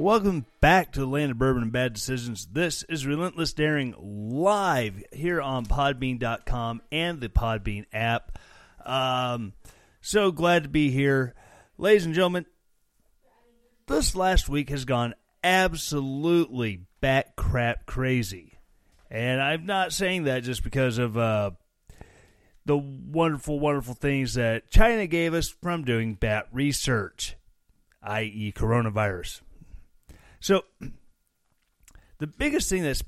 Welcome 0.00 0.46
back 0.62 0.92
to 0.92 1.00
the 1.00 1.06
land 1.06 1.30
of 1.30 1.36
bourbon 1.36 1.62
and 1.62 1.72
bad 1.72 1.92
decisions. 1.92 2.46
This 2.50 2.84
is 2.84 3.06
Relentless 3.06 3.52
Daring 3.52 3.94
live 4.00 5.04
here 5.12 5.42
on 5.42 5.66
Podbean.com 5.66 6.80
and 6.90 7.20
the 7.20 7.28
Podbean 7.28 7.84
app. 7.92 8.38
Um, 8.82 9.52
so 10.00 10.32
glad 10.32 10.62
to 10.62 10.68
be 10.70 10.90
here. 10.90 11.34
Ladies 11.76 12.06
and 12.06 12.14
gentlemen, 12.14 12.46
this 13.88 14.16
last 14.16 14.48
week 14.48 14.70
has 14.70 14.86
gone 14.86 15.14
absolutely 15.44 16.86
bat 17.02 17.36
crap 17.36 17.84
crazy. 17.84 18.58
And 19.10 19.42
I'm 19.42 19.66
not 19.66 19.92
saying 19.92 20.24
that 20.24 20.44
just 20.44 20.64
because 20.64 20.96
of 20.96 21.18
uh, 21.18 21.50
the 22.64 22.78
wonderful, 22.78 23.60
wonderful 23.60 23.92
things 23.92 24.32
that 24.32 24.70
China 24.70 25.06
gave 25.06 25.34
us 25.34 25.50
from 25.50 25.84
doing 25.84 26.14
bat 26.14 26.46
research, 26.52 27.36
i.e., 28.02 28.50
coronavirus. 28.56 29.42
So, 30.40 30.64
the 32.18 32.26
biggest 32.26 32.68
thing 32.68 32.82
that's 32.82 33.02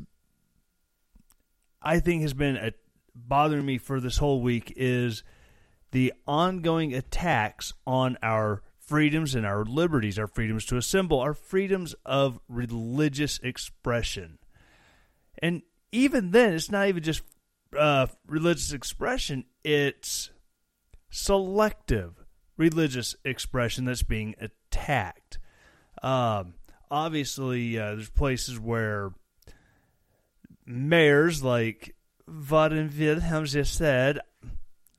I 1.80 2.00
think 2.00 2.22
has 2.22 2.34
been 2.34 2.56
a, 2.56 2.72
bothering 3.14 3.66
me 3.66 3.78
for 3.78 4.00
this 4.00 4.18
whole 4.18 4.40
week 4.40 4.72
is 4.76 5.24
the 5.90 6.12
ongoing 6.26 6.94
attacks 6.94 7.72
on 7.86 8.16
our 8.22 8.62
freedoms 8.78 9.34
and 9.34 9.46
our 9.46 9.64
liberties, 9.64 10.18
our 10.18 10.26
freedoms 10.26 10.64
to 10.66 10.76
assemble, 10.76 11.20
our 11.20 11.34
freedoms 11.34 11.94
of 12.04 12.38
religious 12.48 13.38
expression. 13.42 14.38
And 15.38 15.62
even 15.90 16.30
then, 16.30 16.54
it's 16.54 16.70
not 16.70 16.88
even 16.88 17.02
just 17.02 17.22
uh, 17.78 18.06
religious 18.26 18.72
expression, 18.72 19.44
it's 19.64 20.30
selective 21.10 22.24
religious 22.56 23.16
expression 23.24 23.84
that's 23.84 24.02
being 24.02 24.34
attacked. 24.38 25.38
Um, 26.02 26.54
obviously 26.92 27.78
uh, 27.78 27.94
there's 27.94 28.10
places 28.10 28.60
where 28.60 29.12
mayors 30.66 31.42
like 31.42 31.96
Warren 32.28 32.92
Wilhelm 32.96 33.46
just 33.46 33.74
said, 33.74 34.20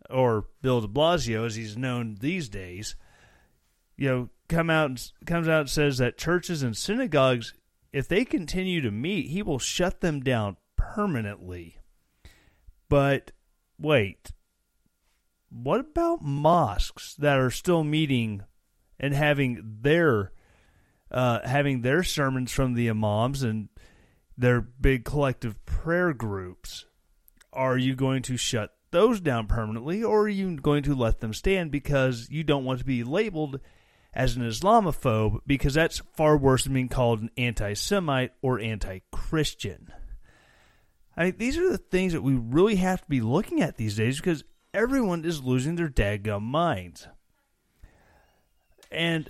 or 0.09 0.47
Bill 0.61 0.81
de 0.81 0.87
Blasio, 0.87 1.45
as 1.45 1.55
he's 1.55 1.77
known 1.77 2.17
these 2.19 2.49
days, 2.49 2.95
you 3.95 4.09
know, 4.09 4.29
come 4.49 4.69
out 4.69 4.89
and, 4.89 5.11
comes 5.25 5.47
out 5.47 5.61
and 5.61 5.69
says 5.69 5.99
that 5.99 6.17
churches 6.17 6.63
and 6.63 6.75
synagogues, 6.75 7.53
if 7.93 8.07
they 8.07 8.25
continue 8.25 8.81
to 8.81 8.91
meet, 8.91 9.27
he 9.27 9.43
will 9.43 9.59
shut 9.59 10.01
them 10.01 10.19
down 10.19 10.57
permanently. 10.75 11.77
But 12.89 13.31
wait, 13.79 14.31
what 15.49 15.79
about 15.79 16.23
mosques 16.23 17.15
that 17.15 17.37
are 17.37 17.51
still 17.51 17.83
meeting 17.83 18.43
and 18.99 19.13
having 19.13 19.77
their 19.81 20.31
uh, 21.13 21.47
having 21.47 21.81
their 21.81 22.03
sermons 22.03 22.51
from 22.51 22.73
the 22.73 22.89
imams 22.89 23.43
and 23.43 23.69
their 24.37 24.61
big 24.61 25.05
collective 25.05 25.63
prayer 25.65 26.13
groups. 26.13 26.85
Are 27.51 27.77
you 27.77 27.95
going 27.95 28.23
to 28.23 28.37
shut 28.37 28.71
those 28.91 29.21
down 29.21 29.47
permanently, 29.47 30.03
or 30.03 30.21
are 30.21 30.29
you 30.29 30.55
going 30.57 30.83
to 30.83 30.95
let 30.95 31.19
them 31.19 31.33
stand 31.33 31.71
because 31.71 32.27
you 32.29 32.43
don't 32.43 32.65
want 32.65 32.79
to 32.79 32.85
be 32.85 33.03
labeled 33.03 33.59
as 34.13 34.35
an 34.35 34.43
Islamophobe 34.43 35.39
because 35.45 35.73
that's 35.73 36.01
far 36.15 36.37
worse 36.37 36.63
than 36.63 36.73
being 36.73 36.89
called 36.89 37.21
an 37.21 37.29
anti 37.37 37.73
Semite 37.73 38.31
or 38.41 38.59
anti 38.59 38.99
Christian? 39.11 39.91
I 41.15 41.25
mean, 41.25 41.35
these 41.37 41.57
are 41.57 41.69
the 41.69 41.77
things 41.77 42.13
that 42.13 42.23
we 42.23 42.33
really 42.33 42.75
have 42.77 43.01
to 43.01 43.09
be 43.09 43.21
looking 43.21 43.61
at 43.61 43.77
these 43.77 43.95
days 43.95 44.17
because 44.17 44.43
everyone 44.73 45.25
is 45.25 45.43
losing 45.43 45.75
their 45.75 45.89
daggum 45.89 46.41
minds. 46.41 47.07
And 48.91 49.27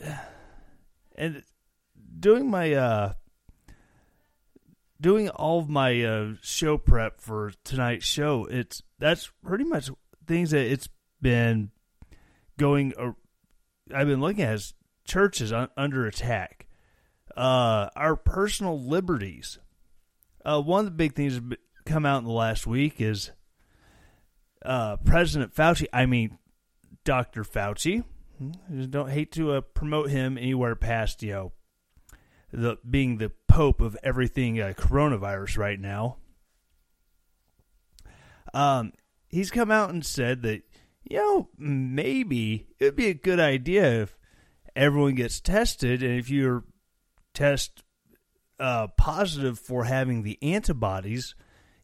and 1.15 1.43
doing 2.17 2.49
my 2.49 2.73
uh 2.73 3.13
doing 5.01 5.29
all 5.29 5.59
of 5.59 5.69
my 5.69 6.01
uh 6.03 6.33
show 6.41 6.77
prep 6.77 7.19
for 7.19 7.51
tonight's 7.63 8.05
show 8.05 8.45
it's 8.45 8.81
that's 8.99 9.31
pretty 9.43 9.63
much 9.63 9.89
things 10.25 10.51
that 10.51 10.65
it's 10.65 10.87
been 11.21 11.71
going 12.57 12.93
uh, 12.97 13.11
i've 13.93 14.07
been 14.07 14.21
looking 14.21 14.43
at 14.43 14.61
churches 15.05 15.51
un- 15.51 15.69
under 15.75 16.05
attack. 16.05 16.67
Uh 17.35 17.89
our 17.95 18.15
personal 18.15 18.79
liberties. 18.79 19.57
Uh 20.45 20.61
one 20.61 20.79
of 20.79 20.85
the 20.85 20.91
big 20.91 21.15
things 21.15 21.39
that 21.39 21.59
come 21.85 22.05
out 22.05 22.19
in 22.19 22.25
the 22.25 22.31
last 22.31 22.65
week 22.67 23.01
is 23.01 23.31
uh 24.63 24.95
president 24.97 25.53
fauci 25.53 25.85
i 25.91 26.05
mean 26.05 26.37
dr 27.03 27.43
fauci 27.43 28.03
Just 28.73 28.91
don't 28.91 29.09
hate 29.09 29.33
to 29.33 29.51
uh, 29.53 29.61
promote 29.61 30.09
him 30.09 30.37
anywhere 30.37 30.75
past 30.75 31.21
you 31.21 31.33
know 31.33 31.51
the 32.53 32.77
being 32.87 33.17
the 33.17 33.31
pope 33.47 33.81
of 33.81 33.97
everything 34.03 34.61
uh, 34.61 34.73
coronavirus 34.77 35.57
right 35.57 35.79
now. 35.79 36.17
Um, 38.53 38.93
he's 39.27 39.51
come 39.51 39.71
out 39.71 39.89
and 39.89 40.05
said 40.05 40.43
that 40.43 40.61
you 41.09 41.17
know 41.17 41.49
maybe 41.57 42.67
it 42.79 42.85
would 42.85 42.95
be 42.95 43.07
a 43.07 43.15
good 43.15 43.39
idea 43.39 44.03
if 44.03 44.17
everyone 44.75 45.15
gets 45.15 45.41
tested, 45.41 46.03
and 46.03 46.19
if 46.19 46.29
you're 46.29 46.63
test 47.33 47.83
uh, 48.59 48.87
positive 48.95 49.57
for 49.57 49.85
having 49.85 50.21
the 50.21 50.37
antibodies, 50.43 51.33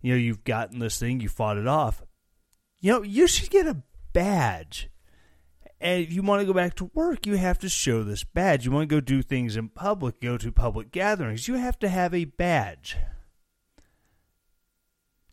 you 0.01 0.13
know 0.13 0.19
you've 0.19 0.43
gotten 0.43 0.79
this 0.79 0.99
thing, 0.99 1.19
you 1.19 1.29
fought 1.29 1.57
it 1.57 1.67
off. 1.67 2.03
You 2.79 2.93
know 2.93 3.01
you 3.01 3.27
should 3.27 3.49
get 3.49 3.65
a 3.65 3.81
badge 4.13 4.89
and 5.81 6.03
if 6.03 6.11
you 6.11 6.21
want 6.21 6.41
to 6.41 6.45
go 6.45 6.53
back 6.53 6.75
to 6.75 6.91
work, 6.93 7.25
you 7.25 7.35
have 7.37 7.59
to 7.59 7.69
show 7.69 8.03
this 8.03 8.23
badge. 8.23 8.65
You 8.65 8.71
want 8.71 8.89
to 8.89 8.95
go 8.95 8.99
do 8.99 9.21
things 9.21 9.55
in 9.55 9.69
public, 9.69 10.19
go 10.19 10.37
to 10.37 10.51
public 10.51 10.91
gatherings, 10.91 11.47
you 11.47 11.55
have 11.55 11.79
to 11.79 11.89
have 11.89 12.13
a 12.13 12.25
badge. 12.25 12.97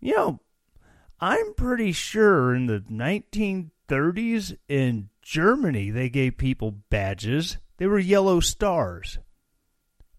You 0.01 0.15
know, 0.15 0.41
I'm 1.21 1.55
pretty 1.55 1.93
sure 1.93 2.55
in 2.55 2.67
the 2.67 2.81
1930s 2.81 4.57
in 4.69 5.09
Germany, 5.23 5.91
they 5.91 6.09
gave 6.09 6.37
people 6.37 6.77
badges. 6.91 7.59
They 7.79 7.87
were 7.87 7.99
yellow 7.99 8.41
stars 8.41 9.19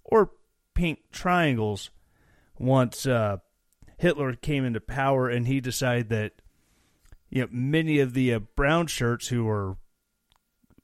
or 0.03 0.31
pink 0.73 1.11
triangles 1.11 1.89
once 2.57 3.05
uh, 3.05 3.37
Hitler 3.97 4.33
came 4.33 4.65
into 4.65 4.81
power 4.81 5.29
and 5.29 5.47
he 5.47 5.61
decided 5.61 6.09
that 6.09 6.33
you 7.29 7.41
know, 7.41 7.47
many 7.51 7.99
of 7.99 8.13
the 8.13 8.33
uh, 8.33 8.39
brown 8.39 8.87
shirts 8.87 9.27
who 9.27 9.45
were 9.45 9.77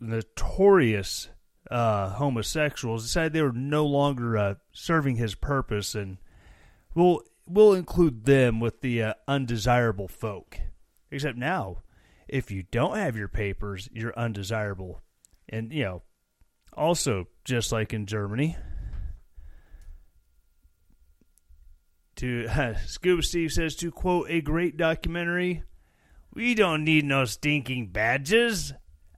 notorious 0.04 1.30
uh, 1.72 2.10
homosexuals 2.10 3.04
decided 3.04 3.34
they 3.34 3.42
were 3.42 3.52
no 3.52 3.86
longer 3.86 4.38
uh, 4.38 4.56
serving 4.72 5.16
his 5.16 5.36
purpose, 5.36 5.96
and 5.96 6.18
we'll 6.94 7.22
we'll 7.48 7.74
include 7.74 8.26
them 8.26 8.60
with 8.60 8.82
the 8.82 9.02
uh, 9.02 9.14
undesirable 9.28 10.08
folk. 10.08 10.60
Except 11.10 11.38
now, 11.38 11.84
if 12.28 12.52
you 12.52 12.64
don't 12.64 12.98
have 12.98 13.16
your 13.16 13.28
papers, 13.28 13.90
you're 13.92 14.18
undesirable, 14.18 15.02
and 15.50 15.72
you 15.74 15.84
know, 15.84 16.02
also 16.74 17.28
just 17.44 17.72
like 17.72 17.94
in 17.94 18.06
Germany. 18.06 18.58
To 22.18 22.48
uh, 22.48 22.74
Scuba 22.86 23.24
Steve 23.24 23.52
says 23.52 23.76
to 23.78 23.90
quote 23.92 24.30
a 24.30 24.42
great 24.42 24.78
documentary, 24.78 25.64
"We 26.34 26.56
don't 26.56 26.84
need 26.84 27.06
no 27.06 27.26
stinking 27.26 27.88
badges." 27.88 28.74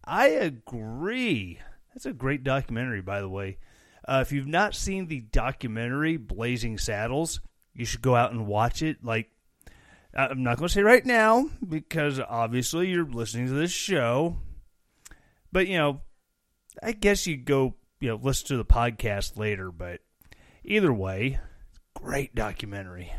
I 0.05 0.27
agree. 0.27 1.59
That's 1.93 2.05
a 2.05 2.13
great 2.13 2.43
documentary, 2.43 3.01
by 3.01 3.21
the 3.21 3.29
way. 3.29 3.57
Uh, 4.07 4.19
if 4.21 4.31
you've 4.31 4.47
not 4.47 4.75
seen 4.75 5.07
the 5.07 5.21
documentary 5.21 6.17
Blazing 6.17 6.77
Saddles, 6.77 7.41
you 7.73 7.85
should 7.85 8.01
go 8.01 8.15
out 8.15 8.31
and 8.31 8.45
watch 8.45 8.83
it. 8.83 9.03
Like, 9.03 9.31
I'm 10.13 10.43
not 10.43 10.57
going 10.57 10.67
to 10.67 10.73
say 10.73 10.81
right 10.81 11.05
now 11.05 11.49
because 11.67 12.19
obviously 12.19 12.89
you're 12.89 13.05
listening 13.05 13.47
to 13.47 13.53
this 13.53 13.71
show. 13.71 14.37
But 15.51 15.67
you 15.67 15.77
know, 15.77 16.01
I 16.83 16.91
guess 16.91 17.25
you 17.27 17.37
go 17.37 17.75
you 17.99 18.09
know 18.09 18.19
listen 18.21 18.47
to 18.47 18.57
the 18.57 18.65
podcast 18.65 19.37
later. 19.37 19.71
But 19.71 20.01
either 20.63 20.93
way, 20.93 21.39
great 21.93 22.35
documentary. 22.35 23.11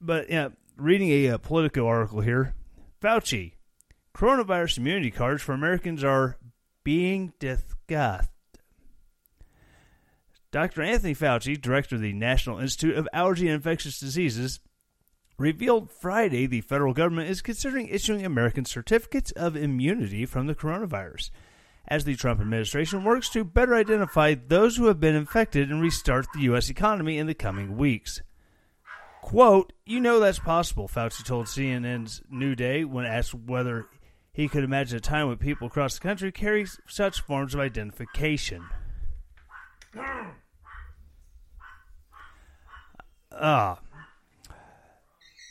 But 0.00 0.30
yeah, 0.30 0.50
reading 0.76 1.10
a, 1.10 1.26
a 1.26 1.34
uh, 1.34 1.38
Politico 1.38 1.86
article 1.86 2.20
here, 2.20 2.54
Fauci, 3.02 3.52
coronavirus 4.16 4.78
immunity 4.78 5.10
cards 5.10 5.42
for 5.42 5.52
Americans 5.52 6.02
are 6.02 6.38
being 6.82 7.34
discussed. 7.38 8.30
Dr. 10.50 10.80
Anthony 10.80 11.14
Fauci, 11.14 11.60
director 11.60 11.96
of 11.96 12.00
the 12.00 12.14
National 12.14 12.58
Institute 12.58 12.96
of 12.96 13.06
Allergy 13.12 13.46
and 13.46 13.56
Infectious 13.56 14.00
Diseases, 14.00 14.60
revealed 15.36 15.90
Friday 15.90 16.46
the 16.46 16.62
federal 16.62 16.94
government 16.94 17.28
is 17.28 17.42
considering 17.42 17.88
issuing 17.88 18.24
American 18.24 18.64
certificates 18.64 19.32
of 19.32 19.54
immunity 19.54 20.24
from 20.24 20.46
the 20.46 20.54
coronavirus 20.54 21.30
as 21.86 22.04
the 22.04 22.16
Trump 22.16 22.40
administration 22.40 23.04
works 23.04 23.28
to 23.28 23.44
better 23.44 23.74
identify 23.74 24.34
those 24.34 24.78
who 24.78 24.86
have 24.86 24.98
been 24.98 25.14
infected 25.14 25.70
and 25.70 25.82
restart 25.82 26.26
the 26.32 26.40
U.S. 26.42 26.70
economy 26.70 27.18
in 27.18 27.26
the 27.26 27.34
coming 27.34 27.76
weeks. 27.76 28.22
Quote, 29.20 29.74
You 29.84 30.00
know 30.00 30.20
that's 30.20 30.38
possible, 30.38 30.88
Fauci 30.88 31.22
told 31.22 31.46
CNN's 31.46 32.22
New 32.30 32.54
Day 32.54 32.84
when 32.84 33.04
asked 33.04 33.34
whether 33.34 33.86
he 34.36 34.48
could 34.48 34.64
imagine 34.64 34.98
a 34.98 35.00
time 35.00 35.28
when 35.28 35.38
people 35.38 35.66
across 35.66 35.94
the 35.94 36.00
country 36.00 36.30
carry 36.30 36.66
such 36.86 37.22
forms 37.22 37.54
of 37.54 37.60
identification. 37.60 38.66
Ah. 43.32 43.80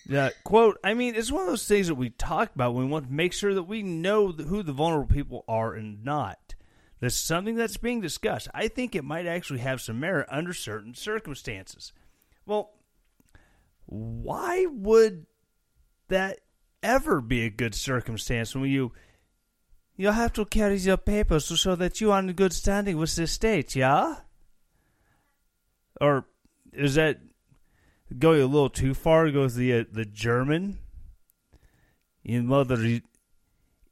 Yeah, 0.07 0.29
quote, 0.43 0.77
I 0.83 0.93
mean, 0.93 1.15
it's 1.15 1.31
one 1.31 1.41
of 1.41 1.47
those 1.47 1.67
things 1.67 1.87
that 1.87 1.95
we 1.95 2.11
talk 2.11 2.53
about 2.53 2.75
when 2.75 2.85
we 2.85 2.91
want 2.91 3.07
to 3.07 3.11
make 3.11 3.33
sure 3.33 3.55
that 3.55 3.63
we 3.63 3.81
know 3.81 4.31
who 4.31 4.61
the 4.61 4.71
vulnerable 4.71 5.11
people 5.11 5.43
are 5.47 5.73
and 5.73 6.05
not. 6.05 6.53
This 6.99 7.15
is 7.15 7.21
something 7.21 7.55
that's 7.55 7.77
being 7.77 8.01
discussed. 8.01 8.49
I 8.53 8.67
think 8.67 8.93
it 8.93 9.03
might 9.03 9.25
actually 9.25 9.61
have 9.61 9.81
some 9.81 9.99
merit 9.99 10.27
under 10.29 10.53
certain 10.53 10.93
circumstances. 10.93 11.91
Well, 12.45 12.73
why 13.87 14.67
would 14.69 15.25
that 16.09 16.41
ever 16.85 17.19
be 17.19 17.45
a 17.45 17.49
good 17.49 17.75
circumstance 17.75 18.55
when 18.55 18.69
you 18.69 18.91
you 19.97 20.11
have 20.11 20.33
to 20.33 20.45
carry 20.45 20.77
your 20.77 20.97
papers 20.97 21.47
to 21.47 21.57
show 21.57 21.75
that 21.75 21.99
you 22.01 22.11
are 22.11 22.19
in 22.19 22.31
good 22.33 22.53
standing 22.53 22.97
with 22.97 23.15
the 23.15 23.27
state, 23.27 23.75
yeah? 23.75 24.15
Or 25.99 26.25
is 26.73 26.95
that 26.95 27.19
going 28.19 28.41
a 28.41 28.45
little 28.45 28.69
too 28.69 28.93
far? 28.93 29.31
Goes 29.31 29.55
the 29.55 29.73
uh, 29.73 29.83
the 29.91 30.05
German 30.05 30.79
in 32.23 32.45
mother 32.45 33.01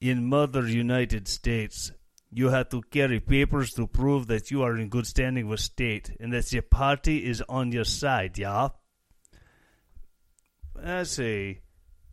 in 0.01 0.25
mother 0.25 0.67
United 0.67 1.27
States. 1.27 1.91
You 2.35 2.49
have 2.49 2.69
to 2.69 2.81
carry 2.81 3.19
papers 3.19 3.71
to 3.73 3.87
prove 3.87 4.27
that 4.27 4.49
you 4.51 4.63
are 4.63 4.75
in 4.75 4.89
good 4.89 5.05
standing 5.05 5.47
with 5.47 5.59
state 5.59 6.11
and 6.19 6.33
that 6.33 6.51
your 6.51 6.63
party 6.63 7.25
is 7.25 7.43
on 7.47 7.71
your 7.71 7.85
side, 7.85 8.37
yeah? 8.39 8.69
Let's 10.75 11.11
see. 11.11 11.59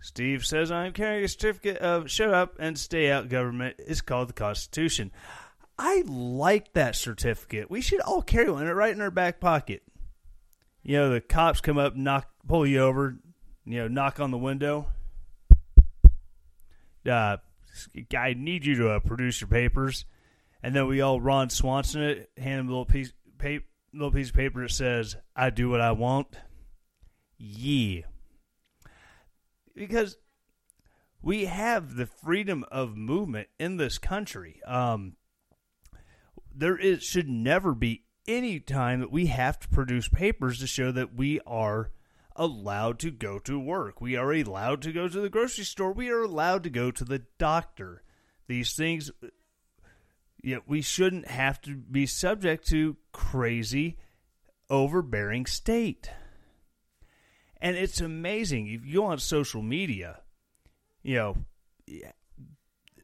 Steve 0.00 0.46
says 0.46 0.70
I'm 0.70 0.92
carrying 0.92 1.24
a 1.24 1.28
certificate 1.28 1.78
of 1.78 2.10
shut 2.10 2.32
up 2.32 2.56
and 2.58 2.78
stay 2.78 3.10
out 3.10 3.28
government. 3.28 3.76
It's 3.78 4.00
called 4.00 4.28
the 4.28 4.34
Constitution. 4.34 5.12
I 5.78 6.02
like 6.06 6.72
that 6.72 6.96
certificate. 6.96 7.70
We 7.70 7.80
should 7.80 8.00
all 8.00 8.22
carry 8.22 8.50
one 8.50 8.66
right 8.66 8.94
in 8.94 9.00
our 9.00 9.10
back 9.10 9.40
pocket 9.40 9.82
you 10.82 10.96
know, 10.96 11.10
the 11.10 11.20
cops 11.20 11.60
come 11.60 11.78
up, 11.78 11.94
knock, 11.96 12.28
pull 12.46 12.66
you 12.66 12.80
over, 12.80 13.16
you 13.64 13.78
know, 13.78 13.88
knock 13.88 14.20
on 14.20 14.30
the 14.30 14.38
window. 14.38 14.86
Uh, 17.08 17.36
I 18.16 18.34
need 18.34 18.66
you 18.66 18.74
to 18.76 18.90
uh, 18.90 19.00
produce 19.00 19.40
your 19.40 19.48
papers, 19.48 20.04
and 20.62 20.74
then 20.74 20.86
we 20.86 21.00
all 21.00 21.20
Ron 21.20 21.50
Swanson 21.50 22.02
it, 22.02 22.30
hand 22.36 22.60
him 22.60 22.66
a 22.66 22.70
little 22.70 22.84
piece, 22.84 23.12
paper, 23.38 23.64
little 23.92 24.10
piece 24.10 24.28
of 24.28 24.34
paper 24.34 24.62
that 24.62 24.70
says, 24.70 25.16
"I 25.34 25.50
do 25.50 25.70
what 25.70 25.80
I 25.80 25.92
want." 25.92 26.28
Yeah, 27.38 28.02
because 29.74 30.18
we 31.22 31.46
have 31.46 31.96
the 31.96 32.06
freedom 32.06 32.64
of 32.70 32.96
movement 32.96 33.48
in 33.58 33.76
this 33.76 33.98
country. 33.98 34.60
Um, 34.66 35.16
there 36.54 36.76
is 36.76 37.02
should 37.02 37.28
never 37.28 37.74
be 37.74 38.04
any 38.26 38.60
time 38.60 39.00
that 39.00 39.12
we 39.12 39.26
have 39.26 39.58
to 39.60 39.68
produce 39.68 40.08
papers 40.08 40.58
to 40.60 40.66
show 40.66 40.92
that 40.92 41.14
we 41.14 41.40
are 41.46 41.90
allowed 42.36 42.98
to 43.00 43.10
go 43.10 43.38
to 43.40 43.58
work. 43.58 44.00
We 44.00 44.16
are 44.16 44.32
allowed 44.32 44.82
to 44.82 44.92
go 44.92 45.08
to 45.08 45.20
the 45.20 45.28
grocery 45.28 45.64
store. 45.64 45.92
We 45.92 46.10
are 46.10 46.22
allowed 46.22 46.62
to 46.64 46.70
go 46.70 46.90
to 46.90 47.04
the 47.04 47.22
doctor. 47.38 48.02
These 48.46 48.74
things, 48.74 49.10
yeah, 50.42 50.58
we 50.66 50.80
shouldn't 50.80 51.28
have 51.28 51.60
to 51.62 51.76
be 51.76 52.06
subject 52.06 52.66
to 52.68 52.96
crazy, 53.12 53.98
overbearing 54.68 55.46
state. 55.46 56.10
And 57.60 57.76
it's 57.76 58.00
amazing. 58.00 58.68
If 58.68 58.84
you 58.84 58.94
go 58.96 59.06
on 59.06 59.18
social 59.18 59.62
media, 59.62 60.20
you 61.02 61.16
know, 61.16 61.36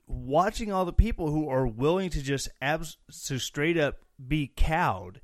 watching 0.06 0.72
all 0.72 0.84
the 0.84 0.92
people 0.92 1.30
who 1.30 1.48
are 1.48 1.66
willing 1.66 2.10
to 2.10 2.22
just 2.22 2.48
abs- 2.60 2.98
to 3.26 3.38
straight 3.38 3.76
up 3.76 3.96
be 4.26 4.50
cowed 4.54 5.20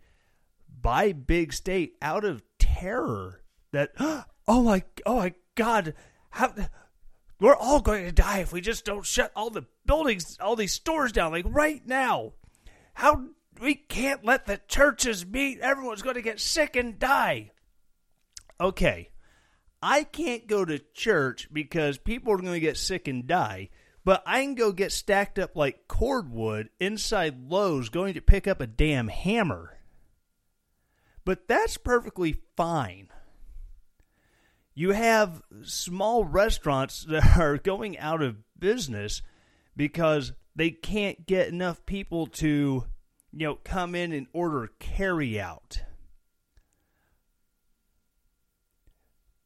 by 0.80 1.12
big 1.12 1.52
state 1.52 1.94
out 2.02 2.24
of 2.24 2.42
terror 2.58 3.42
that 3.70 3.92
oh 4.48 4.62
my 4.62 4.82
oh 5.06 5.16
my 5.16 5.34
god 5.54 5.94
how 6.30 6.52
we're 7.40 7.56
all 7.56 7.80
going 7.80 8.04
to 8.04 8.12
die 8.12 8.38
if 8.38 8.52
we 8.52 8.60
just 8.60 8.84
don't 8.84 9.06
shut 9.06 9.32
all 9.34 9.50
the 9.50 9.64
buildings 9.86 10.36
all 10.40 10.56
these 10.56 10.72
stores 10.72 11.12
down 11.12 11.32
like 11.32 11.46
right 11.48 11.86
now. 11.86 12.32
How 12.94 13.28
we 13.60 13.74
can't 13.74 14.24
let 14.24 14.46
the 14.46 14.60
churches 14.68 15.24
meet. 15.24 15.60
Everyone's 15.60 16.02
going 16.02 16.16
to 16.16 16.22
get 16.22 16.40
sick 16.40 16.76
and 16.76 16.98
die. 16.98 17.52
Okay 18.60 19.11
i 19.82 20.04
can't 20.04 20.46
go 20.46 20.64
to 20.64 20.78
church 20.94 21.48
because 21.52 21.98
people 21.98 22.32
are 22.32 22.38
going 22.38 22.52
to 22.52 22.60
get 22.60 22.76
sick 22.76 23.08
and 23.08 23.26
die 23.26 23.68
but 24.04 24.22
I 24.26 24.42
can 24.42 24.54
go 24.54 24.72
get 24.72 24.92
stacked 24.92 25.38
up 25.38 25.56
like 25.56 25.86
cordwood 25.86 26.70
inside 26.80 27.48
Lowe's 27.48 27.88
going 27.88 28.14
to 28.14 28.20
pick 28.20 28.48
up 28.48 28.60
a 28.60 28.66
damn 28.66 29.08
hammer. 29.08 29.78
But 31.24 31.46
that's 31.46 31.76
perfectly 31.76 32.36
fine. 32.56 33.08
You 34.74 34.90
have 34.90 35.42
small 35.62 36.24
restaurants 36.24 37.04
that 37.08 37.38
are 37.38 37.58
going 37.58 37.98
out 37.98 38.22
of 38.22 38.36
business 38.58 39.22
because 39.76 40.32
they 40.56 40.70
can't 40.70 41.26
get 41.26 41.48
enough 41.48 41.86
people 41.86 42.26
to, 42.26 42.84
you 43.32 43.46
know, 43.46 43.58
come 43.62 43.94
in 43.94 44.12
and 44.12 44.26
order 44.32 44.68
carry 44.80 45.40
out. 45.40 45.82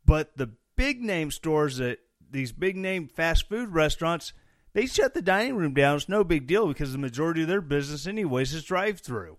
But 0.06 0.36
the 0.36 0.52
big 0.76 1.02
name 1.02 1.30
stores 1.30 1.78
that 1.78 1.98
these 2.30 2.52
big 2.52 2.76
name 2.76 3.08
fast 3.08 3.48
food 3.48 3.70
restaurants 3.70 4.32
they 4.72 4.84
shut 4.86 5.14
the 5.14 5.22
dining 5.22 5.56
room 5.56 5.72
down. 5.72 5.96
It's 5.96 6.08
no 6.08 6.22
big 6.22 6.46
deal 6.46 6.68
because 6.68 6.92
the 6.92 6.98
majority 6.98 7.40
of 7.42 7.48
their 7.48 7.62
business, 7.62 8.06
anyways, 8.06 8.52
is 8.52 8.62
drive-through. 8.62 9.38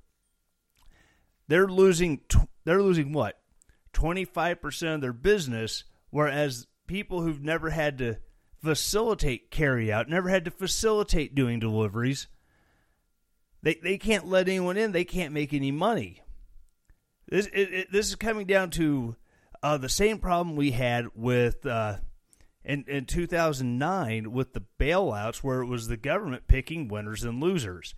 They're 1.47 1.67
losing. 1.67 2.21
They're 2.65 2.81
losing 2.81 3.13
what? 3.13 3.39
Twenty-five 3.93 4.61
percent 4.61 4.95
of 4.95 5.01
their 5.01 5.13
business, 5.13 5.83
whereas 6.09 6.65
people 6.87 7.21
who've 7.21 7.43
never 7.43 7.69
had 7.69 7.99
to 7.99 8.17
facilitate 8.63 9.51
carry-out, 9.51 10.09
never 10.09 10.29
had 10.29 10.43
to 10.45 10.51
facilitate 10.51 11.35
doing 11.35 11.59
deliveries, 11.59 12.27
they 13.61 13.75
they 13.75 13.99
can't 13.99 14.27
let 14.27 14.47
anyone 14.47 14.75
in. 14.75 14.91
They 14.91 15.05
can't 15.05 15.33
make 15.33 15.53
any 15.53 15.71
money. 15.71 16.23
This 17.29 17.45
it, 17.53 17.73
it, 17.73 17.91
this 17.91 18.07
is 18.07 18.15
coming 18.15 18.47
down 18.47 18.71
to 18.71 19.15
uh, 19.63 19.77
the 19.77 19.89
same 19.89 20.19
problem 20.19 20.55
we 20.55 20.71
had 20.71 21.07
with 21.15 21.65
uh, 21.65 21.97
in, 22.67 22.83
in 22.87 23.05
2009 23.05 24.31
with 24.31 24.53
the 24.53 24.63
bailouts 24.79 25.37
where 25.37 25.61
it 25.61 25.67
was 25.67 25.87
the 25.87 25.97
government 25.97 26.47
picking 26.47 26.87
winners 26.87 27.23
and 27.23 27.41
losers. 27.41 27.95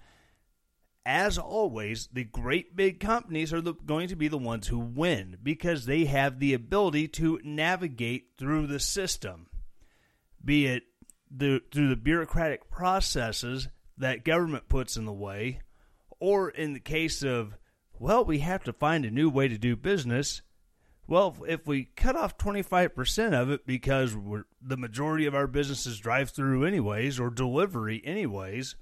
As 1.06 1.40
always, 1.40 2.08
the 2.14 2.24
great 2.24 2.76
big 2.76 3.00
companies 3.00 3.52
are 3.52 3.62
the, 3.62 3.74
going 3.74 4.10
to 4.10 4.16
be 4.16 4.28
the 4.28 4.38
ones 4.38 4.68
who 4.68 4.78
win 4.78 5.38
because 5.42 5.86
they 5.86 6.06
have 6.06 6.40
the 6.40 6.54
ability 6.54 7.08
to 7.08 7.40
navigate 7.44 8.32
through 8.38 8.68
the 8.68 8.80
system, 8.80 9.48
be 10.44 10.68
it 10.68 10.84
the, 11.32 11.62
through 11.72 11.90
the 11.90 11.96
bureaucratic 11.96 12.70
processes 12.70 13.70
that 13.98 14.24
government 14.24 14.70
puts 14.70 14.98
in 14.98 15.06
the 15.06 15.12
way, 15.12 15.62
or 16.20 16.50
in 16.50 16.74
the 16.74 16.80
case 16.80 17.24
of, 17.24 17.58
well, 17.98 18.24
we 18.24 18.40
have 18.40 18.64
to 18.66 18.74
find 18.74 19.04
a 19.04 19.12
new 19.12 19.30
way 19.30 19.48
to 19.48 19.58
do 19.58 19.76
business, 19.76 20.44
well, 21.10 21.36
if 21.48 21.66
we 21.66 21.86
cut 21.96 22.16
off 22.16 22.38
25% 22.38 23.34
of 23.34 23.50
it 23.50 23.66
because 23.66 24.16
the 24.62 24.78
majority 24.78 25.26
of 25.26 25.34
our 25.34 25.48
businesses 25.48 25.98
drive 25.98 26.30
through 26.30 26.66
anyways 26.66 27.20
or 27.20 27.32
delivery 27.32 28.00
anyways, 28.06 28.76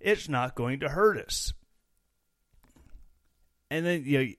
it's 0.00 0.26
not 0.26 0.54
going 0.54 0.80
to 0.80 0.88
hurt 0.88 1.18
us. 1.18 1.52
And 3.70 3.84
then 3.84 4.04
you 4.06 4.36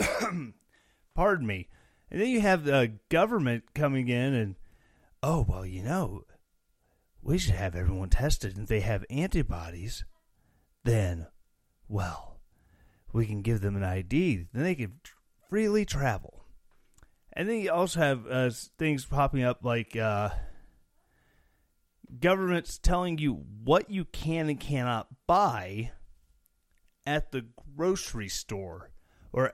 know, 0.00 0.52
pardon 1.14 1.46
me. 1.46 1.68
And 2.10 2.18
then 2.18 2.28
you 2.28 2.40
have 2.40 2.64
the 2.64 2.94
government 3.10 3.74
coming 3.74 4.08
in 4.08 4.32
and 4.32 4.54
oh, 5.22 5.44
well, 5.46 5.66
you 5.66 5.82
know, 5.82 6.24
we 7.22 7.36
should 7.36 7.54
have 7.54 7.76
everyone 7.76 8.08
tested. 8.08 8.54
And 8.54 8.62
if 8.62 8.68
they 8.70 8.80
have 8.80 9.04
antibodies, 9.10 10.06
then, 10.82 11.26
well, 11.88 12.40
we 13.12 13.26
can 13.26 13.42
give 13.42 13.60
them 13.60 13.76
an 13.76 13.84
ID. 13.84 14.46
Then 14.52 14.62
they 14.62 14.74
can 14.74 15.00
freely 15.50 15.84
travel. 15.84 16.44
And 17.32 17.48
then 17.48 17.60
you 17.60 17.70
also 17.70 18.00
have 18.00 18.26
uh, 18.26 18.50
things 18.78 19.04
popping 19.04 19.42
up 19.42 19.58
like 19.62 19.96
uh, 19.96 20.30
governments 22.18 22.78
telling 22.78 23.18
you 23.18 23.44
what 23.64 23.90
you 23.90 24.04
can 24.04 24.48
and 24.48 24.58
cannot 24.58 25.08
buy 25.26 25.92
at 27.06 27.32
the 27.32 27.46
grocery 27.76 28.28
store. 28.28 28.90
Or, 29.32 29.52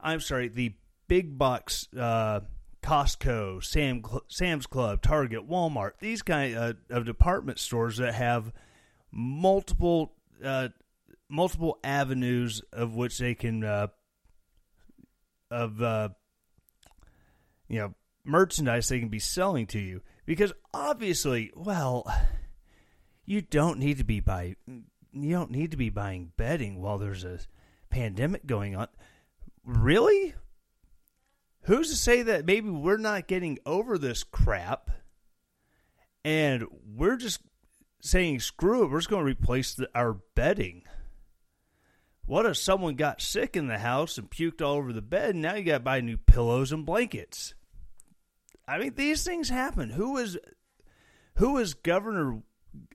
I'm 0.00 0.20
sorry, 0.20 0.48
the 0.48 0.74
big 1.08 1.38
box 1.38 1.88
uh, 1.98 2.40
Costco, 2.82 3.62
Sam, 3.64 4.02
Sam's 4.28 4.66
Club, 4.66 5.02
Target, 5.02 5.48
Walmart, 5.48 5.92
these 6.00 6.22
kind 6.22 6.56
of, 6.56 6.76
uh, 6.90 6.96
of 6.96 7.04
department 7.04 7.58
stores 7.58 7.96
that 7.96 8.14
have 8.14 8.52
multiple 9.10 10.12
uh, 10.44 10.68
multiple 11.28 11.78
avenues 11.82 12.62
of 12.72 12.94
which 12.94 13.18
they 13.18 13.34
can 13.34 13.64
uh, 13.64 13.88
of 15.50 15.80
uh, 15.82 16.10
you 17.68 17.78
know 17.78 17.94
merchandise 18.24 18.88
they 18.88 19.00
can 19.00 19.08
be 19.08 19.18
selling 19.18 19.66
to 19.68 19.78
you. 19.78 20.02
Because 20.26 20.52
obviously 20.74 21.50
well 21.54 22.10
you 23.24 23.40
don't 23.40 23.78
need 23.78 23.98
to 23.98 24.04
be 24.04 24.20
buy 24.20 24.56
you 24.66 25.32
don't 25.32 25.50
need 25.50 25.70
to 25.70 25.76
be 25.76 25.90
buying 25.90 26.32
bedding 26.36 26.80
while 26.80 26.98
there's 26.98 27.24
a 27.24 27.38
pandemic 27.90 28.46
going 28.46 28.76
on. 28.76 28.88
Really? 29.64 30.34
Who's 31.62 31.90
to 31.90 31.96
say 31.96 32.22
that 32.22 32.46
maybe 32.46 32.70
we're 32.70 32.96
not 32.96 33.26
getting 33.26 33.58
over 33.66 33.98
this 33.98 34.24
crap 34.24 34.90
and 36.24 36.66
we're 36.94 37.16
just 37.16 37.40
saying 38.00 38.38
screw 38.38 38.84
it 38.84 38.90
we're 38.90 38.98
just 38.98 39.10
going 39.10 39.24
to 39.24 39.30
replace 39.30 39.74
the, 39.74 39.88
our 39.94 40.18
bedding 40.34 40.82
what 42.28 42.44
if 42.44 42.58
someone 42.58 42.94
got 42.94 43.22
sick 43.22 43.56
in 43.56 43.68
the 43.68 43.78
house 43.78 44.18
and 44.18 44.30
puked 44.30 44.60
all 44.60 44.74
over 44.74 44.92
the 44.92 45.00
bed 45.00 45.30
and 45.30 45.40
now 45.40 45.54
you 45.54 45.64
got 45.64 45.78
to 45.78 45.80
buy 45.80 46.02
new 46.02 46.18
pillows 46.18 46.72
and 46.72 46.84
blankets? 46.84 47.54
I 48.68 48.78
mean, 48.78 48.92
these 48.94 49.24
things 49.24 49.48
happen. 49.48 49.88
Who 49.90 50.18
is 50.18 50.38
who 51.36 51.56
is 51.56 51.72
Governor 51.72 52.42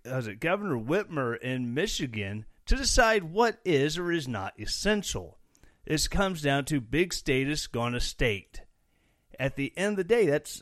is 0.05 0.27
it 0.27 0.39
Governor 0.39 0.75
Whitmer 0.75 1.39
in 1.39 1.73
Michigan 1.73 2.45
to 2.67 2.75
decide 2.75 3.23
what 3.23 3.57
is 3.65 3.97
or 3.97 4.11
is 4.11 4.27
not 4.27 4.53
essential? 4.59 5.39
This 5.85 6.07
comes 6.07 6.43
down 6.43 6.65
to 6.65 6.79
big 6.79 7.11
status 7.11 7.65
gone 7.65 7.93
to 7.93 7.99
state. 7.99 8.61
At 9.39 9.55
the 9.55 9.73
end 9.75 9.93
of 9.93 9.97
the 9.97 10.03
day, 10.03 10.27
that's 10.27 10.61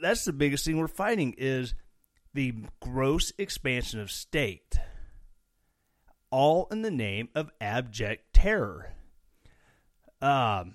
that's 0.00 0.24
the 0.24 0.32
biggest 0.32 0.64
thing 0.64 0.78
we're 0.78 0.86
fighting 0.86 1.34
is 1.36 1.74
the 2.32 2.54
gross 2.80 3.32
expansion 3.38 3.98
of 3.98 4.12
state 4.12 4.78
all 6.30 6.66
in 6.70 6.82
the 6.82 6.90
name 6.90 7.28
of 7.34 7.50
abject 7.60 8.32
terror. 8.32 8.92
Um, 10.20 10.74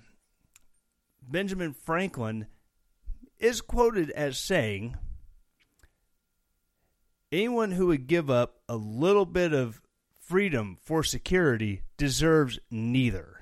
Benjamin 1.22 1.72
Franklin 1.72 2.46
is 3.38 3.60
quoted 3.60 4.10
as 4.10 4.38
saying, 4.38 4.96
Anyone 7.32 7.70
who 7.72 7.86
would 7.86 8.08
give 8.08 8.28
up 8.28 8.60
a 8.68 8.76
little 8.76 9.24
bit 9.24 9.52
of 9.52 9.80
freedom 10.18 10.78
for 10.82 11.04
security 11.04 11.82
deserves 11.96 12.58
neither. 12.70 13.40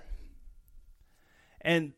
And 1.61 1.93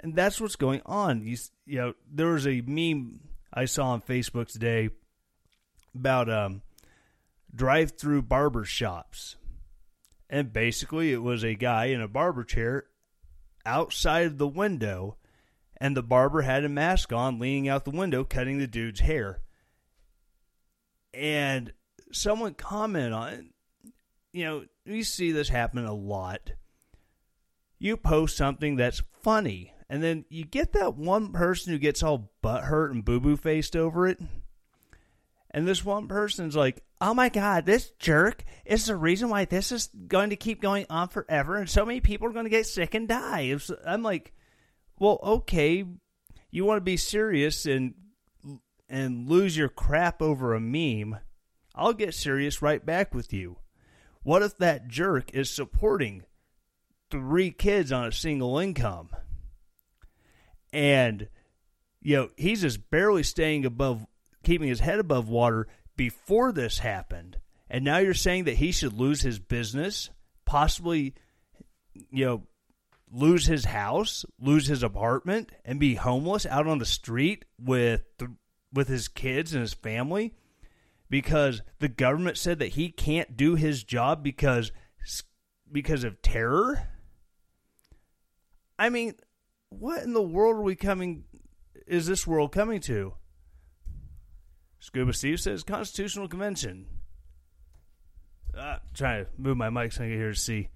and 0.00 0.14
that's 0.14 0.40
what's 0.40 0.56
going 0.56 0.82
on. 0.86 1.24
You, 1.24 1.36
you 1.66 1.78
know, 1.78 1.94
there 2.10 2.28
was 2.28 2.46
a 2.46 2.62
meme 2.66 3.20
I 3.52 3.66
saw 3.66 3.88
on 3.88 4.00
Facebook 4.00 4.48
today 4.48 4.90
about 5.94 6.30
um, 6.30 6.62
drive-through 7.54 8.22
barber 8.22 8.64
shops 8.64 9.36
and 10.30 10.52
basically, 10.52 11.12
it 11.12 11.22
was 11.22 11.42
a 11.42 11.54
guy 11.54 11.86
in 11.86 12.00
a 12.00 12.08
barber 12.08 12.44
chair 12.44 12.86
outside 13.66 14.26
of 14.26 14.38
the 14.38 14.48
window, 14.48 15.16
and 15.76 15.96
the 15.96 16.04
barber 16.04 16.42
had 16.42 16.64
a 16.64 16.68
mask 16.68 17.12
on, 17.12 17.40
leaning 17.40 17.68
out 17.68 17.84
the 17.84 17.90
window, 17.90 18.22
cutting 18.22 18.58
the 18.58 18.68
dude's 18.68 19.00
hair. 19.00 19.40
And 21.12 21.72
someone 22.12 22.54
commented 22.54 23.12
on. 23.12 23.50
You 24.32 24.44
know, 24.44 24.64
we 24.86 25.02
see 25.02 25.32
this 25.32 25.48
happen 25.48 25.84
a 25.84 25.92
lot. 25.92 26.52
You 27.80 27.96
post 27.96 28.36
something 28.36 28.76
that's 28.76 29.02
funny, 29.20 29.74
and 29.88 30.00
then 30.00 30.24
you 30.28 30.44
get 30.44 30.72
that 30.74 30.96
one 30.96 31.32
person 31.32 31.72
who 31.72 31.78
gets 31.80 32.04
all 32.04 32.30
butthurt 32.44 32.92
and 32.92 33.04
boo 33.04 33.18
boo 33.18 33.36
faced 33.36 33.74
over 33.74 34.06
it. 34.06 34.20
And 35.50 35.66
this 35.66 35.84
one 35.84 36.06
person's 36.06 36.54
like, 36.54 36.84
oh 37.00 37.14
my 37.14 37.28
God, 37.28 37.64
this 37.64 37.90
jerk 37.98 38.44
is 38.64 38.86
the 38.86 38.96
reason 38.96 39.28
why 39.30 39.44
this 39.44 39.72
is 39.72 39.88
going 40.06 40.30
to 40.30 40.36
keep 40.36 40.60
going 40.60 40.86
on 40.90 41.08
forever. 41.08 41.56
And 41.56 41.68
so 41.68 41.86
many 41.86 42.00
people 42.00 42.28
are 42.28 42.32
going 42.32 42.44
to 42.44 42.50
get 42.50 42.66
sick 42.66 42.94
and 42.94 43.08
die. 43.08 43.56
I'm 43.86 44.02
like, 44.02 44.32
well, 44.98 45.18
okay, 45.22 45.84
you 46.50 46.64
want 46.64 46.76
to 46.76 46.82
be 46.82 46.96
serious 46.96 47.66
and 47.66 47.94
and 48.88 49.28
lose 49.28 49.56
your 49.56 49.68
crap 49.68 50.20
over 50.20 50.52
a 50.52 50.60
meme. 50.60 51.18
I'll 51.74 51.92
get 51.92 52.12
serious 52.12 52.60
right 52.60 52.84
back 52.84 53.14
with 53.14 53.32
you. 53.32 53.58
What 54.22 54.42
if 54.42 54.58
that 54.58 54.88
jerk 54.88 55.32
is 55.32 55.48
supporting 55.48 56.24
three 57.08 57.52
kids 57.52 57.92
on 57.92 58.06
a 58.06 58.12
single 58.12 58.58
income? 58.58 59.10
And, 60.72 61.28
you 62.02 62.16
know, 62.16 62.28
he's 62.36 62.62
just 62.62 62.90
barely 62.90 63.22
staying 63.22 63.64
above 63.64 64.06
keeping 64.42 64.68
his 64.68 64.80
head 64.80 64.98
above 64.98 65.28
water 65.28 65.68
before 65.96 66.52
this 66.52 66.78
happened. 66.78 67.38
And 67.68 67.84
now 67.84 67.98
you're 67.98 68.14
saying 68.14 68.44
that 68.44 68.56
he 68.56 68.72
should 68.72 68.92
lose 68.92 69.22
his 69.22 69.38
business, 69.38 70.10
possibly, 70.44 71.14
you 72.10 72.24
know, 72.24 72.42
lose 73.12 73.46
his 73.46 73.64
house, 73.64 74.24
lose 74.40 74.66
his 74.66 74.82
apartment, 74.82 75.50
and 75.64 75.78
be 75.78 75.94
homeless 75.94 76.46
out 76.46 76.66
on 76.66 76.78
the 76.78 76.86
street 76.86 77.44
with 77.58 78.02
with 78.72 78.88
his 78.88 79.08
kids 79.08 79.52
and 79.52 79.62
his 79.62 79.74
family 79.74 80.32
because 81.10 81.62
the 81.80 81.88
government 81.88 82.38
said 82.38 82.60
that 82.60 82.68
he 82.68 82.88
can't 82.88 83.36
do 83.36 83.56
his 83.56 83.82
job 83.82 84.22
because 84.22 84.72
because 85.70 86.04
of 86.04 86.22
terror. 86.22 86.88
I 88.78 88.88
mean, 88.88 89.14
what 89.68 90.02
in 90.02 90.14
the 90.14 90.22
world 90.22 90.56
are 90.56 90.62
we 90.62 90.76
coming? 90.76 91.24
Is 91.86 92.06
this 92.06 92.26
world 92.26 92.52
coming 92.52 92.80
to? 92.82 93.14
Scuba 94.80 95.12
Steve 95.12 95.38
says 95.38 95.62
Constitutional 95.62 96.26
Convention. 96.26 96.86
Uh, 98.56 98.78
trying 98.94 99.26
to 99.26 99.30
move 99.36 99.56
my 99.56 99.70
mic 99.70 99.92
so 99.92 100.02
I 100.02 100.08
can 100.08 100.16
hear 100.16 100.30
to 100.30 100.38
see. 100.38 100.70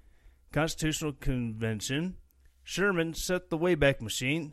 Constitutional 0.52 1.12
Convention. 1.12 2.16
Sherman 2.62 3.14
set 3.14 3.50
the 3.50 3.58
Wayback 3.58 4.00
Machine. 4.00 4.52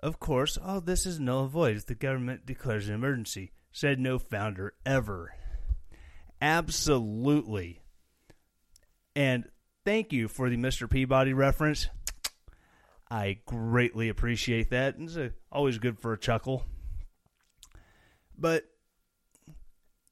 Of 0.00 0.20
course, 0.20 0.56
all 0.56 0.80
this 0.80 1.04
is 1.04 1.20
null 1.20 1.42
and 1.42 1.50
void 1.50 1.76
if 1.76 1.86
the 1.86 1.94
government 1.94 2.46
declares 2.46 2.88
an 2.88 2.94
emergency, 2.94 3.52
said 3.72 3.98
no 3.98 4.18
founder 4.18 4.74
ever. 4.84 5.34
Absolutely. 6.40 7.80
And 9.16 9.48
thank 9.84 10.12
you 10.12 10.28
for 10.28 10.48
the 10.48 10.56
Mr. 10.56 10.88
Peabody 10.88 11.32
reference. 11.32 11.88
I 13.10 13.38
greatly 13.46 14.08
appreciate 14.08 14.70
that. 14.70 14.96
It's 14.98 15.18
always 15.50 15.78
good 15.78 15.98
for 15.98 16.12
a 16.12 16.18
chuckle. 16.18 16.64
But 18.38 18.64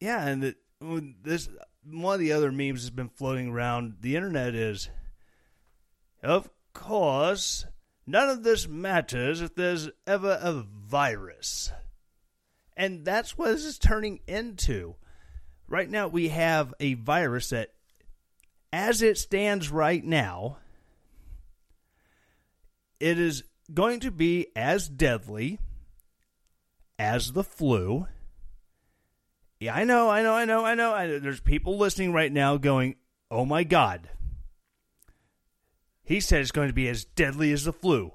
yeah, 0.01 0.27
and 0.27 0.43
the, 0.43 0.55
this 1.23 1.49
one 1.85 2.15
of 2.15 2.21
the 2.21 2.33
other 2.33 2.51
memes 2.51 2.83
has 2.83 2.91
been 2.91 3.09
floating 3.09 3.51
around 3.51 3.97
the 4.01 4.17
internet 4.17 4.55
is, 4.55 4.89
of 6.23 6.49
course, 6.73 7.67
none 8.07 8.29
of 8.29 8.43
this 8.43 8.67
matters 8.67 9.41
if 9.41 9.55
there's 9.55 9.91
ever 10.07 10.39
a 10.41 10.53
virus. 10.53 11.73
And 12.77 13.05
that's 13.05 13.39
what 13.39 13.51
this 13.51 13.65
is 13.65 13.79
turning 13.79 14.21
into. 14.27 14.97
Right 15.69 15.89
now, 15.89 16.09
we 16.09 16.29
have 16.29 16.75
a 16.81 16.95
virus 16.95 17.51
that, 17.51 17.71
as 18.73 19.01
it 19.03 19.17
stands 19.19 19.71
right 19.71 20.05
now, 20.05 20.59
it 22.99 23.19
is 23.19 23.45
going 23.73 24.01
to 24.01 24.11
be 24.11 24.49
as 24.57 24.89
deadly 24.89 25.59
as 26.99 27.33
the 27.33 27.45
flu 27.45 28.07
yeah, 29.61 29.75
I 29.75 29.85
know, 29.85 30.11
I 30.11 30.23
know, 30.23 30.35
I 30.35 30.45
know, 30.45 30.65
I 30.65 30.75
know. 30.75 30.93
I. 30.93 31.19
There's 31.19 31.41
people 31.41 31.79
listening 31.79 32.13
right 32.13 32.33
now 32.33 32.57
going, 32.57 32.97
oh 33.31 33.45
my 33.45 33.65
God. 33.65 34.09
He 36.03 36.21
said 36.21 36.43
it's 36.43 36.51
going 36.51 36.69
to 36.69 36.75
be 36.75 36.89
as 36.89 37.05
deadly 37.05 37.51
as 37.53 37.65
the 37.65 37.73
flu. 37.73 38.13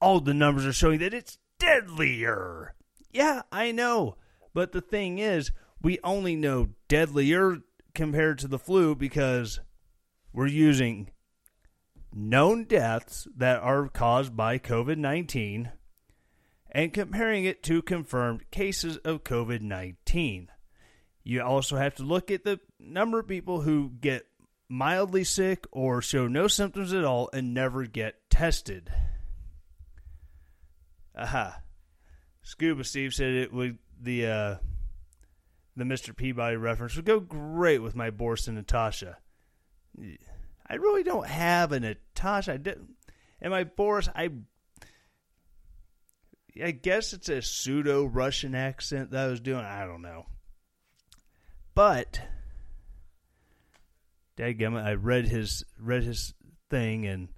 All 0.00 0.20
the 0.20 0.32
numbers 0.32 0.64
are 0.64 0.72
showing 0.72 0.98
that 1.00 1.12
it's 1.12 1.38
deadlier. 1.58 2.74
Yeah, 3.12 3.42
I 3.52 3.70
know. 3.72 4.16
But 4.54 4.72
the 4.72 4.80
thing 4.80 5.18
is, 5.18 5.52
we 5.82 5.98
only 6.02 6.36
know 6.36 6.70
deadlier 6.88 7.58
compared 7.94 8.38
to 8.38 8.48
the 8.48 8.58
flu 8.58 8.94
because 8.94 9.60
we're 10.32 10.46
using 10.46 11.10
known 12.14 12.64
deaths 12.64 13.28
that 13.36 13.60
are 13.60 13.88
caused 13.88 14.36
by 14.36 14.58
COVID 14.58 14.96
19 14.96 15.72
and 16.72 16.92
comparing 16.92 17.44
it 17.44 17.62
to 17.64 17.82
confirmed 17.82 18.50
cases 18.50 18.96
of 18.98 19.22
COVID 19.22 19.60
19. 19.60 20.48
You 21.22 21.42
also 21.42 21.76
have 21.76 21.94
to 21.96 22.02
look 22.02 22.30
at 22.30 22.42
the 22.42 22.58
number 22.80 23.20
of 23.20 23.28
people 23.28 23.60
who 23.60 23.92
get 24.00 24.26
mildly 24.68 25.22
sick 25.22 25.66
or 25.70 26.02
show 26.02 26.26
no 26.26 26.48
symptoms 26.48 26.92
at 26.92 27.04
all 27.04 27.28
and 27.32 27.54
never 27.54 27.84
get 27.84 28.28
tested. 28.30 28.90
Aha. 31.16 31.60
Scuba 32.42 32.82
Steve 32.82 33.14
said 33.14 33.30
it 33.34 33.52
would 33.52 33.78
the 34.00 34.26
uh, 34.26 34.56
the 35.76 35.84
Mr. 35.84 36.16
Peabody 36.16 36.56
reference 36.56 36.96
would 36.96 37.04
go 37.04 37.20
great 37.20 37.80
with 37.80 37.94
my 37.94 38.10
Boris 38.10 38.48
and 38.48 38.56
Natasha. 38.56 39.18
I 39.98 40.74
really 40.74 41.02
don't 41.02 41.26
have 41.26 41.70
a 41.70 41.78
Natasha. 41.78 42.54
I 42.54 42.56
didn't. 42.56 42.94
And 43.40 43.50
my 43.50 43.64
Boris, 43.64 44.08
I 44.14 44.30
I 46.62 46.72
guess 46.72 47.12
it's 47.12 47.28
a 47.28 47.40
pseudo 47.40 48.04
Russian 48.04 48.54
accent 48.54 49.10
that 49.10 49.24
I 49.24 49.28
was 49.28 49.40
doing. 49.40 49.64
I 49.64 49.86
don't 49.86 50.02
know. 50.02 50.26
But 51.74 52.20
dadgummit, 54.36 54.84
I 54.84 54.94
read 54.94 55.28
his 55.28 55.64
read 55.78 56.02
his 56.02 56.34
thing 56.68 57.06
and 57.06 57.28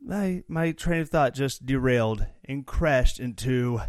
my 0.00 0.42
my 0.48 0.72
train 0.72 1.02
of 1.02 1.10
thought 1.10 1.34
just 1.34 1.66
derailed 1.66 2.26
and 2.44 2.66
crashed 2.66 3.20
into 3.20 3.80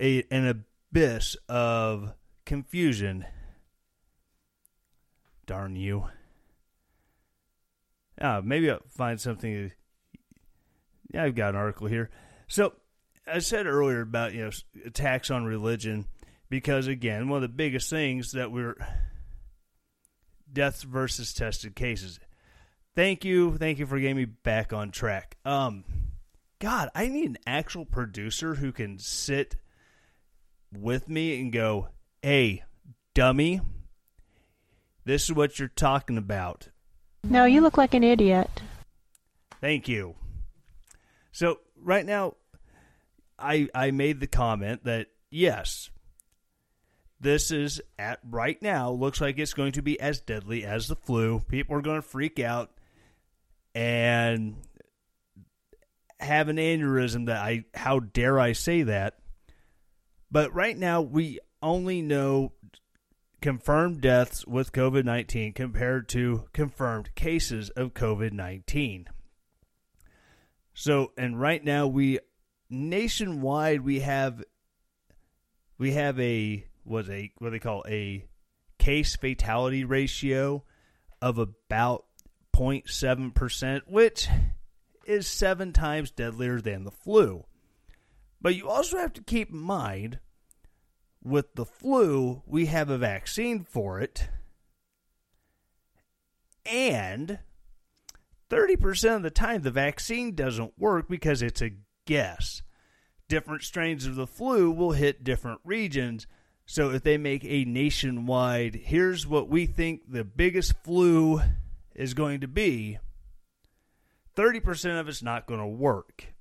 a 0.00 0.24
an 0.30 0.46
abyss 0.46 1.36
of 1.48 2.12
confusion. 2.44 3.24
Darn 5.46 5.76
you. 5.76 6.08
Ah, 8.20 8.40
maybe 8.42 8.70
I'll 8.70 8.80
find 8.88 9.20
something. 9.20 9.72
Yeah, 11.12 11.24
I've 11.24 11.34
got 11.34 11.50
an 11.50 11.56
article 11.56 11.86
here. 11.86 12.10
So 12.48 12.74
I 13.26 13.40
said 13.40 13.66
earlier 13.66 14.00
about 14.00 14.34
you 14.34 14.44
know 14.44 14.50
attacks 14.84 15.30
on 15.30 15.44
religion 15.44 16.06
because 16.48 16.86
again, 16.86 17.28
one 17.28 17.42
of 17.42 17.42
the 17.42 17.54
biggest 17.54 17.90
things 17.90 18.32
that 18.32 18.52
we're 18.52 18.76
deaths 20.52 20.82
versus 20.82 21.32
tested 21.34 21.74
cases. 21.74 22.20
Thank 22.94 23.24
you, 23.24 23.56
thank 23.56 23.78
you 23.78 23.86
for 23.86 23.98
getting 23.98 24.16
me 24.16 24.24
back 24.24 24.72
on 24.72 24.90
track. 24.90 25.36
Um, 25.44 25.84
God, 26.60 26.88
I 26.94 27.08
need 27.08 27.28
an 27.28 27.38
actual 27.46 27.84
producer 27.84 28.54
who 28.54 28.72
can 28.72 28.98
sit 28.98 29.56
with 30.72 31.08
me 31.08 31.40
and 31.40 31.52
go, 31.52 31.88
"Hey, 32.22 32.64
dummy, 33.14 33.60
this 35.04 35.24
is 35.24 35.32
what 35.32 35.58
you're 35.58 35.68
talking 35.68 36.16
about." 36.16 36.68
No, 37.24 37.44
you 37.44 37.60
look 37.60 37.76
like 37.76 37.92
an 37.92 38.04
idiot. 38.04 38.62
Thank 39.60 39.88
you. 39.88 40.14
So 41.32 41.58
right 41.82 42.04
now, 42.04 42.34
I 43.38 43.68
I 43.74 43.90
made 43.90 44.20
the 44.20 44.26
comment 44.26 44.84
that 44.84 45.08
yes, 45.30 45.90
this 47.20 47.50
is 47.50 47.80
at 47.98 48.20
right 48.28 48.60
now 48.60 48.90
looks 48.90 49.20
like 49.20 49.38
it's 49.38 49.54
going 49.54 49.72
to 49.72 49.82
be 49.82 49.98
as 50.00 50.20
deadly 50.20 50.64
as 50.64 50.88
the 50.88 50.96
flu. 50.96 51.40
People 51.48 51.76
are 51.76 51.82
going 51.82 52.00
to 52.00 52.08
freak 52.08 52.38
out 52.38 52.70
and 53.74 54.56
have 56.18 56.48
an 56.48 56.56
aneurysm 56.56 57.26
that 57.26 57.38
I 57.38 57.64
how 57.74 58.00
dare 58.00 58.38
I 58.38 58.52
say 58.52 58.82
that. 58.82 59.18
But 60.30 60.54
right 60.54 60.76
now 60.76 61.00
we 61.02 61.38
only 61.62 62.02
know 62.02 62.52
confirmed 63.40 64.00
deaths 64.00 64.46
with 64.46 64.72
COVID 64.72 65.04
19 65.04 65.52
compared 65.52 66.08
to 66.10 66.48
confirmed 66.52 67.14
cases 67.14 67.70
of 67.70 67.94
COVID 67.94 68.32
19. 68.32 69.08
So, 70.78 71.12
and 71.16 71.40
right 71.40 71.64
now 71.64 71.86
we 71.86 72.18
nationwide 72.68 73.80
we 73.80 74.00
have 74.00 74.44
we 75.78 75.92
have 75.92 76.20
a 76.20 76.66
was 76.84 77.08
a 77.08 77.32
what 77.38 77.52
they 77.52 77.58
call 77.58 77.82
a 77.88 78.26
case 78.78 79.16
fatality 79.16 79.84
ratio 79.84 80.64
of 81.22 81.38
about 81.38 82.04
0.7%, 82.54 83.80
which 83.86 84.28
is 85.06 85.26
seven 85.26 85.72
times 85.72 86.10
deadlier 86.10 86.60
than 86.60 86.84
the 86.84 86.90
flu. 86.90 87.46
But 88.42 88.54
you 88.54 88.68
also 88.68 88.98
have 88.98 89.14
to 89.14 89.22
keep 89.22 89.50
in 89.50 89.58
mind 89.58 90.18
with 91.24 91.54
the 91.54 91.64
flu, 91.64 92.42
we 92.44 92.66
have 92.66 92.90
a 92.90 92.98
vaccine 92.98 93.64
for 93.64 93.98
it. 93.98 94.28
And 96.66 97.38
30% 98.50 99.16
of 99.16 99.22
the 99.22 99.30
time, 99.30 99.62
the 99.62 99.70
vaccine 99.70 100.34
doesn't 100.34 100.78
work 100.78 101.08
because 101.08 101.42
it's 101.42 101.62
a 101.62 101.72
guess. 102.06 102.62
Different 103.28 103.62
strains 103.62 104.06
of 104.06 104.14
the 104.14 104.26
flu 104.26 104.70
will 104.70 104.92
hit 104.92 105.24
different 105.24 105.60
regions. 105.64 106.26
So 106.64 106.90
if 106.90 107.02
they 107.02 107.18
make 107.18 107.44
a 107.44 107.64
nationwide, 107.64 108.76
here's 108.84 109.26
what 109.26 109.48
we 109.48 109.66
think 109.66 110.12
the 110.12 110.24
biggest 110.24 110.74
flu 110.84 111.40
is 111.94 112.14
going 112.14 112.40
to 112.40 112.48
be, 112.48 112.98
30% 114.36 115.00
of 115.00 115.08
it's 115.08 115.22
not 115.22 115.46
going 115.46 115.60
to 115.60 115.66
work 115.66 116.34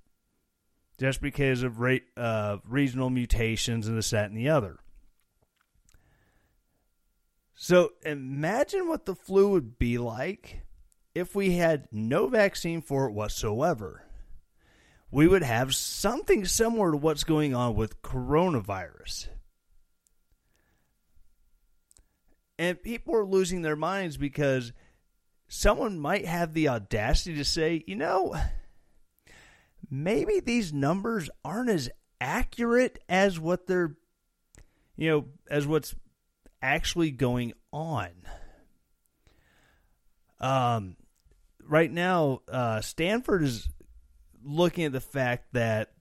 just 0.99 1.21
because 1.21 1.63
of 1.63 1.81
uh, 2.17 2.57
regional 2.67 3.09
mutations 3.09 3.87
and 3.87 3.97
this, 3.97 4.11
that, 4.11 4.29
and 4.29 4.37
the 4.37 4.49
other. 4.49 4.79
So 7.55 7.93
imagine 8.05 8.87
what 8.87 9.05
the 9.05 9.15
flu 9.15 9.49
would 9.49 9.79
be 9.79 9.97
like 9.97 10.64
if 11.15 11.33
we 11.33 11.53
had 11.55 11.87
no 11.91 12.27
vaccine 12.27 12.81
for 12.81 13.07
it 13.07 13.13
whatsoever. 13.13 14.03
We 15.09 15.27
would 15.27 15.43
have 15.43 15.73
something 15.73 16.43
similar 16.43 16.91
to 16.91 16.97
what's 16.97 17.23
going 17.23 17.55
on 17.55 17.73
with 17.75 18.01
coronavirus. 18.01 19.29
And 22.59 22.81
people 22.83 23.15
are 23.15 23.25
losing 23.25 23.61
their 23.61 23.77
minds 23.77 24.17
because 24.17 24.73
someone 25.47 25.99
might 25.99 26.25
have 26.25 26.53
the 26.53 26.67
audacity 26.67 27.35
to 27.35 27.45
say, 27.45 27.83
you 27.87 27.95
know, 27.95 28.35
maybe 29.89 30.41
these 30.41 30.73
numbers 30.73 31.29
aren't 31.45 31.69
as 31.69 31.89
accurate 32.19 32.99
as 33.07 33.39
what 33.39 33.67
they're, 33.67 33.95
you 34.97 35.09
know, 35.09 35.25
as 35.49 35.65
what's 35.65 35.95
actually 36.61 37.11
going 37.11 37.53
on. 37.71 38.09
Um, 40.39 40.97
right 41.67 41.91
now, 41.91 42.41
uh, 42.49 42.81
Stanford 42.81 43.43
is 43.43 43.69
looking 44.43 44.85
at 44.85 44.91
the 44.91 45.01
fact 45.01 45.53
that 45.53 45.91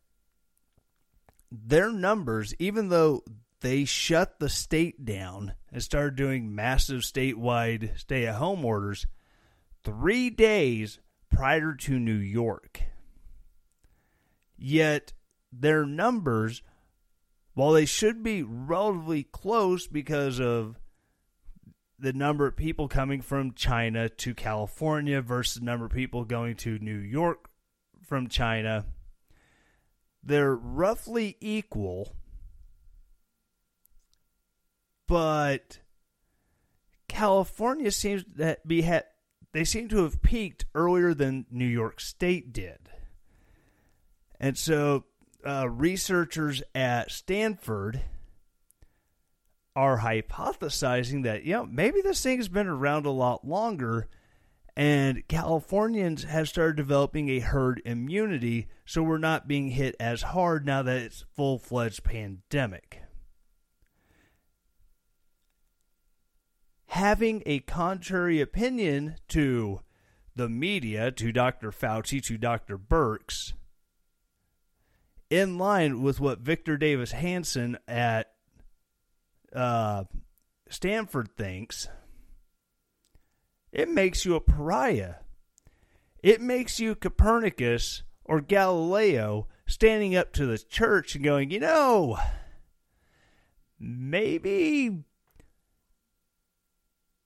their 1.50 1.90
numbers, 1.90 2.54
even 2.58 2.88
though 2.88 3.22
they 3.60 3.84
shut 3.84 4.38
the 4.38 4.48
state 4.48 5.04
down 5.04 5.54
and 5.72 5.82
started 5.82 6.16
doing 6.16 6.54
massive 6.54 7.00
statewide 7.00 7.98
stay 7.98 8.26
at 8.26 8.34
home 8.34 8.64
orders 8.64 9.06
three 9.82 10.28
days 10.30 10.98
prior 11.30 11.74
to 11.74 11.98
New 11.98 12.12
York. 12.12 12.82
Yet 14.56 15.14
their 15.52 15.86
numbers, 15.86 16.62
while 17.54 17.72
they 17.72 17.86
should 17.86 18.22
be 18.22 18.42
relatively 18.42 19.22
close 19.24 19.86
because 19.86 20.40
of 20.40 20.78
the 21.98 22.12
number 22.12 22.46
of 22.46 22.56
people 22.56 22.88
coming 22.88 23.20
from 23.20 23.52
China 23.52 24.08
to 24.08 24.34
California 24.34 25.20
versus 25.22 25.56
the 25.56 25.64
number 25.64 25.86
of 25.86 25.92
people 25.92 26.24
going 26.24 26.56
to 26.56 26.78
New 26.78 26.98
York 26.98 27.48
from 28.02 28.28
China, 28.28 28.86
they're 30.22 30.54
roughly 30.54 31.36
equal 31.40 32.14
but 35.06 35.80
California 37.08 37.90
seems 37.90 38.24
to 38.36 38.58
be 38.66 38.82
ha- 38.82 39.02
they 39.52 39.64
seem 39.64 39.88
to 39.88 40.02
have 40.02 40.22
peaked 40.22 40.64
earlier 40.74 41.14
than 41.14 41.46
New 41.50 41.66
York 41.66 42.00
State 42.00 42.52
did, 42.52 42.90
and 44.40 44.56
so 44.56 45.04
uh, 45.46 45.68
researchers 45.68 46.62
at 46.74 47.10
Stanford 47.10 48.00
are 49.76 49.98
hypothesizing 49.98 51.24
that 51.24 51.44
you 51.44 51.52
know 51.52 51.66
maybe 51.66 52.00
this 52.00 52.22
thing 52.22 52.38
has 52.38 52.48
been 52.48 52.66
around 52.66 53.06
a 53.06 53.10
lot 53.10 53.46
longer 53.46 54.06
and 54.76 55.26
Californians 55.28 56.24
have 56.24 56.48
started 56.48 56.76
developing 56.76 57.28
a 57.28 57.40
herd 57.40 57.80
immunity 57.84 58.68
so 58.84 59.02
we're 59.02 59.18
not 59.18 59.48
being 59.48 59.70
hit 59.70 59.96
as 59.98 60.22
hard 60.22 60.66
now 60.66 60.82
that 60.82 60.96
it's 60.96 61.24
full-fledged 61.34 62.02
pandemic. 62.04 63.04
having 66.94 67.42
a 67.44 67.58
contrary 67.58 68.40
opinion 68.40 69.16
to 69.26 69.80
the 70.36 70.48
media, 70.48 71.10
to 71.10 71.32
Dr. 71.32 71.72
Fauci, 71.72 72.22
to 72.22 72.38
Dr. 72.38 72.78
Birx, 72.78 73.52
in 75.28 75.58
line 75.58 76.02
with 76.02 76.20
what 76.20 76.38
Victor 76.38 76.76
Davis 76.76 77.10
Hanson 77.10 77.76
at 77.88 78.33
uh, 79.54 80.04
Stanford 80.68 81.30
thinks, 81.36 81.88
it 83.72 83.88
makes 83.88 84.24
you 84.24 84.34
a 84.34 84.40
pariah. 84.40 85.16
It 86.22 86.40
makes 86.40 86.80
you 86.80 86.94
Copernicus 86.94 88.02
or 88.24 88.40
Galileo 88.40 89.48
standing 89.66 90.16
up 90.16 90.32
to 90.32 90.46
the 90.46 90.58
church 90.58 91.14
and 91.14 91.24
going, 91.24 91.50
you 91.50 91.60
know, 91.60 92.18
maybe 93.78 95.04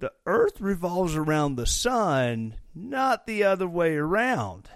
the 0.00 0.12
earth 0.26 0.60
revolves 0.60 1.16
around 1.16 1.56
the 1.56 1.66
sun, 1.66 2.54
not 2.74 3.26
the 3.26 3.44
other 3.44 3.68
way 3.68 3.96
around. 3.96 4.68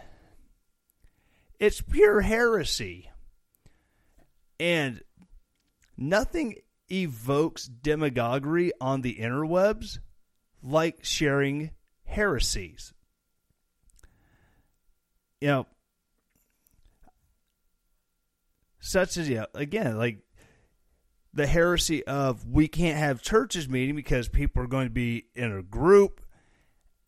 It's 1.59 1.81
pure 1.81 2.23
heresy. 2.23 3.11
And 4.59 5.03
nothing 5.97 6.57
evokes 6.93 7.67
demagoguery 7.67 8.73
on 8.81 9.01
the 9.01 9.17
interwebs 9.17 9.99
like 10.63 10.99
sharing 11.03 11.71
heresies. 12.05 12.93
You 15.41 15.49
know, 15.49 15.67
such 18.81 19.17
as, 19.17 19.29
yeah, 19.29 19.47
again, 19.55 19.97
like 19.97 20.19
the 21.35 21.47
heresy 21.47 22.05
of 22.07 22.47
we 22.47 22.69
can't 22.69 22.99
have 22.99 23.23
churches 23.23 23.69
meeting 23.69 23.97
because 23.97 24.29
people 24.29 24.63
are 24.63 24.69
going 24.69 24.87
to 24.87 24.93
be 24.93 25.27
in 25.35 25.51
a 25.51 25.63
group 25.63 26.21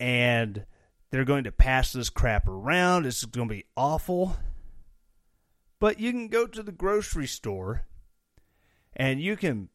and 0.01 0.64
they're 1.11 1.25
going 1.25 1.44
to 1.44 1.53
pass 1.53 1.92
this 1.92 2.11
crap 2.11 2.49
around. 2.49 3.07
It's 3.07 3.25
going 3.25 3.49
to 3.49 3.55
be 3.55 3.66
awful. 3.77 4.37
But 5.79 6.01
you 6.01 6.11
can 6.11 6.29
go 6.29 6.47
to 6.47 6.62
the 6.62 6.73
grocery 6.73 7.27
store 7.27 7.87
and 8.97 9.20
you 9.20 9.37
can 9.37 9.68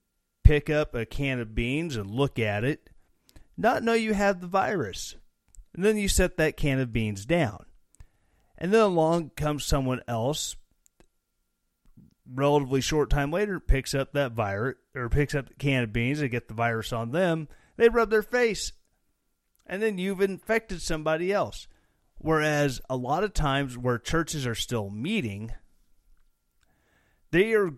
pick 0.50 0.68
up 0.68 0.96
a 0.96 1.06
can 1.06 1.40
of 1.40 1.54
beans 1.54 1.96
and 1.96 2.10
look 2.10 2.40
at 2.40 2.64
it, 2.64 2.90
not 3.56 3.84
know 3.84 3.94
you 3.94 4.16
have 4.16 4.42
the 4.42 4.48
virus. 4.48 5.16
And 5.76 5.86
then 5.86 5.96
you 5.96 6.08
set 6.08 6.38
that 6.38 6.58
can 6.58 6.80
of 6.80 6.92
beans 6.92 7.24
down. 7.28 7.66
And 8.58 8.74
then 8.74 8.82
along 8.82 9.30
comes 9.38 9.64
someone 9.64 10.02
else 10.08 10.56
relatively 12.34 12.82
short 12.82 13.12
time 13.12 13.30
later 13.30 13.60
picks 13.60 13.94
up 13.94 14.14
that 14.14 14.32
virus 14.32 14.78
or 14.96 15.08
picks 15.08 15.36
up 15.36 15.50
the 15.50 15.54
can 15.54 15.84
of 15.84 15.94
beans 15.94 16.20
and 16.20 16.32
get 16.32 16.48
the 16.48 16.56
virus 16.56 16.92
on 16.92 17.12
them, 17.12 17.48
they 17.78 17.88
rub 17.88 18.10
their 18.10 18.24
face. 18.24 18.72
And 19.68 19.84
then 19.84 20.00
you've 20.00 20.20
infected 20.20 20.82
somebody 20.82 21.32
else. 21.32 21.68
Whereas 22.18 22.82
a 22.90 22.96
lot 22.96 23.24
of 23.24 23.36
times 23.36 23.78
where 23.78 24.00
churches 24.00 24.48
are 24.48 24.56
still 24.56 24.90
meeting, 24.90 25.52
they 27.30 27.54
are 27.54 27.74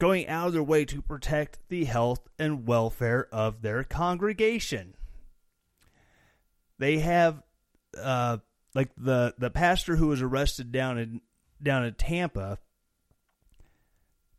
going 0.00 0.28
out 0.28 0.48
of 0.48 0.52
their 0.52 0.62
way 0.62 0.84
to 0.84 1.02
protect 1.02 1.58
the 1.68 1.84
health 1.84 2.28
and 2.38 2.66
welfare 2.66 3.28
of 3.32 3.62
their 3.62 3.82
congregation. 3.84 4.94
They 6.78 6.98
have, 6.98 7.42
uh, 8.00 8.38
like 8.74 8.90
the 8.96 9.34
the 9.38 9.50
pastor 9.50 9.96
who 9.96 10.08
was 10.08 10.22
arrested 10.22 10.70
down 10.70 10.98
in 10.98 11.20
down 11.62 11.84
in 11.84 11.94
Tampa 11.94 12.58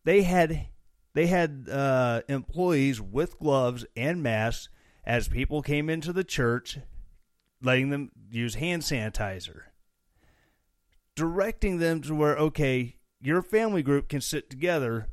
they 0.04 0.24
had 0.24 0.68
they 1.14 1.28
had 1.28 1.68
uh, 1.72 2.22
employees 2.28 3.02
with 3.02 3.40
gloves 3.40 3.86
and 3.96 4.24
masks 4.24 4.70
as 5.06 5.28
people 5.28 5.62
came 5.62 5.90
into 5.90 6.14
the 6.14 6.24
church, 6.24 6.80
letting 7.62 7.90
them 7.90 8.12
use 8.30 8.56
hand 8.56 8.84
sanitizer, 8.84 9.62
directing 11.16 11.80
them 11.80 12.02
to 12.02 12.16
where 12.16 12.38
okay, 12.38 12.96
your 13.22 13.42
family 13.42 13.84
group 13.84 14.08
can 14.08 14.22
sit 14.22 14.50
together, 14.50 15.10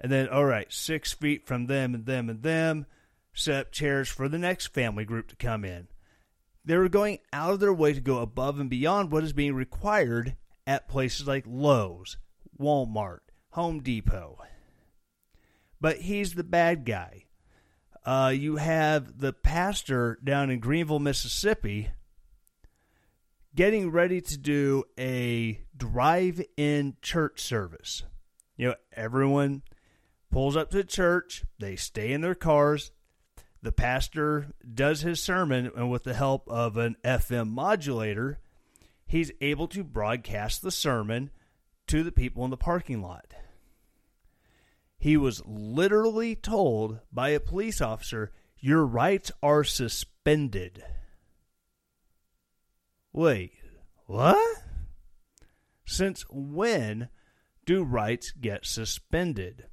and 0.00 0.10
then 0.10 0.28
all 0.28 0.46
right, 0.46 0.72
six 0.72 1.12
feet 1.12 1.46
from 1.46 1.66
them 1.66 1.94
and 1.94 2.06
them 2.06 2.30
and 2.30 2.42
them, 2.42 2.86
set 3.34 3.60
up 3.66 3.72
chairs 3.72 4.08
for 4.08 4.28
the 4.28 4.38
next 4.38 4.68
family 4.68 5.04
group 5.04 5.28
to 5.28 5.36
come 5.36 5.64
in. 5.64 5.88
They 6.64 6.76
were 6.76 6.88
going 6.88 7.18
out 7.32 7.52
of 7.52 7.60
their 7.60 7.72
way 7.72 7.92
to 7.92 8.00
go 8.00 8.18
above 8.18 8.58
and 8.58 8.70
beyond 8.70 9.12
what 9.12 9.24
is 9.24 9.32
being 9.32 9.54
required 9.54 10.36
at 10.66 10.88
places 10.88 11.26
like 11.26 11.44
Lowe's, 11.46 12.16
Walmart, 12.58 13.20
Home 13.50 13.80
Depot. 13.82 14.38
But 15.80 15.98
he's 15.98 16.34
the 16.34 16.44
bad 16.44 16.84
guy. 16.84 17.24
Uh, 18.04 18.32
you 18.34 18.56
have 18.56 19.18
the 19.18 19.32
pastor 19.32 20.18
down 20.24 20.50
in 20.50 20.60
Greenville, 20.60 20.98
Mississippi, 20.98 21.90
getting 23.54 23.90
ready 23.90 24.20
to 24.22 24.38
do 24.38 24.84
a 24.98 25.60
drive 25.76 26.42
in 26.56 26.96
church 27.02 27.40
service. 27.40 28.04
You 28.56 28.68
know, 28.68 28.74
everyone 28.92 29.62
pulls 30.30 30.56
up 30.56 30.70
to 30.70 30.84
church, 30.84 31.44
they 31.58 31.76
stay 31.76 32.12
in 32.12 32.20
their 32.20 32.34
cars. 32.34 32.92
The 33.62 33.72
pastor 33.72 34.52
does 34.72 35.02
his 35.02 35.22
sermon, 35.22 35.70
and 35.76 35.90
with 35.90 36.04
the 36.04 36.14
help 36.14 36.48
of 36.48 36.76
an 36.76 36.96
FM 37.04 37.50
modulator, 37.50 38.38
he's 39.06 39.32
able 39.40 39.68
to 39.68 39.84
broadcast 39.84 40.62
the 40.62 40.70
sermon 40.70 41.30
to 41.88 42.02
the 42.02 42.12
people 42.12 42.44
in 42.44 42.50
the 42.50 42.56
parking 42.56 43.02
lot. 43.02 43.34
He 44.98 45.16
was 45.16 45.42
literally 45.44 46.36
told 46.36 47.00
by 47.12 47.30
a 47.30 47.40
police 47.40 47.80
officer, 47.80 48.32
Your 48.58 48.84
rights 48.84 49.32
are 49.42 49.64
suspended. 49.64 50.84
Wait, 53.12 53.52
what? 54.06 54.62
Since 55.84 56.24
when 56.30 57.08
do 57.64 57.82
rights 57.82 58.32
get 58.32 58.64
suspended? 58.64 59.66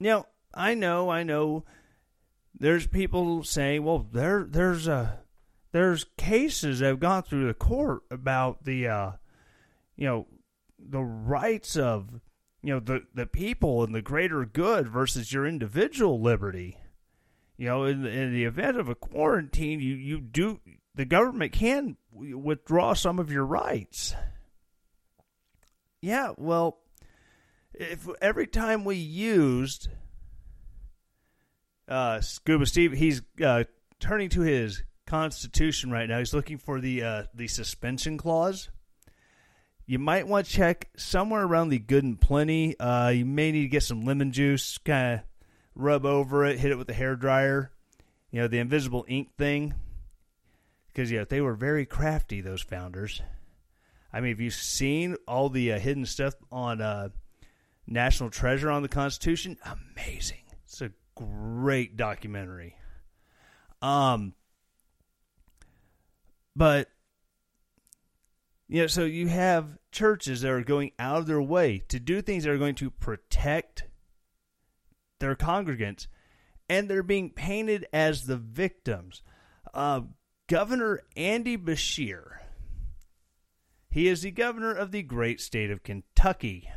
Now, 0.00 0.26
I 0.52 0.74
know, 0.74 1.10
I 1.10 1.22
know 1.22 1.64
there's 2.58 2.86
people 2.86 3.44
saying, 3.44 3.84
well, 3.84 4.06
there 4.12 4.44
there's 4.48 4.86
a 4.86 5.20
there's 5.72 6.06
cases 6.16 6.78
that 6.78 6.86
have 6.86 7.00
gone 7.00 7.22
through 7.22 7.46
the 7.46 7.54
court 7.54 8.02
about 8.10 8.64
the 8.64 8.86
uh 8.86 9.12
you 9.96 10.06
know 10.06 10.26
the 10.78 11.02
rights 11.02 11.76
of 11.76 12.20
you 12.62 12.72
know 12.74 12.80
the 12.80 13.02
the 13.14 13.26
people 13.26 13.82
and 13.82 13.94
the 13.94 14.02
greater 14.02 14.44
good 14.44 14.88
versus 14.88 15.32
your 15.32 15.46
individual 15.46 16.20
liberty. 16.20 16.78
You 17.56 17.66
know, 17.66 17.84
in, 17.84 18.04
in 18.04 18.32
the 18.32 18.44
event 18.44 18.78
of 18.78 18.88
a 18.88 18.94
quarantine, 18.94 19.80
you 19.80 19.94
you 19.94 20.20
do 20.20 20.60
the 20.94 21.04
government 21.04 21.52
can 21.52 21.96
withdraw 22.12 22.94
some 22.94 23.18
of 23.18 23.30
your 23.30 23.44
rights. 23.44 24.14
Yeah, 26.00 26.32
well, 26.36 26.80
if 27.74 28.08
every 28.20 28.46
time 28.46 28.84
we 28.84 28.96
used 28.96 29.88
uh, 31.88 32.20
Scuba 32.20 32.66
Steve, 32.66 32.92
he's 32.92 33.22
uh, 33.44 33.64
turning 34.00 34.28
to 34.30 34.40
his 34.42 34.82
constitution 35.06 35.90
right 35.90 36.08
now. 36.08 36.18
He's 36.18 36.34
looking 36.34 36.58
for 36.58 36.80
the 36.80 37.02
uh, 37.02 37.22
the 37.34 37.48
suspension 37.48 38.16
clause. 38.16 38.70
You 39.86 39.98
might 39.98 40.26
want 40.26 40.46
to 40.46 40.52
check 40.52 40.88
somewhere 40.96 41.42
around 41.42 41.68
the 41.68 41.78
good 41.78 42.04
and 42.04 42.18
plenty. 42.18 42.78
Uh, 42.78 43.10
you 43.10 43.26
may 43.26 43.52
need 43.52 43.62
to 43.62 43.68
get 43.68 43.82
some 43.82 44.02
lemon 44.02 44.32
juice, 44.32 44.78
kind 44.78 45.14
of 45.14 45.20
rub 45.74 46.06
over 46.06 46.46
it, 46.46 46.58
hit 46.58 46.70
it 46.70 46.78
with 46.78 46.88
a 46.88 46.94
hair 46.94 47.16
dryer. 47.16 47.70
You 48.30 48.40
know 48.40 48.48
the 48.48 48.58
invisible 48.58 49.04
ink 49.08 49.36
thing, 49.36 49.74
because 50.92 51.10
yeah, 51.10 51.24
they 51.28 51.40
were 51.40 51.54
very 51.54 51.86
crafty. 51.86 52.40
Those 52.40 52.62
founders. 52.62 53.20
I 54.12 54.20
mean, 54.20 54.30
have 54.30 54.40
you 54.40 54.50
seen 54.50 55.16
all 55.26 55.48
the 55.48 55.72
uh, 55.72 55.78
hidden 55.80 56.06
stuff 56.06 56.34
on 56.52 56.80
uh, 56.80 57.08
National 57.86 58.30
Treasure 58.30 58.70
on 58.70 58.82
the 58.82 58.88
Constitution? 58.88 59.58
Amazing. 59.64 60.42
It's 60.64 60.80
a 60.80 60.90
great 61.14 61.96
documentary. 61.96 62.76
Um, 63.82 64.34
but 66.56 66.88
you 68.68 68.80
know, 68.80 68.86
so 68.86 69.04
you 69.04 69.28
have 69.28 69.78
churches 69.92 70.40
that 70.40 70.50
are 70.50 70.64
going 70.64 70.92
out 70.98 71.18
of 71.18 71.26
their 71.26 71.42
way 71.42 71.84
to 71.88 72.00
do 72.00 72.22
things 72.22 72.44
that 72.44 72.50
are 72.50 72.58
going 72.58 72.74
to 72.76 72.90
protect 72.90 73.84
their 75.20 75.36
congregants, 75.36 76.06
and 76.68 76.88
they're 76.88 77.02
being 77.02 77.30
painted 77.30 77.86
as 77.92 78.24
the 78.24 78.36
victims. 78.36 79.22
Uh, 79.72 80.00
governor 80.48 81.02
Andy 81.16 81.58
Beshear, 81.58 82.38
he 83.90 84.08
is 84.08 84.22
the 84.22 84.30
governor 84.30 84.72
of 84.72 84.92
the 84.92 85.02
great 85.02 85.40
state 85.40 85.70
of 85.70 85.82
Kentucky. 85.82 86.70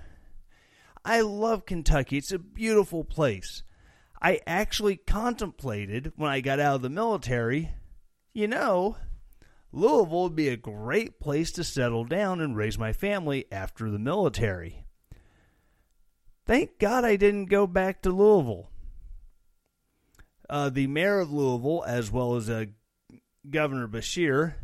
I 1.07 1.21
love 1.21 1.65
Kentucky. 1.65 2.17
It's 2.17 2.33
a 2.33 2.37
beautiful 2.37 3.05
place. 3.05 3.63
I 4.21 4.41
actually 4.45 4.97
contemplated 4.97 6.11
when 6.17 6.29
I 6.29 6.41
got 6.41 6.59
out 6.59 6.75
of 6.75 6.81
the 6.81 6.89
military, 6.89 7.71
you 8.33 8.45
know, 8.45 8.97
Louisville 9.71 10.23
would 10.23 10.35
be 10.35 10.49
a 10.49 10.57
great 10.57 11.21
place 11.21 11.53
to 11.53 11.63
settle 11.63 12.03
down 12.03 12.41
and 12.41 12.57
raise 12.57 12.77
my 12.77 12.91
family 12.91 13.45
after 13.53 13.89
the 13.89 13.97
military. 13.97 14.83
Thank 16.45 16.77
God 16.77 17.05
I 17.05 17.15
didn't 17.15 17.45
go 17.45 17.67
back 17.67 18.01
to 18.01 18.09
Louisville. 18.09 18.69
Uh, 20.49 20.69
the 20.69 20.87
mayor 20.87 21.19
of 21.19 21.31
Louisville, 21.31 21.85
as 21.87 22.11
well 22.11 22.35
as 22.35 22.49
uh, 22.49 22.65
Governor 23.49 23.87
Beshear, 23.87 24.55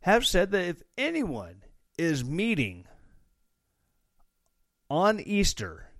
have 0.00 0.26
said 0.26 0.50
that 0.52 0.64
if 0.64 0.82
anyone 0.96 1.62
is 1.98 2.24
meeting 2.24 2.86
on 4.88 5.20
Easter 5.20 5.90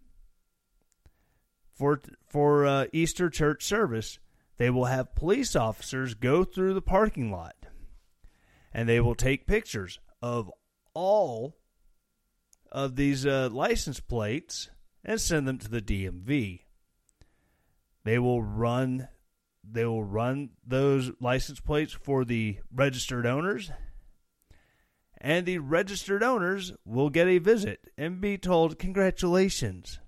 for 1.72 2.00
for 2.26 2.66
uh, 2.66 2.86
Easter 2.92 3.28
church 3.28 3.62
service, 3.62 4.18
they 4.56 4.70
will 4.70 4.86
have 4.86 5.14
police 5.14 5.54
officers 5.54 6.14
go 6.14 6.44
through 6.44 6.74
the 6.74 6.82
parking 6.82 7.30
lot 7.30 7.54
and 8.72 8.88
they 8.88 9.00
will 9.00 9.14
take 9.14 9.46
pictures 9.46 10.00
of 10.22 10.50
all 10.94 11.56
of 12.72 12.96
these 12.96 13.26
uh, 13.26 13.48
license 13.52 14.00
plates 14.00 14.70
and 15.04 15.20
send 15.20 15.46
them 15.46 15.58
to 15.58 15.68
the 15.68 15.80
DMV. 15.80 16.60
They 18.04 18.18
will 18.18 18.42
run 18.42 19.08
they 19.68 19.84
will 19.84 20.04
run 20.04 20.50
those 20.64 21.10
license 21.20 21.58
plates 21.58 21.92
for 21.92 22.24
the 22.24 22.58
registered 22.72 23.26
owners 23.26 23.70
and 25.26 25.44
the 25.44 25.58
registered 25.58 26.22
owners 26.22 26.72
will 26.84 27.10
get 27.10 27.26
a 27.26 27.38
visit 27.38 27.90
and 27.98 28.20
be 28.20 28.38
told 28.38 28.78
congratulations. 28.78 29.98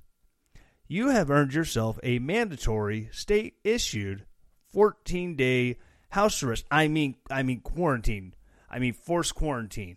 You 0.87 1.09
have 1.09 1.28
earned 1.28 1.52
yourself 1.52 1.98
a 2.04 2.20
mandatory 2.20 3.09
state 3.11 3.54
issued 3.64 4.26
14 4.72 5.35
day 5.35 5.78
house 6.11 6.40
arrest. 6.44 6.66
I 6.70 6.87
mean 6.87 7.16
i 7.28 7.42
mean 7.42 7.62
quarantine 7.62 8.33
i 8.70 8.78
mean 8.78 8.92
forced 8.92 9.35
quarantine. 9.35 9.96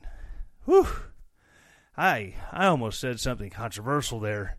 Whew. 0.65 0.87
I 1.95 2.33
i 2.51 2.65
almost 2.65 2.99
said 2.99 3.19
something 3.19 3.51
controversial 3.51 4.19
there. 4.19 4.57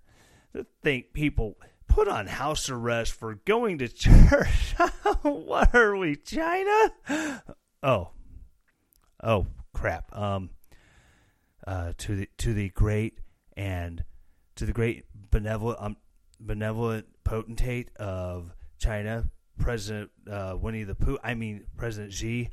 To 0.54 0.64
think 0.80 1.12
people 1.12 1.56
put 1.88 2.06
on 2.06 2.28
house 2.28 2.70
arrest 2.70 3.14
for 3.14 3.34
going 3.34 3.78
to 3.78 3.88
church. 3.92 4.76
what 5.22 5.74
are 5.74 5.96
we, 5.96 6.14
China? 6.14 7.42
Oh, 7.82 8.10
oh, 9.24 9.46
crap. 9.72 10.16
Um, 10.16 10.50
uh, 11.66 11.92
to 11.96 12.16
the 12.16 12.28
to 12.38 12.54
the 12.54 12.70
great 12.70 13.18
and 13.56 14.04
to 14.56 14.66
the 14.66 14.72
great 14.72 15.04
benevolent 15.30 15.80
um, 15.80 15.96
benevolent 16.40 17.06
potentate 17.24 17.94
of 17.96 18.52
China, 18.78 19.30
President 19.58 20.10
uh, 20.30 20.56
Winnie 20.60 20.84
the 20.84 20.94
Pooh. 20.94 21.18
I 21.22 21.34
mean, 21.34 21.64
President 21.76 22.12
Xi. 22.12 22.50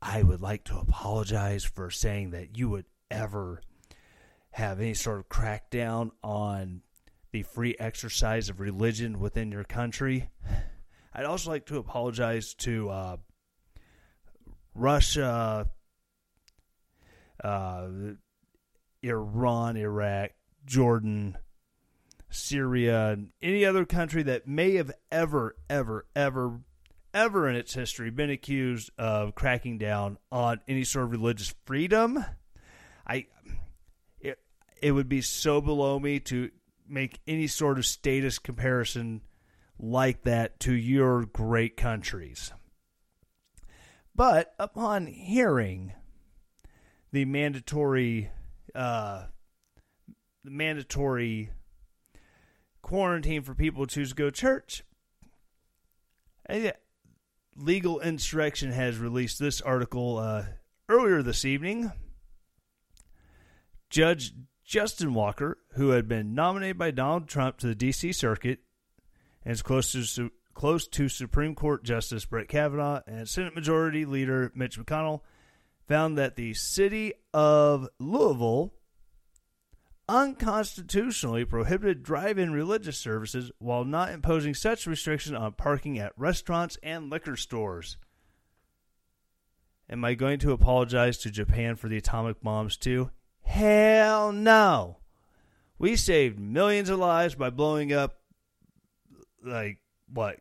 I 0.00 0.22
would 0.22 0.40
like 0.40 0.62
to 0.64 0.78
apologize 0.78 1.64
for 1.64 1.90
saying 1.90 2.30
that 2.30 2.56
you 2.56 2.68
would 2.68 2.84
ever 3.10 3.60
have 4.52 4.80
any 4.80 4.94
sort 4.94 5.18
of 5.18 5.28
crackdown 5.28 6.10
on 6.22 6.82
the 7.32 7.42
free 7.42 7.74
exercise 7.78 8.48
of 8.48 8.60
religion 8.60 9.18
within 9.18 9.50
your 9.50 9.64
country. 9.64 10.30
I'd 11.12 11.24
also 11.24 11.50
like 11.50 11.66
to 11.66 11.78
apologize 11.78 12.54
to 12.54 12.90
uh, 12.90 13.16
Russia, 14.74 15.68
uh, 17.42 17.88
Iran, 19.02 19.76
Iraq, 19.76 20.30
Jordan, 20.64 21.36
Syria, 22.30 23.18
any 23.40 23.64
other 23.64 23.84
country 23.84 24.22
that 24.24 24.46
may 24.46 24.74
have 24.74 24.92
ever, 25.10 25.56
ever, 25.70 26.06
ever, 26.14 26.60
ever 27.14 27.48
in 27.48 27.56
its 27.56 27.74
history 27.74 28.10
been 28.10 28.30
accused 28.30 28.90
of 28.98 29.34
cracking 29.34 29.78
down 29.78 30.18
on 30.30 30.60
any 30.68 30.84
sort 30.84 31.06
of 31.06 31.12
religious 31.12 31.54
freedom. 31.64 32.24
I 33.06 33.26
it, 34.20 34.38
it 34.82 34.92
would 34.92 35.08
be 35.08 35.22
so 35.22 35.60
below 35.60 35.98
me 35.98 36.20
to 36.20 36.50
make 36.86 37.20
any 37.26 37.46
sort 37.46 37.78
of 37.78 37.86
status 37.86 38.38
comparison 38.38 39.22
like 39.78 40.22
that 40.24 40.60
to 40.60 40.72
your 40.72 41.24
great 41.24 41.76
countries. 41.76 42.52
But 44.14 44.54
upon 44.58 45.06
hearing 45.06 45.92
the 47.12 47.24
mandatory, 47.24 48.30
uh, 48.74 49.24
the 50.44 50.50
mandatory 50.50 51.50
quarantine 52.82 53.42
for 53.42 53.54
people 53.54 53.82
who 53.82 53.86
choose 53.86 54.10
to 54.10 54.14
go 54.14 54.30
to 54.30 54.32
church, 54.32 54.84
Legal 57.56 58.00
Insurrection 58.00 58.70
has 58.72 58.98
released 58.98 59.38
this 59.38 59.60
article 59.60 60.18
uh, 60.18 60.44
earlier 60.88 61.22
this 61.22 61.44
evening. 61.44 61.92
Judge 63.90 64.32
Justin 64.64 65.14
Walker, 65.14 65.58
who 65.72 65.90
had 65.90 66.08
been 66.08 66.34
nominated 66.34 66.78
by 66.78 66.90
Donald 66.90 67.26
Trump 67.26 67.58
to 67.58 67.66
the 67.66 67.74
D.C. 67.74 68.12
Circuit 68.12 68.60
and 69.44 69.52
is 69.52 69.62
close 69.62 69.92
to 69.92 70.30
close 70.54 70.86
to 70.88 71.08
Supreme 71.08 71.54
Court 71.54 71.84
Justice 71.84 72.24
Brett 72.24 72.48
Kavanaugh 72.48 73.00
and 73.06 73.28
Senate 73.28 73.54
Majority 73.54 74.04
Leader 74.04 74.52
Mitch 74.54 74.78
McConnell, 74.78 75.20
found 75.88 76.18
that 76.18 76.36
the 76.36 76.52
city 76.54 77.14
of 77.32 77.88
Louisville 77.98 78.74
unconstitutionally 80.08 81.44
prohibited 81.44 82.02
drive-in 82.02 82.52
religious 82.52 82.98
services 82.98 83.50
while 83.58 83.84
not 83.84 84.10
imposing 84.10 84.54
such 84.54 84.86
restriction 84.86 85.34
on 85.34 85.52
parking 85.52 85.98
at 85.98 86.12
restaurants 86.16 86.78
and 86.82 87.10
liquor 87.10 87.36
stores. 87.36 87.96
Am 89.90 90.04
I 90.04 90.14
going 90.14 90.38
to 90.40 90.52
apologize 90.52 91.18
to 91.18 91.30
Japan 91.30 91.74
for 91.74 91.88
the 91.88 91.96
atomic 91.96 92.42
bombs 92.42 92.76
too? 92.76 93.10
Hell 93.40 94.32
no. 94.32 94.98
We 95.78 95.96
saved 95.96 96.38
millions 96.38 96.90
of 96.90 96.98
lives 96.98 97.34
by 97.34 97.50
blowing 97.50 97.92
up 97.92 98.18
like 99.42 99.78
what 100.12 100.38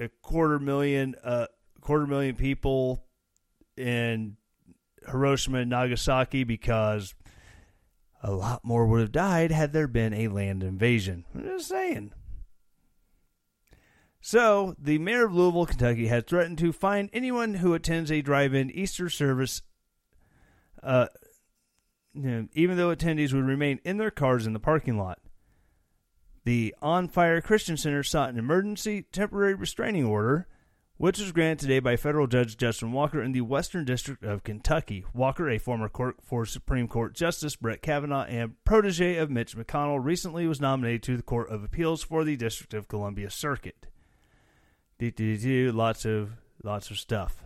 a 0.00 0.08
quarter 0.22 0.58
million 0.58 1.14
uh 1.22 1.46
quarter 1.80 2.06
million 2.06 2.34
people 2.34 3.03
in 3.76 4.36
Hiroshima 5.06 5.58
and 5.58 5.70
Nagasaki 5.70 6.44
because 6.44 7.14
a 8.22 8.32
lot 8.32 8.64
more 8.64 8.86
would 8.86 9.00
have 9.00 9.12
died 9.12 9.50
had 9.50 9.72
there 9.72 9.88
been 9.88 10.14
a 10.14 10.28
land 10.28 10.62
invasion. 10.62 11.24
I'm 11.34 11.42
just 11.42 11.68
saying. 11.68 12.12
So, 14.20 14.74
the 14.78 14.98
mayor 14.98 15.26
of 15.26 15.34
Louisville, 15.34 15.66
Kentucky, 15.66 16.06
has 16.06 16.24
threatened 16.24 16.56
to 16.58 16.72
fine 16.72 17.10
anyone 17.12 17.54
who 17.54 17.74
attends 17.74 18.10
a 18.10 18.22
drive-in 18.22 18.70
Easter 18.70 19.10
service 19.10 19.60
uh, 20.82 21.06
you 22.14 22.30
know, 22.30 22.48
even 22.52 22.76
though 22.76 22.94
attendees 22.94 23.32
would 23.32 23.44
remain 23.44 23.80
in 23.84 23.96
their 23.96 24.10
cars 24.10 24.46
in 24.46 24.52
the 24.52 24.60
parking 24.60 24.96
lot. 24.96 25.18
The 26.44 26.74
On 26.80 27.08
Fire 27.08 27.40
Christian 27.40 27.76
Center 27.76 28.02
sought 28.02 28.28
an 28.28 28.38
emergency 28.38 29.02
temporary 29.10 29.54
restraining 29.54 30.04
order, 30.04 30.46
which 30.96 31.18
was 31.18 31.32
granted 31.32 31.58
today 31.58 31.80
by 31.80 31.96
federal 31.96 32.26
judge 32.26 32.56
Justin 32.56 32.92
Walker 32.92 33.20
in 33.20 33.32
the 33.32 33.40
Western 33.40 33.84
District 33.84 34.22
of 34.22 34.44
Kentucky. 34.44 35.04
Walker, 35.12 35.50
a 35.50 35.58
former 35.58 35.88
court 35.88 36.16
for 36.22 36.46
Supreme 36.46 36.86
Court 36.86 37.14
Justice 37.14 37.56
Brett 37.56 37.82
Kavanaugh 37.82 38.24
and 38.24 38.54
protege 38.64 39.16
of 39.16 39.30
Mitch 39.30 39.56
McConnell, 39.56 40.02
recently 40.02 40.46
was 40.46 40.60
nominated 40.60 41.02
to 41.02 41.16
the 41.16 41.22
Court 41.22 41.50
of 41.50 41.64
Appeals 41.64 42.02
for 42.02 42.24
the 42.24 42.36
District 42.36 42.74
of 42.74 42.88
Columbia 42.88 43.28
Circuit. 43.30 43.86
Lots 45.00 46.04
of 46.04 46.30
lots 46.62 46.90
of 46.90 46.98
stuff. 46.98 47.44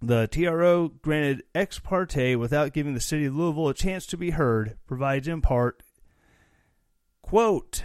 The 0.00 0.28
TRO 0.28 0.88
granted 0.88 1.42
ex 1.54 1.78
parte 1.78 2.36
without 2.36 2.72
giving 2.72 2.94
the 2.94 3.00
city 3.00 3.26
of 3.26 3.34
Louisville 3.34 3.68
a 3.68 3.74
chance 3.74 4.06
to 4.06 4.16
be 4.16 4.30
heard, 4.30 4.78
provides 4.86 5.28
in 5.28 5.42
part, 5.42 5.82
quote, 7.20 7.84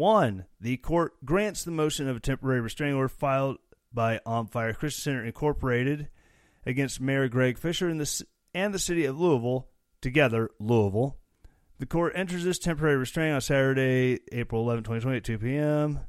1. 0.00 0.46
The 0.58 0.78
court 0.78 1.12
grants 1.26 1.62
the 1.62 1.70
motion 1.70 2.08
of 2.08 2.16
a 2.16 2.20
temporary 2.20 2.62
restraining 2.62 2.96
order 2.96 3.10
filed 3.10 3.58
by 3.92 4.18
On 4.24 4.46
Fire 4.46 4.72
Christian 4.72 5.02
Center 5.02 5.24
Incorporated 5.26 6.08
against 6.64 7.02
Mayor 7.02 7.28
Greg 7.28 7.58
Fisher 7.58 7.86
and 7.86 8.00
the, 8.00 8.24
and 8.54 8.72
the 8.72 8.78
city 8.78 9.04
of 9.04 9.20
Louisville, 9.20 9.68
together, 10.00 10.48
Louisville. 10.58 11.18
The 11.80 11.86
court 11.86 12.14
enters 12.16 12.44
this 12.44 12.58
temporary 12.58 12.96
restraining 12.96 13.34
on 13.34 13.42
Saturday, 13.42 14.20
April 14.32 14.62
11, 14.62 14.84
2020 14.84 15.16
at 15.18 15.24
2 15.24 15.38
p.m. 15.38 16.00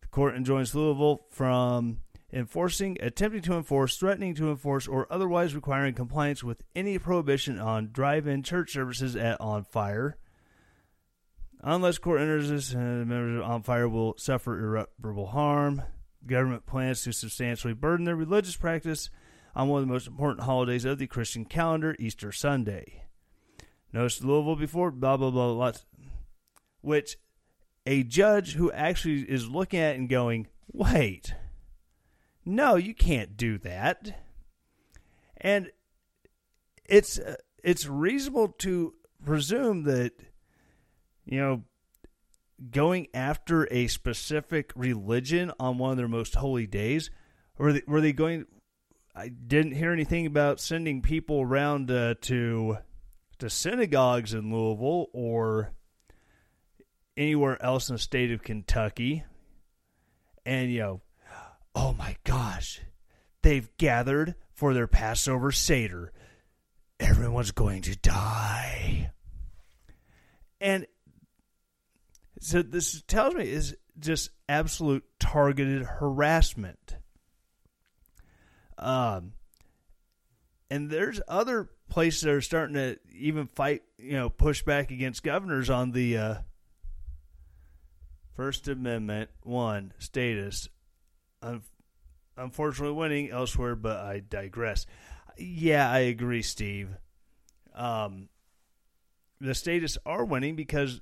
The 0.00 0.08
court 0.08 0.34
enjoins 0.34 0.74
Louisville 0.74 1.26
from 1.28 1.98
enforcing, 2.32 2.96
attempting 3.02 3.42
to 3.42 3.56
enforce, 3.56 3.98
threatening 3.98 4.36
to 4.36 4.48
enforce, 4.48 4.88
or 4.88 5.06
otherwise 5.10 5.54
requiring 5.54 5.92
compliance 5.92 6.42
with 6.42 6.62
any 6.74 6.98
prohibition 6.98 7.58
on 7.58 7.90
drive-in 7.92 8.42
church 8.42 8.72
services 8.72 9.16
at 9.16 9.38
On 9.38 9.64
Fire. 9.64 10.16
Unless 11.60 11.98
court 11.98 12.20
enters 12.20 12.50
this, 12.50 12.74
uh, 12.74 12.78
members 12.78 13.40
of 13.40 13.50
On 13.50 13.62
Fire 13.62 13.88
will 13.88 14.14
suffer 14.16 14.58
irreparable 14.58 15.26
harm. 15.26 15.82
Government 16.26 16.66
plans 16.66 17.02
to 17.02 17.12
substantially 17.12 17.74
burden 17.74 18.04
their 18.04 18.16
religious 18.16 18.56
practice 18.56 19.10
on 19.56 19.68
one 19.68 19.82
of 19.82 19.88
the 19.88 19.92
most 19.92 20.06
important 20.06 20.44
holidays 20.44 20.84
of 20.84 20.98
the 20.98 21.06
Christian 21.06 21.44
calendar, 21.44 21.96
Easter 21.98 22.30
Sunday. 22.30 23.04
Notice 23.92 24.22
Louisville 24.22 24.56
before, 24.56 24.90
blah, 24.90 25.16
blah, 25.16 25.30
blah, 25.30 25.50
lots. 25.50 25.84
Which 26.80 27.16
a 27.86 28.02
judge 28.02 28.54
who 28.54 28.70
actually 28.70 29.22
is 29.22 29.48
looking 29.48 29.80
at 29.80 29.96
and 29.96 30.08
going, 30.08 30.46
wait, 30.72 31.34
no, 32.44 32.76
you 32.76 32.94
can't 32.94 33.36
do 33.36 33.58
that. 33.58 34.20
And 35.38 35.70
it's 36.84 37.18
uh, 37.18 37.36
it's 37.62 37.86
reasonable 37.86 38.48
to 38.58 38.94
presume 39.24 39.84
that 39.84 40.12
you 41.28 41.38
know 41.38 41.62
going 42.70 43.06
after 43.14 43.72
a 43.72 43.86
specific 43.86 44.72
religion 44.74 45.52
on 45.60 45.78
one 45.78 45.92
of 45.92 45.96
their 45.96 46.08
most 46.08 46.34
holy 46.34 46.66
days 46.66 47.10
were 47.56 47.72
they, 47.72 47.82
were 47.86 48.00
they 48.00 48.12
going 48.12 48.44
I 49.14 49.28
didn't 49.28 49.72
hear 49.72 49.92
anything 49.92 50.26
about 50.26 50.60
sending 50.60 51.02
people 51.02 51.40
around 51.40 51.90
uh, 51.90 52.14
to 52.22 52.78
to 53.38 53.50
synagogues 53.50 54.34
in 54.34 54.52
Louisville 54.52 55.06
or 55.12 55.72
anywhere 57.16 57.62
else 57.62 57.88
in 57.88 57.94
the 57.94 58.00
state 58.00 58.32
of 58.32 58.42
Kentucky 58.42 59.24
and 60.44 60.72
you 60.72 60.80
know 60.80 61.00
oh 61.78 61.94
my 61.96 62.16
gosh, 62.24 62.80
they've 63.42 63.70
gathered 63.76 64.34
for 64.52 64.74
their 64.74 64.88
Passover 64.88 65.52
Seder. 65.52 66.12
Everyone's 66.98 67.52
going 67.52 67.82
to 67.82 67.96
die. 67.96 69.12
and 70.60 70.86
so 72.40 72.62
this 72.62 73.02
tells 73.02 73.34
me 73.34 73.48
is 73.50 73.76
just 73.98 74.30
absolute 74.48 75.04
targeted 75.18 75.82
harassment. 75.82 76.96
Um, 78.76 79.32
and 80.70 80.90
there's 80.90 81.20
other 81.26 81.68
places 81.88 82.22
that 82.22 82.30
are 82.30 82.40
starting 82.40 82.74
to 82.74 82.98
even 83.12 83.46
fight, 83.46 83.82
you 83.98 84.12
know, 84.12 84.28
push 84.28 84.62
back 84.62 84.90
against 84.90 85.22
governors 85.22 85.70
on 85.70 85.90
the 85.92 86.16
uh, 86.16 86.34
First 88.34 88.68
Amendment 88.68 89.30
one 89.42 89.92
status. 89.98 90.68
Un- 91.42 91.62
unfortunately, 92.36 92.94
winning 92.94 93.30
elsewhere, 93.30 93.74
but 93.74 93.96
I 93.96 94.20
digress. 94.20 94.86
Yeah, 95.36 95.90
I 95.90 96.00
agree, 96.00 96.42
Steve. 96.42 96.90
Um, 97.74 98.28
the 99.40 99.54
status 99.54 99.98
are 100.04 100.24
winning 100.24 100.56
because, 100.56 101.00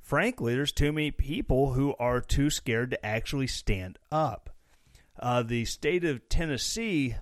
frankly, 0.00 0.54
there's 0.54 0.72
too 0.72 0.92
many 0.92 1.10
people 1.10 1.72
who 1.74 1.94
are 1.98 2.20
too 2.20 2.50
scared 2.50 2.90
to 2.90 3.06
actually 3.06 3.46
stand 3.46 3.98
up. 4.10 4.50
Uh, 5.18 5.42
the 5.42 5.64
state 5.64 6.04
of 6.04 6.28
Tennessee 6.28 7.16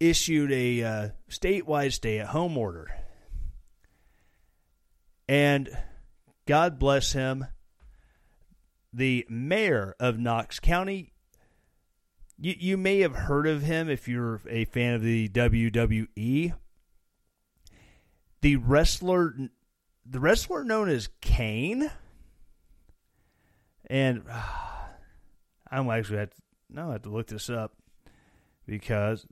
issued 0.00 0.50
a 0.50 0.82
uh, 0.82 1.08
statewide 1.30 1.92
stay 1.92 2.18
at 2.18 2.28
home 2.28 2.58
order. 2.58 2.90
And 5.28 5.70
God 6.46 6.78
bless 6.78 7.12
him, 7.12 7.46
the 8.92 9.24
mayor 9.28 9.94
of 10.00 10.18
Knox 10.18 10.58
County. 10.58 11.12
You, 12.38 12.54
you 12.58 12.76
may 12.76 12.98
have 13.00 13.14
heard 13.14 13.46
of 13.46 13.62
him 13.62 13.88
if 13.88 14.08
you're 14.08 14.40
a 14.48 14.64
fan 14.64 14.94
of 14.94 15.02
the 15.02 15.28
WWE. 15.28 16.54
The 18.40 18.56
wrestler, 18.56 19.34
the 20.04 20.20
wrestler 20.20 20.64
known 20.64 20.88
as 20.88 21.08
Kane, 21.20 21.90
and 23.88 24.22
uh, 24.30 24.42
I'm 25.70 25.90
actually 25.90 26.18
have 26.18 26.30
to, 26.30 26.42
no, 26.70 26.88
I 26.90 26.92
have 26.92 27.02
to 27.02 27.10
look 27.10 27.26
this 27.28 27.48
up 27.50 27.74
because 28.66 29.26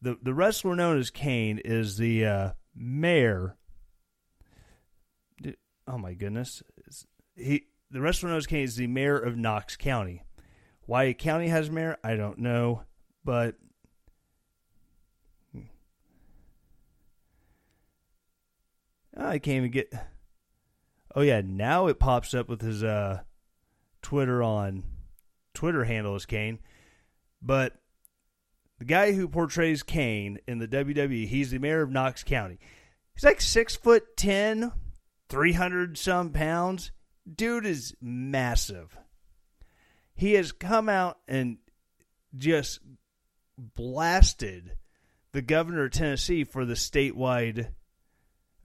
the 0.00 0.16
the 0.22 0.34
wrestler 0.34 0.76
known 0.76 0.98
as 0.98 1.10
Kane 1.10 1.58
is 1.58 1.96
the 1.96 2.26
uh, 2.26 2.50
mayor. 2.74 3.56
Oh 5.88 5.98
my 5.98 6.14
goodness, 6.14 6.62
he 7.36 7.64
the 7.90 8.00
wrestler 8.00 8.28
known 8.28 8.38
as 8.38 8.46
Kane 8.46 8.64
is 8.64 8.76
the 8.76 8.86
mayor 8.86 9.18
of 9.18 9.36
Knox 9.36 9.76
County. 9.76 10.22
Why 10.86 11.04
a 11.04 11.14
county 11.14 11.48
has 11.48 11.70
mayor, 11.70 11.96
I 12.02 12.16
don't 12.16 12.38
know, 12.38 12.82
but 13.24 13.54
I 19.16 19.38
can't 19.38 19.58
even 19.58 19.70
get. 19.70 19.92
Oh 21.14 21.20
yeah, 21.20 21.42
now 21.44 21.88
it 21.88 21.98
pops 21.98 22.34
up 22.34 22.48
with 22.48 22.62
his 22.62 22.82
uh, 22.82 23.20
Twitter 24.00 24.42
on 24.42 24.84
Twitter 25.54 25.84
handle 25.84 26.16
is 26.16 26.26
Kane, 26.26 26.58
but 27.40 27.74
the 28.78 28.84
guy 28.84 29.12
who 29.12 29.28
portrays 29.28 29.82
Kane 29.82 30.38
in 30.48 30.58
the 30.58 30.68
WWE, 30.68 31.26
he's 31.28 31.50
the 31.50 31.58
mayor 31.58 31.82
of 31.82 31.90
Knox 31.90 32.24
County. 32.24 32.58
He's 33.14 33.24
like 33.24 33.40
six 33.40 33.76
foot 33.76 34.16
ten, 34.16 34.72
three 35.28 35.52
hundred 35.52 35.98
some 35.98 36.30
pounds. 36.30 36.90
Dude 37.32 37.66
is 37.66 37.94
massive. 38.00 38.96
He 40.14 40.32
has 40.34 40.52
come 40.52 40.88
out 40.88 41.18
and 41.28 41.58
just 42.36 42.80
blasted 43.58 44.76
the 45.32 45.42
governor 45.42 45.84
of 45.84 45.92
Tennessee 45.92 46.44
for 46.44 46.64
the 46.64 46.74
statewide 46.74 47.68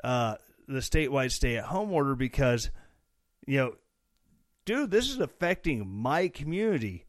uh, 0.03 0.35
the 0.67 0.79
statewide 0.79 1.31
stay 1.31 1.57
at 1.57 1.65
home 1.65 1.91
order 1.91 2.15
because 2.15 2.69
you 3.45 3.57
know 3.57 3.75
dude 4.65 4.91
this 4.91 5.09
is 5.09 5.19
affecting 5.19 5.87
my 5.87 6.27
community. 6.27 7.05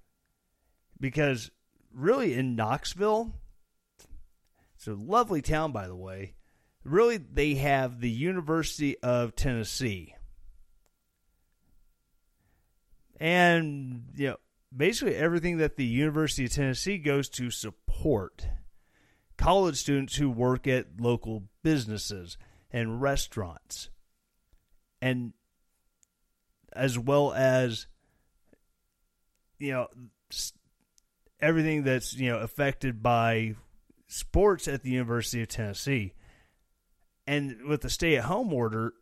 Because 1.01 1.51
really 1.94 2.35
in 2.35 2.57
Knoxville 2.57 3.33
it's 4.77 4.87
a 4.87 4.94
lovely 4.94 5.42
town 5.42 5.72
by 5.72 5.87
the 5.87 5.96
way 5.96 6.35
really 6.85 7.16
they 7.18 7.55
have 7.55 8.01
the 8.01 8.11
University 8.11 8.98
of 8.98 9.35
Tennessee. 9.35 10.14
And 13.20 14.05
you 14.14 14.29
know 14.29 14.37
basically 14.77 15.14
everything 15.14 15.59
that 15.59 15.77
the 15.77 15.85
University 15.85 16.44
of 16.44 16.53
Tennessee 16.53 16.98
goes 16.98 17.29
to 17.31 17.51
support 17.51 18.46
college 19.37 19.77
students 19.77 20.16
who 20.16 20.29
work 20.29 20.66
at 20.66 21.01
local 21.01 21.44
businesses 21.62 22.37
and 22.71 23.01
restaurants 23.01 23.91
and 25.01 25.33
as 26.73 26.99
well 26.99 27.33
as 27.33 27.87
you 29.59 29.73
know 29.73 29.89
everything 31.41 31.85
that's 31.85 32.15
you 32.15 32.31
know 32.31 32.39
affected 32.39 33.03
by 33.03 33.55
sports 34.07 34.69
at 34.69 34.83
the 34.83 34.91
University 34.91 35.43
of 35.43 35.49
Tennessee 35.49 36.15
and 37.27 37.63
with 37.65 37.83
the 37.83 37.91
stay 37.91 38.17
at 38.17 38.25
home 38.25 38.53
order 38.53 38.95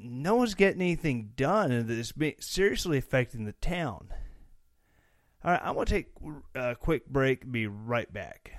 no 0.00 0.36
one's 0.36 0.54
getting 0.54 0.80
anything 0.80 1.32
done 1.36 1.72
and 1.72 1.90
it's 1.90 2.12
seriously 2.40 2.98
affecting 2.98 3.44
the 3.44 3.52
town 3.52 4.08
all 5.44 5.52
right, 5.52 5.60
I'm 5.62 5.74
going 5.74 5.86
to 5.86 5.92
take 5.92 6.08
uh, 6.56 6.70
a 6.72 6.74
quick 6.74 7.06
break. 7.06 7.50
Be 7.50 7.66
right 7.66 8.12
back. 8.12 8.52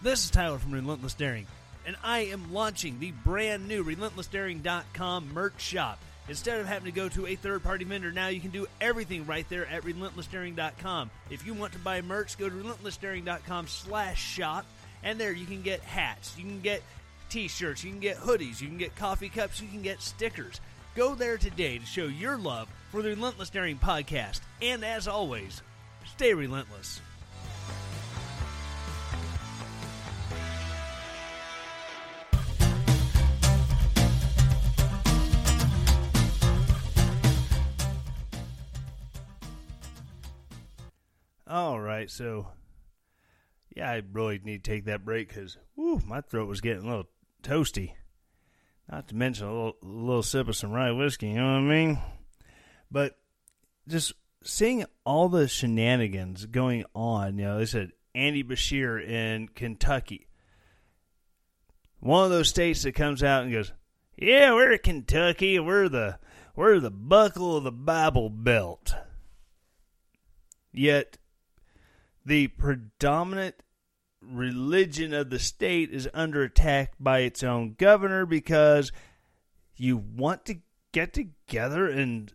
This 0.00 0.24
is 0.24 0.30
Tyler 0.30 0.58
from 0.58 0.70
Relentless 0.70 1.14
Daring, 1.14 1.48
and 1.84 1.96
I 2.04 2.26
am 2.26 2.52
launching 2.52 3.00
the 3.00 3.10
brand 3.10 3.66
new 3.66 3.82
RelentlessDaring.com 3.82 5.34
merch 5.34 5.60
shop. 5.60 5.98
Instead 6.28 6.60
of 6.60 6.68
having 6.68 6.84
to 6.84 6.92
go 6.92 7.08
to 7.08 7.26
a 7.26 7.34
third 7.34 7.64
party 7.64 7.84
vendor, 7.84 8.12
now 8.12 8.28
you 8.28 8.38
can 8.38 8.52
do 8.52 8.68
everything 8.80 9.26
right 9.26 9.48
there 9.48 9.66
at 9.66 9.82
relentlessdaring.com. 9.82 11.10
If 11.30 11.44
you 11.44 11.52
want 11.52 11.72
to 11.72 11.80
buy 11.80 12.00
merch, 12.02 12.38
go 12.38 12.48
to 12.48 12.54
relentlessdaring.com 12.54 13.66
slash 13.66 14.22
shop, 14.22 14.66
and 15.02 15.18
there 15.18 15.32
you 15.32 15.46
can 15.46 15.62
get 15.62 15.80
hats, 15.80 16.32
you 16.38 16.44
can 16.44 16.60
get 16.60 16.84
t 17.28 17.48
shirts, 17.48 17.82
you 17.82 17.90
can 17.90 17.98
get 17.98 18.18
hoodies, 18.18 18.60
you 18.60 18.68
can 18.68 18.78
get 18.78 18.94
coffee 18.94 19.28
cups, 19.28 19.60
you 19.60 19.66
can 19.66 19.82
get 19.82 20.00
stickers. 20.00 20.60
Go 20.94 21.16
there 21.16 21.38
today 21.38 21.76
to 21.78 21.86
show 21.86 22.04
your 22.04 22.38
love 22.38 22.68
for 22.92 23.02
the 23.02 23.08
Relentless 23.08 23.50
Daring 23.50 23.78
podcast. 23.78 24.42
And 24.62 24.84
as 24.84 25.08
always, 25.08 25.60
stay 26.06 26.34
relentless. 26.34 27.00
All 41.58 41.80
right, 41.80 42.08
so 42.08 42.46
yeah, 43.74 43.90
I 43.90 44.02
really 44.12 44.40
need 44.44 44.62
to 44.62 44.70
take 44.70 44.84
that 44.84 45.04
break 45.04 45.26
because 45.26 45.58
my 45.76 46.20
throat 46.20 46.46
was 46.46 46.60
getting 46.60 46.84
a 46.84 46.88
little 46.88 47.08
toasty. 47.42 47.94
Not 48.88 49.08
to 49.08 49.16
mention 49.16 49.48
a 49.48 49.52
little, 49.52 49.76
a 49.82 49.86
little 49.86 50.22
sip 50.22 50.46
of 50.46 50.54
some 50.54 50.70
rye 50.70 50.92
whiskey, 50.92 51.30
you 51.30 51.34
know 51.34 51.54
what 51.54 51.58
I 51.58 51.60
mean? 51.62 51.98
But 52.92 53.18
just 53.88 54.12
seeing 54.44 54.84
all 55.04 55.28
the 55.28 55.48
shenanigans 55.48 56.46
going 56.46 56.84
on, 56.94 57.38
you 57.38 57.46
know, 57.46 57.58
they 57.58 57.66
said 57.66 57.90
Andy 58.14 58.44
Beshear 58.44 59.04
in 59.04 59.48
Kentucky. 59.48 60.28
One 61.98 62.24
of 62.24 62.30
those 62.30 62.50
states 62.50 62.84
that 62.84 62.92
comes 62.92 63.24
out 63.24 63.42
and 63.42 63.52
goes, 63.52 63.72
Yeah, 64.16 64.54
we're 64.54 64.78
Kentucky, 64.78 65.58
we're 65.58 65.88
the 65.88 66.20
we're 66.54 66.78
the 66.78 66.92
buckle 66.92 67.56
of 67.56 67.64
the 67.64 67.72
Bible 67.72 68.30
Belt. 68.30 68.94
Yet 70.72 71.18
the 72.28 72.48
predominant 72.48 73.56
religion 74.20 75.14
of 75.14 75.30
the 75.30 75.38
state 75.38 75.90
is 75.90 76.08
under 76.12 76.42
attack 76.42 76.92
by 77.00 77.20
its 77.20 77.42
own 77.42 77.74
governor 77.78 78.26
because 78.26 78.92
you 79.76 79.96
want 79.96 80.44
to 80.44 80.58
get 80.92 81.14
together 81.14 81.88
and 81.88 82.34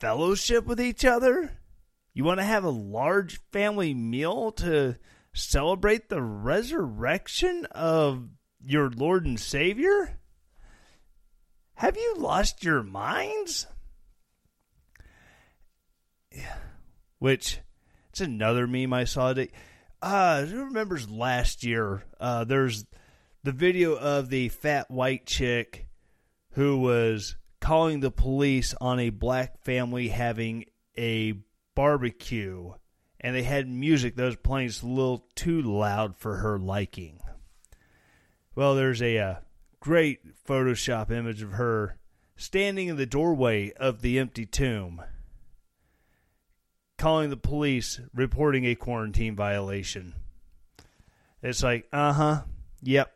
fellowship 0.00 0.64
with 0.66 0.80
each 0.80 1.04
other? 1.04 1.58
You 2.14 2.24
want 2.24 2.40
to 2.40 2.44
have 2.44 2.64
a 2.64 2.70
large 2.70 3.42
family 3.52 3.92
meal 3.92 4.52
to 4.52 4.96
celebrate 5.34 6.08
the 6.08 6.22
resurrection 6.22 7.66
of 7.72 8.26
your 8.64 8.88
Lord 8.88 9.26
and 9.26 9.38
Savior? 9.38 10.18
Have 11.74 11.98
you 11.98 12.14
lost 12.16 12.64
your 12.64 12.82
minds? 12.82 13.66
Which 17.18 17.60
another 18.20 18.66
meme 18.66 18.92
I 18.92 19.04
saw 19.04 19.32
today. 19.32 19.52
Uh, 20.02 20.44
who 20.44 20.64
remembers 20.64 21.10
last 21.10 21.64
year? 21.64 22.04
Uh, 22.18 22.44
there's 22.44 22.84
the 23.42 23.52
video 23.52 23.94
of 23.94 24.30
the 24.30 24.48
fat 24.48 24.90
white 24.90 25.26
chick 25.26 25.86
who 26.52 26.78
was 26.78 27.36
calling 27.60 28.00
the 28.00 28.10
police 28.10 28.74
on 28.80 28.98
a 28.98 29.10
black 29.10 29.62
family 29.62 30.08
having 30.08 30.64
a 30.96 31.34
barbecue 31.74 32.72
and 33.20 33.36
they 33.36 33.42
had 33.42 33.68
music 33.68 34.16
that 34.16 34.24
was 34.24 34.36
playing 34.36 34.70
a 34.82 34.86
little 34.86 35.26
too 35.34 35.60
loud 35.60 36.16
for 36.16 36.36
her 36.36 36.58
liking. 36.58 37.20
Well, 38.54 38.74
there's 38.74 39.02
a, 39.02 39.18
uh, 39.18 39.34
great 39.80 40.20
Photoshop 40.46 41.10
image 41.10 41.42
of 41.42 41.52
her 41.52 41.96
standing 42.36 42.88
in 42.88 42.96
the 42.96 43.06
doorway 43.06 43.72
of 43.72 44.02
the 44.02 44.18
empty 44.18 44.46
tomb, 44.46 45.02
calling 47.00 47.30
the 47.30 47.36
police, 47.36 47.98
reporting 48.14 48.66
a 48.66 48.74
quarantine 48.74 49.34
violation. 49.34 50.14
It's 51.42 51.62
like, 51.62 51.88
uh 51.92 52.12
huh, 52.12 52.42
yep, 52.82 53.10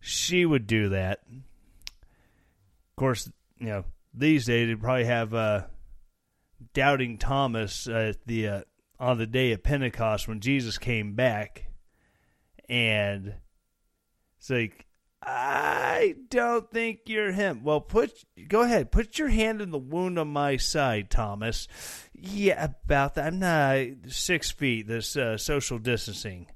she 0.00 0.46
would 0.46 0.66
do 0.66 0.88
that. 0.88 1.20
Of 1.28 2.96
course, 2.96 3.30
you 3.58 3.66
know, 3.66 3.84
these 4.14 4.46
days 4.46 4.68
they 4.68 4.74
probably 4.74 5.04
have 5.04 5.34
uh, 5.34 5.64
doubting 6.72 7.18
Thomas 7.18 7.86
at 7.86 8.24
the 8.24 8.48
uh, 8.48 8.60
on 8.98 9.18
the 9.18 9.26
day 9.26 9.52
of 9.52 9.62
Pentecost 9.62 10.26
when 10.26 10.40
Jesus 10.40 10.78
came 10.78 11.14
back, 11.14 11.66
and 12.70 13.34
it's 14.38 14.48
like, 14.48 14.86
I 15.22 16.14
don't 16.30 16.70
think 16.70 17.00
you're 17.06 17.32
him. 17.32 17.62
Well, 17.62 17.80
put 17.80 18.24
go 18.48 18.62
ahead, 18.62 18.90
put 18.90 19.18
your 19.18 19.28
hand 19.28 19.60
in 19.60 19.70
the 19.70 19.78
wound 19.78 20.18
on 20.18 20.28
my 20.28 20.56
side, 20.56 21.10
Thomas. 21.10 21.68
Yeah, 22.14 22.64
about 22.64 23.16
that. 23.16 23.26
I'm 23.26 23.38
not 23.38 24.10
six 24.12 24.50
feet. 24.50 24.88
This 24.88 25.16
uh, 25.16 25.36
social 25.36 25.78
distancing. 25.78 26.46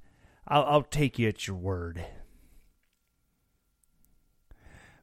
I'll, 0.48 0.64
I'll 0.64 0.82
take 0.82 1.18
you 1.18 1.28
at 1.28 1.46
your 1.46 1.56
word. 1.56 2.04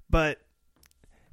But 0.09 0.39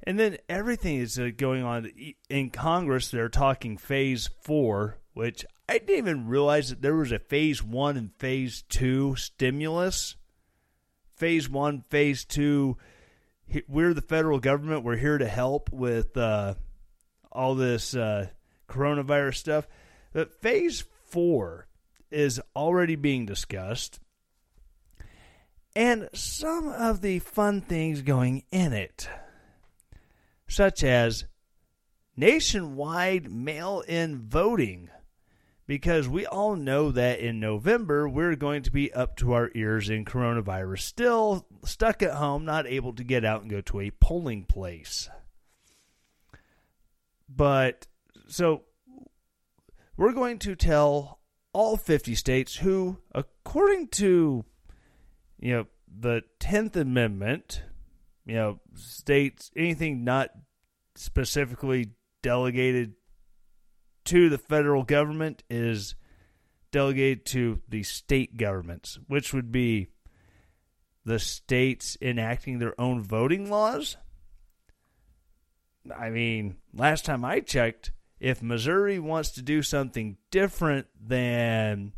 and 0.03 0.19
then 0.19 0.37
everything 0.47 0.97
is 0.97 1.19
uh, 1.19 1.31
going 1.35 1.63
on 1.63 1.91
in 2.29 2.49
Congress. 2.51 3.09
They're 3.09 3.29
talking 3.29 3.77
phase 3.77 4.29
four, 4.41 4.97
which 5.13 5.45
I 5.67 5.79
didn't 5.79 5.97
even 5.97 6.27
realize 6.27 6.69
that 6.69 6.81
there 6.81 6.95
was 6.95 7.11
a 7.11 7.19
phase 7.19 7.63
one 7.63 7.97
and 7.97 8.13
phase 8.17 8.63
two 8.69 9.15
stimulus. 9.15 10.15
Phase 11.19 11.49
one, 11.49 11.83
phase 11.89 12.25
two. 12.25 12.77
We're 13.67 13.93
the 13.93 14.01
federal 14.01 14.39
government. 14.39 14.83
We're 14.83 14.95
here 14.95 15.17
to 15.17 15.27
help 15.27 15.69
with 15.71 16.15
uh, 16.15 16.55
all 17.31 17.55
this 17.55 17.93
uh, 17.93 18.29
coronavirus 18.67 19.35
stuff. 19.35 19.67
But 20.13 20.41
phase 20.41 20.85
four 21.07 21.67
is 22.09 22.41
already 22.55 22.95
being 22.95 23.25
discussed. 23.25 23.99
And 25.75 26.09
some 26.13 26.69
of 26.69 27.01
the 27.01 27.19
fun 27.19 27.61
things 27.61 28.01
going 28.01 28.43
in 28.51 28.73
it 28.73 29.07
such 30.49 30.83
as 30.83 31.25
nationwide 32.17 33.31
mail 33.31 33.83
in 33.87 34.27
voting. 34.27 34.89
Because 35.69 36.09
we 36.09 36.25
all 36.25 36.55
know 36.55 36.91
that 36.91 37.19
in 37.19 37.39
November, 37.39 38.09
we're 38.09 38.35
going 38.35 38.63
to 38.63 38.71
be 38.71 38.91
up 38.91 39.15
to 39.17 39.33
our 39.33 39.51
ears 39.53 39.87
in 39.87 40.03
coronavirus, 40.03 40.79
still 40.79 41.45
stuck 41.63 42.01
at 42.01 42.15
home, 42.15 42.43
not 42.43 42.65
able 42.65 42.91
to 42.93 43.03
get 43.03 43.23
out 43.23 43.43
and 43.43 43.51
go 43.51 43.61
to 43.61 43.81
a 43.81 43.91
polling 43.91 44.45
place. 44.45 45.11
But 47.29 47.85
so 48.27 48.63
we're 49.95 50.13
going 50.13 50.39
to 50.39 50.55
tell 50.55 51.19
all 51.53 51.77
50 51.77 52.15
states 52.15 52.55
who, 52.55 52.97
according 53.13 53.89
to 53.89 54.45
you 55.39 55.53
know 55.53 55.67
the 55.87 56.23
10th 56.39 56.77
Amendment, 56.77 57.61
you 58.25 58.33
know, 58.33 58.59
states 58.73 59.51
anything 59.55 60.03
not 60.03 60.31
specifically 60.95 61.91
delegated 62.23 62.95
to 64.09 64.27
the 64.27 64.39
federal 64.39 64.81
government 64.81 65.43
is 65.51 65.93
delegated 66.71 67.25
to 67.27 67.61
the 67.69 67.83
state 67.83 68.37
governments, 68.37 68.97
which 69.07 69.33
would 69.35 69.51
be 69.51 69.87
the 71.05 71.19
states 71.19 71.95
enacting 72.01 72.57
their 72.57 72.79
own 72.81 73.03
voting 73.03 73.51
laws. 73.51 73.97
I 75.95 76.09
mean, 76.09 76.55
last 76.73 77.05
time 77.05 77.23
I 77.23 77.39
checked, 77.39 77.91
if 78.19 78.41
Missouri 78.41 78.97
wants 78.97 79.29
to 79.33 79.43
do 79.43 79.61
something 79.61 80.17
different 80.31 80.87
than 80.99 81.93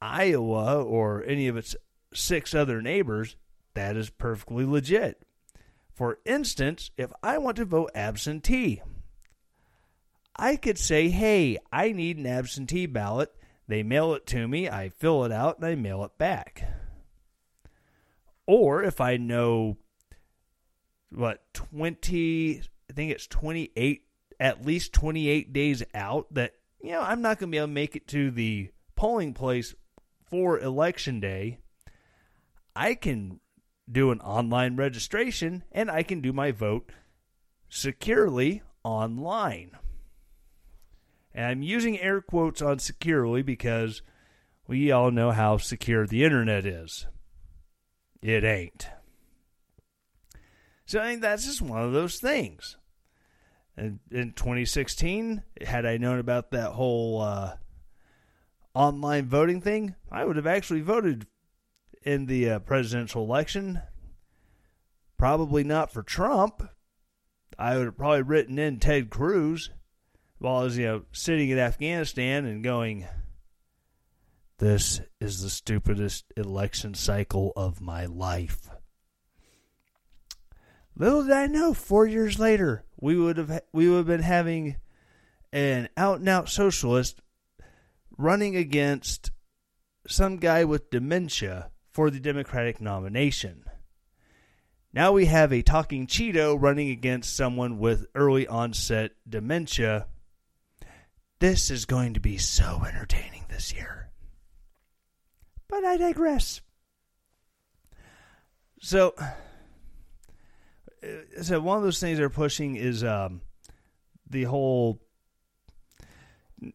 Iowa 0.00 0.82
or 0.82 1.22
any 1.24 1.48
of 1.48 1.56
its 1.58 1.76
six 2.14 2.54
other 2.54 2.80
neighbors, 2.80 3.36
that 3.74 3.94
is 3.94 4.08
perfectly 4.08 4.64
legit. 4.64 5.22
For 5.94 6.18
instance, 6.24 6.90
if 6.96 7.12
I 7.22 7.36
want 7.36 7.58
to 7.58 7.66
vote 7.66 7.90
absentee, 7.94 8.80
I 10.40 10.56
could 10.56 10.78
say, 10.78 11.10
hey, 11.10 11.58
I 11.70 11.92
need 11.92 12.16
an 12.16 12.26
absentee 12.26 12.86
ballot. 12.86 13.30
They 13.68 13.82
mail 13.82 14.14
it 14.14 14.26
to 14.28 14.48
me, 14.48 14.70
I 14.70 14.88
fill 14.88 15.26
it 15.26 15.30
out, 15.30 15.58
and 15.58 15.66
I 15.66 15.74
mail 15.74 16.02
it 16.02 16.16
back. 16.16 16.64
Or 18.46 18.82
if 18.82 19.02
I 19.02 19.18
know, 19.18 19.76
what, 21.10 21.42
20, 21.52 22.62
I 22.88 22.92
think 22.94 23.12
it's 23.12 23.26
28, 23.26 24.02
at 24.40 24.64
least 24.64 24.94
28 24.94 25.52
days 25.52 25.82
out 25.94 26.32
that, 26.32 26.54
you 26.82 26.92
know, 26.92 27.02
I'm 27.02 27.20
not 27.20 27.38
going 27.38 27.50
to 27.50 27.54
be 27.54 27.58
able 27.58 27.66
to 27.66 27.72
make 27.74 27.94
it 27.94 28.08
to 28.08 28.30
the 28.30 28.70
polling 28.96 29.34
place 29.34 29.74
for 30.24 30.58
election 30.58 31.20
day, 31.20 31.58
I 32.74 32.94
can 32.94 33.40
do 33.92 34.10
an 34.10 34.20
online 34.20 34.76
registration 34.76 35.64
and 35.70 35.90
I 35.90 36.02
can 36.02 36.22
do 36.22 36.32
my 36.32 36.50
vote 36.50 36.92
securely 37.68 38.62
online. 38.82 39.72
And 41.34 41.46
I'm 41.46 41.62
using 41.62 41.98
air 41.98 42.20
quotes 42.20 42.60
on 42.60 42.78
securely 42.78 43.42
because 43.42 44.02
we 44.66 44.90
all 44.90 45.10
know 45.10 45.30
how 45.30 45.56
secure 45.56 46.06
the 46.06 46.24
internet 46.24 46.66
is. 46.66 47.06
It 48.22 48.44
ain't. 48.44 48.88
So 50.86 51.00
I 51.00 51.06
think 51.06 51.22
that's 51.22 51.44
just 51.44 51.62
one 51.62 51.82
of 51.82 51.92
those 51.92 52.18
things. 52.18 52.76
And 53.76 54.00
in 54.10 54.32
2016, 54.32 55.42
had 55.62 55.86
I 55.86 55.96
known 55.96 56.18
about 56.18 56.50
that 56.50 56.72
whole 56.72 57.20
uh, 57.20 57.54
online 58.74 59.26
voting 59.26 59.60
thing, 59.60 59.94
I 60.10 60.24
would 60.24 60.36
have 60.36 60.46
actually 60.46 60.80
voted 60.80 61.26
in 62.02 62.26
the 62.26 62.50
uh, 62.50 62.58
presidential 62.58 63.24
election. 63.24 63.82
Probably 65.16 65.64
not 65.64 65.92
for 65.92 66.02
Trump. 66.02 66.68
I 67.58 67.76
would 67.76 67.86
have 67.86 67.96
probably 67.96 68.22
written 68.22 68.58
in 68.58 68.80
Ted 68.80 69.10
Cruz 69.10 69.70
while 70.40 70.56
I 70.56 70.64
was, 70.64 70.78
you 70.78 70.86
know, 70.86 71.02
sitting 71.12 71.50
in 71.50 71.58
Afghanistan 71.58 72.46
and 72.46 72.64
going, 72.64 73.06
This 74.58 75.00
is 75.20 75.42
the 75.42 75.50
stupidest 75.50 76.32
election 76.36 76.94
cycle 76.94 77.52
of 77.56 77.80
my 77.80 78.06
life. 78.06 78.68
Little 80.96 81.22
did 81.22 81.32
I 81.32 81.46
know, 81.46 81.72
four 81.72 82.06
years 82.06 82.38
later, 82.38 82.84
we 82.98 83.16
would 83.16 83.36
have 83.36 83.60
we 83.72 83.88
would 83.88 83.98
have 83.98 84.06
been 84.06 84.22
having 84.22 84.76
an 85.52 85.88
out 85.96 86.20
and 86.20 86.28
out 86.28 86.48
socialist 86.48 87.20
running 88.16 88.56
against 88.56 89.30
some 90.06 90.36
guy 90.36 90.64
with 90.64 90.90
dementia 90.90 91.70
for 91.90 92.10
the 92.10 92.20
Democratic 92.20 92.80
nomination. 92.80 93.64
Now 94.92 95.12
we 95.12 95.26
have 95.26 95.52
a 95.52 95.62
talking 95.62 96.06
Cheeto 96.06 96.60
running 96.60 96.90
against 96.90 97.36
someone 97.36 97.78
with 97.78 98.06
early 98.14 98.46
onset 98.46 99.12
dementia. 99.28 100.06
This 101.40 101.70
is 101.70 101.86
going 101.86 102.14
to 102.14 102.20
be 102.20 102.36
so 102.36 102.82
entertaining 102.86 103.44
this 103.48 103.72
year. 103.72 104.10
But 105.68 105.84
I 105.84 105.96
digress. 105.96 106.60
So, 108.80 109.14
uh, 109.18 109.26
so 111.42 111.60
one 111.60 111.78
of 111.78 111.82
those 111.82 111.98
things 111.98 112.18
they're 112.18 112.28
pushing 112.28 112.76
is 112.76 113.02
um, 113.02 113.40
the 114.28 114.44
whole 114.44 115.00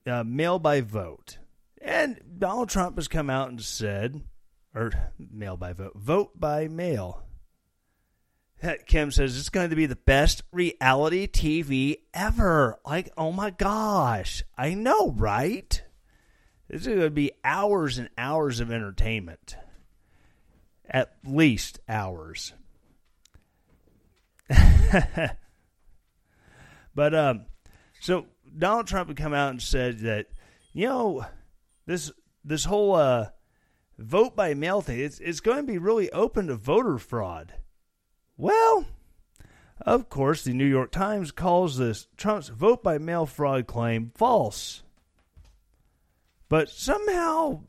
uh, 0.07 0.24
mail 0.24 0.57
by 0.57 0.82
vote. 0.82 1.38
And 1.80 2.20
Donald 2.39 2.70
Trump 2.70 2.95
has 2.95 3.07
come 3.07 3.30
out 3.30 3.49
and 3.49 3.61
said 3.61 4.24
or 4.74 4.91
mail 5.18 5.57
by 5.57 5.74
vote, 5.74 5.93
vote 5.95 6.39
by 6.39 6.68
mail. 6.68 7.24
Kim 8.88 9.12
says 9.12 9.38
it's 9.38 9.49
going 9.49 9.70
to 9.70 9.76
be 9.76 9.86
the 9.86 9.95
best 9.95 10.43
reality 10.51 11.28
TV 11.28 11.97
ever. 12.14 12.80
Like, 12.86 13.12
oh 13.18 13.32
my 13.32 13.49
gosh. 13.51 14.43
I 14.58 14.74
know, 14.74 15.12
right? 15.12 15.84
This 16.70 16.82
is 16.82 16.88
going 16.88 17.01
to 17.01 17.10
be 17.10 17.32
hours 17.43 17.97
and 17.97 18.10
hours 18.18 18.60
of 18.60 18.72
entertainment. 18.72 19.56
At 20.89 21.14
least 21.26 21.80
hours. 21.89 22.53
but 26.93 27.16
um 27.16 27.45
so 27.99 28.28
Donald 28.56 28.86
Trump 28.86 29.08
had 29.08 29.18
come 29.18 29.34
out 29.34 29.49
and 29.49 29.60
said 29.60 29.97
that 30.01 30.28
you 30.72 30.88
know 30.88 31.26
this 31.88 32.12
this 32.43 32.66
whole 32.66 32.93
uh 32.93 33.30
vote 33.97 34.36
by 34.36 34.53
mail 34.53 34.82
thing, 34.82 34.99
it's, 34.99 35.20
it's 35.20 35.39
going 35.39 35.58
to 35.58 35.72
be 35.72 35.78
really 35.78 36.12
open 36.12 36.47
to 36.47 36.56
voter 36.56 36.97
fraud. 36.97 37.53
Well, 38.38 38.86
Of 39.82 40.10
course, 40.10 40.44
the 40.44 40.54
New 40.54 40.66
York 40.66 40.92
Times 40.92 41.32
calls 41.32 41.78
this 41.78 42.08
Trump's 42.18 42.48
vote 42.48 42.82
by 42.82 42.98
mail 42.98 43.26
fraud 43.26 43.68
claim 43.68 44.12
false. 44.16 44.84
But 46.50 46.70
somehow, 46.70 47.62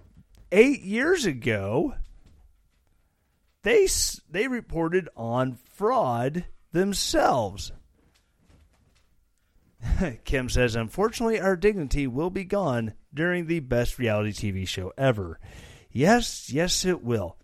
eight 0.53 0.83
years 0.83 1.27
ago, 1.27 1.95
they 3.63 3.89
they 4.31 4.49
reported 4.49 5.09
on 5.17 5.59
fraud 5.75 6.45
themselves. 6.73 7.73
Kim 10.25 10.49
says, 10.49 10.77
unfortunately, 10.77 11.41
our 11.41 11.57
dignity 11.57 12.07
will 12.07 12.31
be 12.31 12.45
gone 12.45 12.95
during 13.13 13.47
the 13.47 13.61
best 13.61 13.99
reality 13.99 14.33
TV 14.33 14.67
show 14.67 14.93
ever. 14.97 15.41
Yes, 15.91 16.51
yes, 16.51 16.85
it 16.85 17.03
will. 17.03 17.37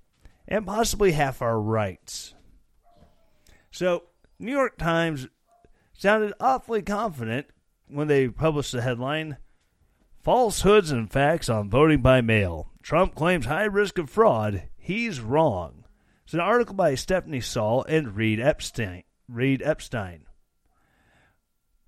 And 0.47 0.66
possibly 0.66 1.12
half 1.12 1.41
our 1.43 1.61
rights. 1.61 2.35
So, 3.73 4.05
New 4.39 4.53
York 4.53 4.79
Times 4.79 5.27
sounded 5.93 6.35
awfully 6.39 6.83
confident 6.83 7.49
when 7.89 8.07
they 8.07 8.29
published 8.29 8.70
the 8.70 8.83
headline 8.83 9.39
Falsehoods 10.23 10.93
and 10.93 11.11
Facts 11.11 11.49
on 11.49 11.68
Voting 11.68 12.01
by 12.01 12.20
Mail. 12.20 12.70
Trump 12.83 13.16
claims 13.16 13.47
high 13.47 13.64
risk 13.64 13.99
of 13.99 14.09
fraud. 14.09 14.68
He's 14.79 15.18
wrong. 15.20 15.85
It's 16.23 16.35
an 16.35 16.41
article 16.41 16.77
by 16.77 16.95
Stephanie 16.95 17.41
Saul 17.41 17.85
and 17.89 18.14
Reid 18.14 18.39
Epstein. 18.39 19.03
Reid 19.29 19.61
Epstein 19.64 20.27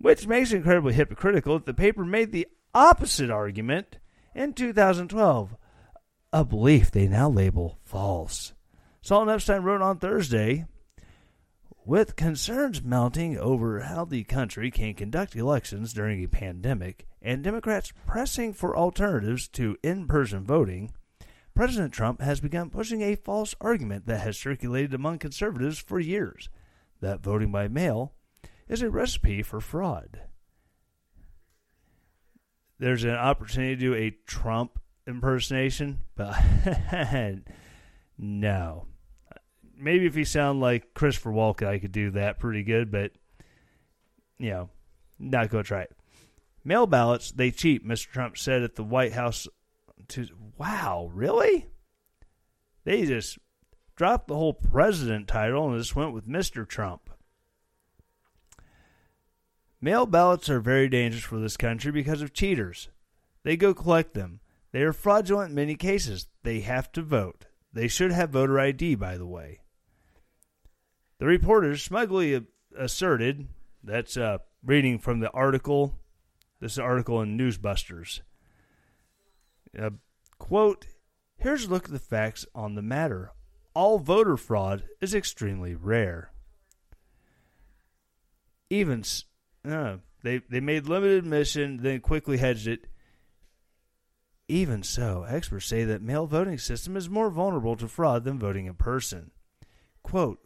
which 0.05 0.27
makes 0.27 0.53
it 0.53 0.57
incredibly 0.57 0.93
hypocritical 0.93 1.59
that 1.59 1.65
the 1.65 1.73
paper 1.73 2.05
made 2.05 2.31
the 2.31 2.47
opposite 2.75 3.31
argument 3.31 3.97
in 4.35 4.53
2012, 4.53 5.57
a 6.31 6.45
belief 6.45 6.91
they 6.91 7.09
now 7.09 7.27
label 7.27 7.79
false. 7.83 8.53
Saul 9.01 9.23
and 9.23 9.31
Epstein 9.31 9.63
wrote 9.63 9.81
on 9.81 9.97
Thursday 9.97 10.67
with 11.87 12.17
concerns 12.17 12.83
mounting 12.83 13.39
over 13.39 13.81
how 13.81 14.05
the 14.05 14.25
country 14.25 14.71
can 14.71 14.95
conduct 14.95 15.37
elections 15.37 15.93
during 15.93 16.23
a 16.23 16.29
pandemic 16.29 17.07
and 17.21 17.43
Democrats 17.43 17.93
pressing 18.07 18.53
for 18.53 18.77
alternatives 18.77 19.49
to 19.49 19.77
in 19.83 20.07
person 20.07 20.45
voting, 20.45 20.93
President 21.55 21.93
Trump 21.93 22.21
has 22.21 22.41
begun 22.41 22.71
pushing 22.71 23.03
a 23.03 23.15
false 23.15 23.55
argument 23.61 24.07
that 24.07 24.21
has 24.21 24.39
circulated 24.39 24.95
among 24.95 25.19
conservatives 25.19 25.79
for 25.79 26.01
years 26.01 26.49
that 27.01 27.21
voting 27.21 27.53
by 27.53 27.69
mail 27.69 28.13
is 28.69 28.83
a 28.83 28.91
recipe 28.91 29.43
for 29.43 29.61
fraud. 29.61 30.23
There's 32.79 33.05
an 33.05 33.11
opportunity 33.11 33.77
to 33.77 33.81
do 33.81 33.95
a 33.95 34.17
Trump 34.27 34.81
impersonation, 35.07 36.01
but 36.17 36.35
no. 38.19 38.87
Maybe 39.79 40.07
if 40.07 40.15
he 40.15 40.25
sound 40.25 40.61
like 40.61 40.95
Christopher 40.95 41.31
Walken, 41.31 41.67
I 41.67 41.79
could 41.79 41.93
do 41.93 42.11
that 42.13 42.39
pretty 42.39 42.63
good, 42.63 42.91
but 42.91 43.13
you 44.39 44.51
know, 44.51 44.71
not 45.19 45.51
to 45.51 45.63
try 45.63 45.83
it. 45.83 45.97
Mail 46.65 46.87
ballots, 46.87 47.31
they 47.31 47.51
cheat, 47.51 47.87
Mr. 47.87 48.09
Trump 48.09 48.39
said 48.39 48.63
at 48.63 48.75
the 48.77 48.85
White 48.85 49.13
House. 49.13 49.47
To 50.09 50.27
wow, 50.59 51.11
really? 51.15 51.67
They 52.85 53.07
just 53.07 53.39
dropped 53.97 54.29
the 54.29 54.37
whole 54.37 54.53
president 54.53 55.29
title 55.29 55.69
and 55.69 55.79
just 55.79 55.97
went 55.97 56.13
with 56.13 56.29
Mr. 56.29 56.67
Trump. 56.67 57.11
Mail 59.81 60.07
ballots 60.07 60.49
are 60.49 60.61
very 60.61 60.89
dangerous 60.89 61.25
for 61.25 61.39
this 61.39 61.57
country 61.57 61.93
because 61.93 62.23
of 62.23 62.33
cheaters. 62.33 62.89
They 63.43 63.57
go 63.57 63.75
collect 63.75 64.15
them. 64.15 64.41
They 64.73 64.83
are 64.83 64.93
fraudulent 64.93 65.51
in 65.51 65.55
many 65.55 65.75
cases. 65.75 66.27
They 66.43 66.61
have 66.61 66.91
to 66.93 67.03
vote. 67.03 67.47
They 67.73 67.89
should 67.89 68.11
have 68.11 68.31
voter 68.31 68.59
ID, 68.59 68.95
by 68.95 69.17
the 69.19 69.27
way. 69.27 69.61
The 71.25 71.29
reporters 71.29 71.83
smugly 71.83 72.39
asserted 72.79 73.49
that's 73.83 74.15
uh, 74.15 74.41
reading 74.63 74.99
from 74.99 75.21
the 75.21 75.31
article. 75.31 75.99
This 76.61 76.77
article 76.77 77.23
in 77.23 77.39
Newsbusters. 77.39 78.21
Uh, 79.75 79.89
quote 80.39 80.87
Here's 81.39 81.65
a 81.65 81.71
look 81.71 81.87
at 81.87 81.93
the 81.93 81.99
facts 81.99 82.45
on 82.55 82.75
the 82.75 82.83
matter. 82.83 83.33
All 83.73 83.99
voter 83.99 84.37
fraud 84.37 84.85
is 85.01 85.15
extremely 85.15 85.75
rare. 85.75 86.31
Even 88.69 89.03
no, 89.65 90.01
they 90.23 90.43
they 90.51 90.61
made 90.61 90.89
limited 90.89 91.25
admission, 91.25 91.79
then 91.79 92.01
quickly 92.01 92.37
hedged 92.37 92.69
it. 92.69 92.87
Even 94.47 94.83
so, 94.83 95.25
experts 95.27 95.65
say 95.65 95.85
that 95.85 96.03
mail 96.03 96.27
voting 96.27 96.59
system 96.59 96.99
is 96.99 97.09
more 97.09 97.31
vulnerable 97.31 97.77
to 97.77 97.89
fraud 97.89 98.25
than 98.25 98.39
voting 98.39 98.67
in 98.67 98.75
person. 98.75 99.31
Quote, 100.03 100.44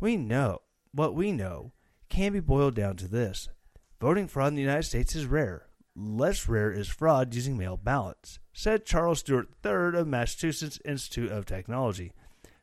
we 0.00 0.16
know 0.16 0.60
what 0.92 1.14
we 1.14 1.32
know 1.32 1.72
can 2.08 2.32
be 2.32 2.40
boiled 2.40 2.74
down 2.74 2.96
to 2.96 3.08
this. 3.08 3.48
Voting 4.00 4.28
fraud 4.28 4.48
in 4.48 4.54
the 4.54 4.62
United 4.62 4.84
States 4.84 5.14
is 5.14 5.26
rare. 5.26 5.66
Less 5.94 6.48
rare 6.48 6.70
is 6.70 6.88
fraud 6.88 7.34
using 7.34 7.56
mail 7.56 7.78
ballots, 7.82 8.38
said 8.52 8.84
Charles 8.84 9.20
Stewart 9.20 9.48
III 9.64 9.98
of 9.98 10.06
Massachusetts 10.06 10.78
Institute 10.84 11.30
of 11.30 11.46
Technology. 11.46 12.12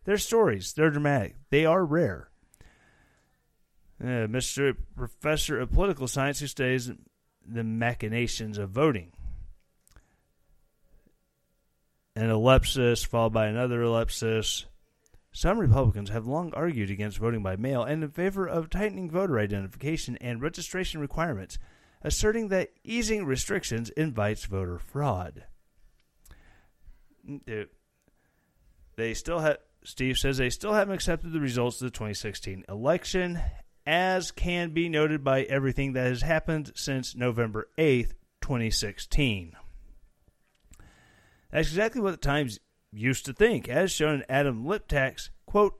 Their 0.05 0.17
stories, 0.17 0.73
they're 0.73 0.91
dramatic. 0.91 1.36
They 1.49 1.65
are 1.65 1.84
rare. 1.84 2.29
Uh, 4.01 4.27
Mr. 4.27 4.75
Professor 4.95 5.59
of 5.59 5.71
Political 5.71 6.07
Science 6.07 6.39
who 6.39 6.47
studies 6.47 6.91
the 7.45 7.63
machinations 7.63 8.57
of 8.57 8.69
voting. 8.69 9.11
An 12.15 12.29
ellipsis 12.29 13.03
followed 13.03 13.34
by 13.34 13.47
another 13.47 13.81
ellipsis. 13.81 14.65
Some 15.36 15.57
Republicans 15.57 16.11
have 16.11 16.27
long 16.27 16.53
argued 16.53 16.91
against 16.91 17.17
voting 17.17 17.41
by 17.41 17.55
mail 17.55 17.84
and 17.84 18.03
in 18.03 18.11
favor 18.11 18.47
of 18.47 18.69
tightening 18.69 19.09
voter 19.09 19.39
identification 19.39 20.15
and 20.17 20.39
registration 20.39 21.01
requirements, 21.01 21.57
asserting 22.03 22.49
that 22.49 22.69
easing 22.84 23.25
restrictions 23.25 23.89
invites 23.89 24.45
voter 24.45 24.77
fraud. 24.77 25.45
Mm, 27.27 27.67
they 28.95 29.15
still 29.15 29.39
have 29.39 29.57
Steve 29.84 30.17
says 30.17 30.38
they 30.38 30.51
still 30.51 30.73
haven't 30.73 30.93
accepted 30.93 31.34
the 31.34 31.39
results 31.39 31.81
of 31.81 31.88
the 31.88 31.97
2016 31.97 32.63
election 32.69 33.41
as 33.86 34.31
can 34.31 34.69
be 34.69 34.88
noted 34.88 35.23
by 35.23 35.41
everything 35.43 35.93
that 35.93 36.07
has 36.07 36.21
happened 36.21 36.71
since 36.75 37.15
November 37.15 37.67
8th, 37.77 38.13
2016. 38.41 39.53
That's 41.51 41.67
exactly 41.67 42.01
what 42.01 42.11
the 42.11 42.17
Times 42.17 42.59
used 42.94 43.26
to 43.26 43.34
think, 43.34 43.68
as 43.68 43.91
shown 43.91 44.16
in 44.16 44.26
Adam 44.30 44.66
Liptak's 44.66 45.30
quote, 45.46 45.80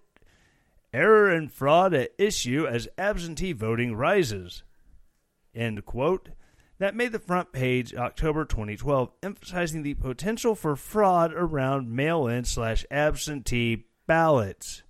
error 0.94 1.30
and 1.30 1.52
fraud 1.52 1.94
at 1.94 2.12
issue 2.18 2.68
as 2.68 2.88
absentee 2.98 3.54
voting 3.54 3.96
rises, 3.96 4.64
end 5.56 5.86
quote. 5.86 6.30
That 6.80 6.96
made 6.96 7.12
the 7.12 7.20
front 7.20 7.52
page 7.52 7.96
October 7.96 8.46
2012, 8.46 9.12
emphasizing 9.22 9.84
the 9.84 9.94
potential 9.94 10.56
for 10.56 10.76
fraud 10.76 11.32
around 11.34 11.90
mail 11.90 12.28
in 12.28 12.44
slash 12.46 12.86
absentee 12.92 13.86
ballots. 14.06 14.84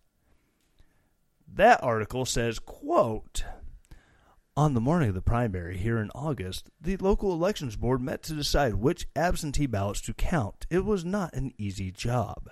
That 1.47 1.83
article 1.83 2.25
says, 2.25 2.57
quote, 2.57 3.43
on 4.55 4.75
the 4.75 4.81
morning 4.81 5.09
of 5.09 5.15
the 5.15 5.21
primary 5.21 5.77
here 5.77 5.97
in 5.97 6.11
August, 6.13 6.69
the 6.79 6.95
local 6.97 7.31
elections 7.33 7.75
board 7.75 8.01
met 8.01 8.21
to 8.21 8.33
decide 8.33 8.75
which 8.75 9.07
absentee 9.15 9.65
ballots 9.65 9.99
to 10.01 10.13
count. 10.13 10.67
It 10.69 10.85
was 10.85 11.03
not 11.03 11.33
an 11.33 11.53
easy 11.57 11.91
job. 11.91 12.49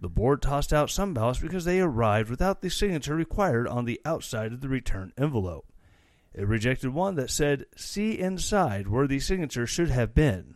The 0.00 0.08
board 0.08 0.40
tossed 0.40 0.72
out 0.72 0.88
some 0.88 1.12
ballots 1.12 1.40
because 1.40 1.66
they 1.66 1.80
arrived 1.80 2.30
without 2.30 2.62
the 2.62 2.70
signature 2.70 3.14
required 3.14 3.68
on 3.68 3.84
the 3.84 4.00
outside 4.06 4.54
of 4.54 4.62
the 4.62 4.70
return 4.70 5.12
envelope. 5.18 5.66
It 6.32 6.48
rejected 6.48 6.94
one 6.94 7.16
that 7.16 7.30
said, 7.30 7.66
see 7.76 8.18
inside 8.18 8.88
where 8.88 9.06
the 9.06 9.20
signature 9.20 9.66
should 9.66 9.90
have 9.90 10.14
been. 10.14 10.54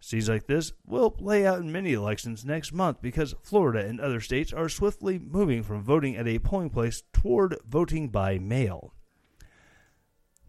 Scenes 0.00 0.30
like 0.30 0.46
this 0.46 0.72
will 0.86 1.10
play 1.10 1.44
out 1.44 1.58
in 1.58 1.72
many 1.72 1.92
elections 1.92 2.44
next 2.44 2.72
month 2.72 3.02
because 3.02 3.34
Florida 3.42 3.86
and 3.86 4.00
other 4.00 4.20
states 4.20 4.52
are 4.52 4.68
swiftly 4.70 5.18
moving 5.18 5.62
from 5.62 5.82
voting 5.82 6.16
at 6.16 6.28
a 6.28 6.38
polling 6.38 6.70
place 6.70 7.02
toward 7.12 7.58
voting 7.68 8.08
by 8.08 8.38
mail. 8.38 8.94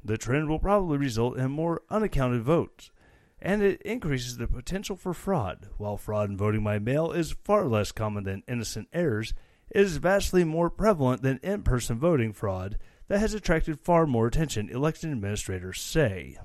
The 0.07 0.17
trend 0.17 0.47
will 0.47 0.59
probably 0.59 0.97
result 0.97 1.37
in 1.37 1.51
more 1.51 1.81
unaccounted 1.89 2.41
votes, 2.41 2.91
and 3.41 3.61
it 3.61 3.81
increases 3.81 4.37
the 4.37 4.47
potential 4.47 4.95
for 4.95 5.13
fraud. 5.13 5.67
While 5.77 5.97
fraud 5.97 6.29
in 6.29 6.37
voting 6.37 6.63
by 6.63 6.79
mail 6.79 7.11
is 7.11 7.35
far 7.43 7.65
less 7.65 7.91
common 7.91 8.23
than 8.23 8.43
innocent 8.47 8.87
errors, 8.93 9.33
it 9.69 9.81
is 9.81 9.97
vastly 9.97 10.45
more 10.45 10.69
prevalent 10.69 11.23
than 11.23 11.41
in 11.43 11.61
person 11.63 11.99
voting 11.99 12.31
fraud 12.31 12.77
that 13.09 13.19
has 13.19 13.33
attracted 13.33 13.81
far 13.81 14.07
more 14.07 14.27
attention, 14.27 14.69
election 14.69 15.11
administrators 15.11 15.81
say. 15.81 16.37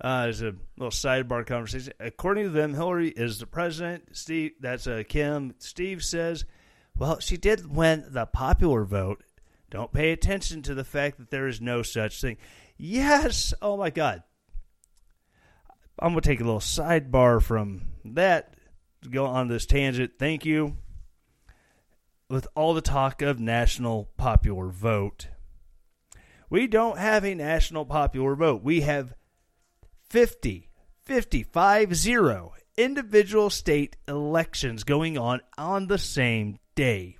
Uh, 0.00 0.22
there's 0.22 0.42
a 0.42 0.54
little 0.76 0.92
sidebar 0.92 1.44
conversation. 1.44 1.92
According 1.98 2.44
to 2.44 2.50
them, 2.50 2.74
Hillary 2.74 3.08
is 3.08 3.40
the 3.40 3.46
president. 3.46 4.16
Steve, 4.16 4.52
that's 4.60 4.86
uh, 4.86 5.02
Kim. 5.08 5.54
Steve 5.58 6.04
says, 6.04 6.44
well, 6.96 7.18
she 7.18 7.36
did 7.36 7.74
win 7.74 8.04
the 8.06 8.26
popular 8.26 8.84
vote. 8.84 9.24
Don't 9.70 9.92
pay 9.92 10.12
attention 10.12 10.62
to 10.62 10.74
the 10.74 10.84
fact 10.84 11.18
that 11.18 11.30
there 11.30 11.46
is 11.46 11.60
no 11.60 11.82
such 11.82 12.20
thing. 12.20 12.38
Yes. 12.76 13.52
Oh 13.60 13.76
my 13.76 13.90
God. 13.90 14.22
I'm 15.98 16.10
gonna 16.10 16.20
take 16.20 16.40
a 16.40 16.44
little 16.44 16.60
sidebar 16.60 17.42
from 17.42 17.82
that 18.04 18.54
to 19.02 19.08
go 19.08 19.26
on 19.26 19.48
this 19.48 19.66
tangent. 19.66 20.12
Thank 20.18 20.44
you. 20.44 20.76
with 22.28 22.46
all 22.54 22.74
the 22.74 22.80
talk 22.80 23.22
of 23.22 23.40
national 23.40 24.10
popular 24.16 24.68
vote, 24.68 25.28
we 26.50 26.66
don't 26.66 26.98
have 26.98 27.24
a 27.24 27.34
national 27.34 27.84
popular 27.86 28.34
vote. 28.34 28.62
We 28.62 28.82
have 28.82 29.14
50, 30.10 30.68
55, 31.04 31.94
0 31.94 32.52
individual 32.76 33.50
state 33.50 33.96
elections 34.06 34.84
going 34.84 35.18
on 35.18 35.40
on 35.56 35.88
the 35.88 35.98
same 35.98 36.58
day. 36.74 37.17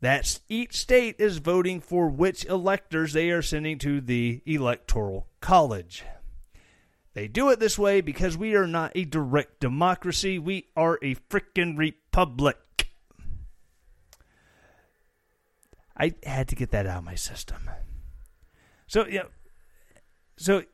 That 0.00 0.40
each 0.48 0.76
state 0.76 1.16
is 1.18 1.38
voting 1.38 1.80
for 1.80 2.08
which 2.08 2.46
electors 2.46 3.12
they 3.12 3.30
are 3.30 3.42
sending 3.42 3.78
to 3.78 4.00
the 4.00 4.42
electoral 4.46 5.26
college. 5.40 6.04
They 7.12 7.28
do 7.28 7.50
it 7.50 7.60
this 7.60 7.78
way 7.78 8.00
because 8.00 8.36
we 8.38 8.54
are 8.54 8.66
not 8.66 8.92
a 8.94 9.04
direct 9.04 9.60
democracy. 9.60 10.38
We 10.38 10.68
are 10.76 10.98
a 11.02 11.16
frickin' 11.16 11.76
republic. 11.76 12.56
I 15.96 16.14
had 16.22 16.48
to 16.48 16.54
get 16.54 16.70
that 16.70 16.86
out 16.86 16.98
of 16.98 17.04
my 17.04 17.16
system. 17.16 17.68
So, 18.86 19.06
yeah. 19.06 19.24
So, 20.38 20.64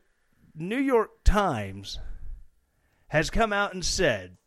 New 0.55 0.77
York 0.77 1.25
Times 1.25 1.99
has 3.07 3.29
come 3.29 3.51
out 3.51 3.73
and 3.73 3.83
said, 3.83 4.37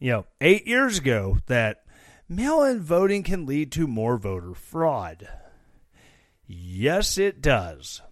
you 0.00 0.10
know, 0.10 0.26
eight 0.40 0.66
years 0.66 0.98
ago 0.98 1.38
that 1.46 1.83
mail 2.28 2.62
in 2.62 2.80
voting 2.80 3.22
can 3.22 3.46
lead 3.46 3.72
to 3.72 3.86
more 3.86 4.16
voter 4.16 4.54
fraud. 4.54 5.28
Yes, 6.46 7.18
it 7.18 7.40
does. 7.40 8.02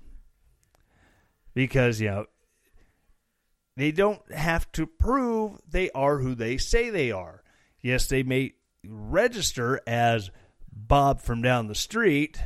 Because, 1.54 2.00
you 2.00 2.10
know, 2.10 2.26
they 3.76 3.92
don't 3.92 4.30
have 4.32 4.70
to 4.72 4.86
prove 4.86 5.60
they 5.68 5.90
are 5.90 6.18
who 6.18 6.34
they 6.34 6.56
say 6.56 6.90
they 6.90 7.10
are. 7.10 7.42
Yes, 7.80 8.06
they 8.06 8.22
may 8.22 8.54
register 8.86 9.80
as 9.86 10.30
Bob 10.70 11.20
from 11.20 11.42
down 11.42 11.68
the 11.68 11.74
street 11.74 12.38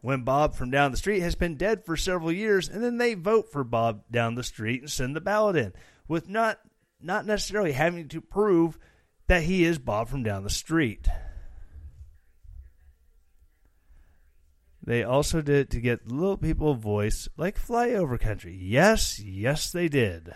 when 0.00 0.22
Bob 0.22 0.54
from 0.54 0.70
down 0.70 0.90
the 0.90 0.96
street 0.96 1.20
has 1.20 1.34
been 1.34 1.56
dead 1.56 1.84
for 1.84 1.96
several 1.96 2.32
years, 2.32 2.68
and 2.68 2.82
then 2.82 2.98
they 2.98 3.14
vote 3.14 3.52
for 3.52 3.64
Bob 3.64 4.02
down 4.10 4.34
the 4.34 4.42
street 4.42 4.80
and 4.80 4.90
send 4.90 5.14
the 5.14 5.20
ballot 5.20 5.56
in 5.56 5.72
with 6.08 6.28
not 6.28 6.58
not 7.02 7.26
necessarily 7.26 7.72
having 7.72 8.08
to 8.08 8.20
prove 8.20 8.78
that 9.30 9.44
he 9.44 9.62
is 9.62 9.78
Bob 9.78 10.08
from 10.08 10.24
down 10.24 10.42
the 10.42 10.50
street. 10.50 11.06
They 14.82 15.04
also 15.04 15.40
did 15.40 15.70
to 15.70 15.80
get 15.80 16.10
little 16.10 16.36
people 16.36 16.72
a 16.72 16.74
voice 16.74 17.28
like 17.36 17.56
flyover 17.56 18.18
country. 18.18 18.58
Yes, 18.60 19.20
yes, 19.20 19.70
they 19.70 19.86
did. 19.86 20.34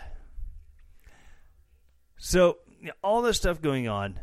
So, 2.15 2.59
all 3.03 3.21
this 3.21 3.35
stuff 3.35 3.61
going 3.61 3.89
on, 3.89 4.21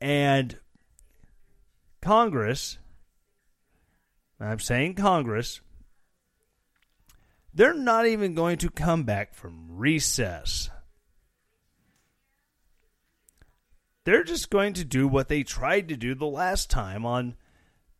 and 0.00 0.58
Congress, 2.02 2.78
I'm 4.40 4.58
saying 4.58 4.94
Congress, 4.94 5.60
they're 7.54 7.72
not 7.72 8.08
even 8.08 8.34
going 8.34 8.58
to 8.58 8.68
come 8.68 9.04
back 9.04 9.32
from 9.32 9.66
recess. 9.68 10.70
They're 14.06 14.22
just 14.22 14.50
going 14.50 14.74
to 14.74 14.84
do 14.84 15.08
what 15.08 15.26
they 15.26 15.42
tried 15.42 15.88
to 15.88 15.96
do 15.96 16.14
the 16.14 16.26
last 16.26 16.70
time 16.70 17.04
on, 17.04 17.34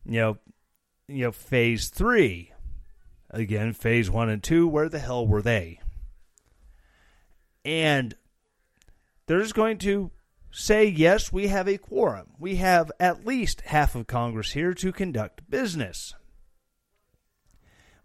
you 0.05 0.21
know, 0.21 0.37
you 1.09 1.25
know, 1.25 1.33
phase 1.33 1.89
three. 1.89 2.53
Again, 3.29 3.73
phase 3.73 4.09
one 4.09 4.29
and 4.29 4.41
two, 4.41 4.69
where 4.69 4.87
the 4.87 4.99
hell 4.99 5.27
were 5.27 5.41
they? 5.41 5.81
And 7.65 8.15
they're 9.25 9.41
just 9.41 9.53
going 9.53 9.79
to 9.79 10.11
say, 10.49 10.85
yes, 10.85 11.33
we 11.33 11.47
have 11.47 11.67
a 11.67 11.77
quorum. 11.77 12.27
We 12.39 12.55
have 12.55 12.89
at 13.01 13.25
least 13.25 13.59
half 13.65 13.93
of 13.93 14.07
Congress 14.07 14.53
here 14.53 14.73
to 14.75 14.93
conduct 14.93 15.49
business. 15.49 16.13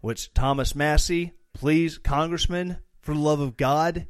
Which 0.01 0.33
Thomas 0.33 0.75
Massie, 0.75 1.31
please, 1.53 1.97
Congressman, 1.99 2.79
for 2.99 3.13
the 3.13 3.21
love 3.21 3.39
of 3.39 3.55
God, 3.55 4.07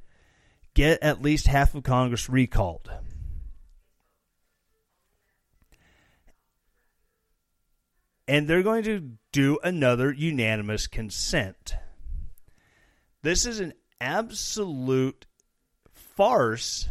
get 0.73 1.03
at 1.03 1.21
least 1.21 1.45
half 1.45 1.75
of 1.75 1.83
Congress 1.83 2.27
recalled. 2.27 2.89
And 8.27 8.47
they're 8.47 8.63
going 8.63 8.83
to 8.83 9.11
do 9.31 9.59
another 9.63 10.11
unanimous 10.11 10.87
consent. 10.87 11.75
This 13.21 13.45
is 13.45 13.59
an 13.59 13.73
absolute 13.99 15.25
farce 15.91 16.89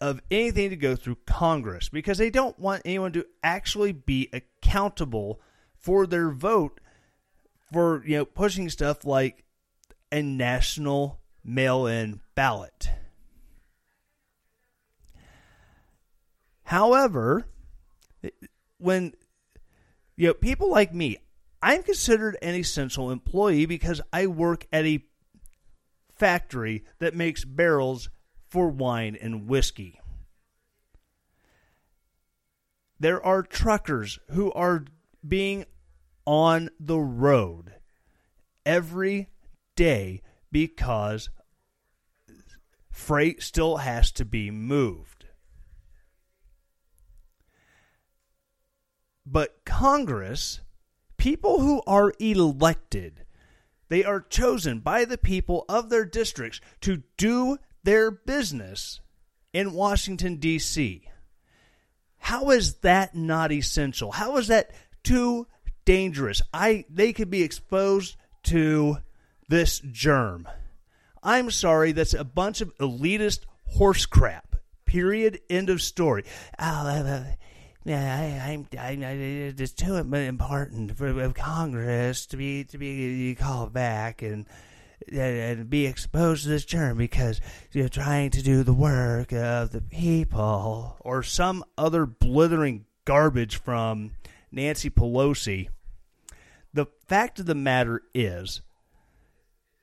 of 0.00 0.20
anything 0.30 0.70
to 0.70 0.76
go 0.76 0.96
through 0.96 1.18
Congress 1.26 1.88
because 1.88 2.18
they 2.18 2.30
don't 2.30 2.58
want 2.58 2.82
anyone 2.84 3.12
to 3.12 3.26
actually 3.42 3.92
be 3.92 4.30
accountable 4.32 5.40
for 5.78 6.06
their 6.06 6.30
vote 6.30 6.80
for 7.72 8.04
you 8.06 8.18
know 8.18 8.24
pushing 8.24 8.68
stuff 8.68 9.04
like 9.04 9.44
a 10.10 10.22
national 10.22 11.20
mail-in 11.44 12.20
ballot. 12.34 12.90
However, 16.64 17.46
when 18.78 19.12
you 20.20 20.26
know 20.26 20.34
people 20.34 20.70
like 20.70 20.92
me, 20.92 21.16
I'm 21.62 21.82
considered 21.82 22.36
an 22.42 22.54
essential 22.54 23.10
employee 23.10 23.64
because 23.64 24.02
I 24.12 24.26
work 24.26 24.66
at 24.70 24.84
a 24.84 25.02
factory 26.14 26.84
that 26.98 27.14
makes 27.14 27.42
barrels 27.46 28.10
for 28.46 28.68
wine 28.68 29.16
and 29.18 29.48
whiskey. 29.48 29.98
There 32.98 33.24
are 33.24 33.42
truckers 33.42 34.18
who 34.32 34.52
are 34.52 34.84
being 35.26 35.64
on 36.26 36.68
the 36.78 36.98
road 36.98 37.76
every 38.66 39.30
day 39.74 40.20
because 40.52 41.30
freight 42.92 43.42
still 43.42 43.78
has 43.78 44.12
to 44.12 44.26
be 44.26 44.50
moved. 44.50 45.19
But 49.30 49.64
Congress, 49.64 50.60
people 51.16 51.60
who 51.60 51.82
are 51.86 52.12
elected, 52.18 53.24
they 53.88 54.02
are 54.02 54.20
chosen 54.20 54.80
by 54.80 55.04
the 55.04 55.18
people 55.18 55.64
of 55.68 55.88
their 55.88 56.04
districts 56.04 56.60
to 56.80 57.02
do 57.16 57.58
their 57.84 58.10
business 58.10 59.00
in 59.52 59.72
Washington, 59.72 60.36
D.C. 60.36 61.08
How 62.18 62.50
is 62.50 62.74
that 62.78 63.14
not 63.14 63.52
essential? 63.52 64.12
How 64.12 64.36
is 64.36 64.48
that 64.48 64.72
too 65.04 65.46
dangerous? 65.84 66.42
I 66.52 66.84
they 66.90 67.12
could 67.12 67.30
be 67.30 67.42
exposed 67.42 68.16
to 68.44 68.98
this 69.48 69.80
germ. 69.90 70.48
I'm 71.22 71.50
sorry, 71.50 71.92
that's 71.92 72.14
a 72.14 72.24
bunch 72.24 72.60
of 72.60 72.76
elitist 72.78 73.40
horse 73.64 74.06
crap. 74.06 74.56
Period. 74.84 75.40
End 75.48 75.70
of 75.70 75.80
story. 75.80 76.24
Oh, 76.58 77.24
yeah, 77.84 78.44
I, 78.46 78.78
I, 78.78 78.88
I, 78.90 79.12
it's 79.12 79.72
too 79.72 79.96
important 79.96 80.96
for 80.96 81.32
Congress 81.32 82.26
to 82.26 82.36
be 82.36 82.64
to 82.64 82.78
be 82.78 83.34
called 83.34 83.72
back 83.72 84.22
and 84.22 84.46
and 85.10 85.70
be 85.70 85.86
exposed 85.86 86.42
to 86.42 86.50
this 86.50 86.64
germ 86.64 86.98
because 86.98 87.40
you're 87.72 87.88
trying 87.88 88.30
to 88.30 88.42
do 88.42 88.62
the 88.62 88.74
work 88.74 89.32
of 89.32 89.70
the 89.70 89.80
people 89.80 90.96
or 91.00 91.22
some 91.22 91.64
other 91.78 92.04
blithering 92.04 92.84
garbage 93.06 93.56
from 93.56 94.12
Nancy 94.52 94.90
Pelosi. 94.90 95.68
The 96.74 96.86
fact 97.08 97.40
of 97.40 97.46
the 97.46 97.54
matter 97.54 98.02
is 98.14 98.60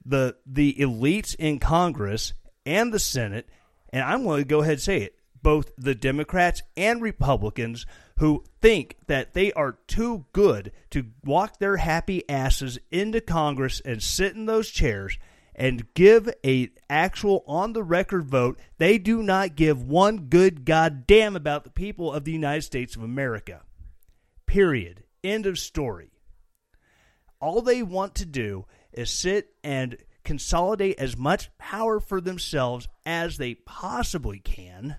the 0.06 0.36
the 0.46 0.76
elites 0.76 1.36
in 1.36 1.60
Congress 1.60 2.34
and 2.66 2.94
the 2.94 3.00
Senate, 3.00 3.50
and 3.90 4.04
I'm 4.04 4.24
going 4.24 4.44
to 4.44 4.48
go 4.48 4.62
ahead 4.62 4.74
and 4.74 4.82
say 4.82 5.02
it, 5.02 5.17
both 5.48 5.72
the 5.78 5.96
Democrats 5.96 6.62
and 6.76 7.02
Republicans 7.02 7.86
who 8.20 8.44
think 8.62 8.98
that 9.08 9.34
they 9.34 9.54
are 9.54 9.78
too 9.88 10.26
good 10.34 10.74
to 10.90 11.06
walk 11.24 11.58
their 11.58 11.78
happy 11.78 12.22
asses 12.30 12.78
into 12.92 13.22
Congress 13.22 13.82
and 13.86 14.04
sit 14.04 14.36
in 14.36 14.46
those 14.46 14.70
chairs 14.70 15.18
and 15.56 15.94
give 15.94 16.30
a 16.46 16.70
actual 16.90 17.46
on 17.48 17.72
the 17.72 17.82
record 17.82 18.26
vote. 18.26 18.60
They 18.78 18.98
do 18.98 19.24
not 19.24 19.56
give 19.56 19.82
one 19.82 20.26
good 20.28 20.66
goddamn 20.66 21.38
about 21.38 21.64
the 21.64 21.70
people 21.70 22.12
of 22.12 22.26
the 22.26 22.34
United 22.34 22.64
States 22.64 22.98
of 22.98 23.04
America. 23.04 23.62
Period. 24.48 25.06
End 25.24 25.46
of 25.46 25.58
story. 25.58 26.12
All 27.40 27.62
they 27.62 27.84
want 27.84 28.16
to 28.16 28.26
do 28.26 28.66
is 28.92 29.10
sit 29.10 29.52
and 29.64 29.96
consolidate 30.26 31.00
as 31.00 31.16
much 31.16 31.58
power 31.58 32.02
for 32.02 32.20
themselves 32.20 32.90
as 33.06 33.38
they 33.38 33.56
possibly 33.56 34.40
can 34.40 34.98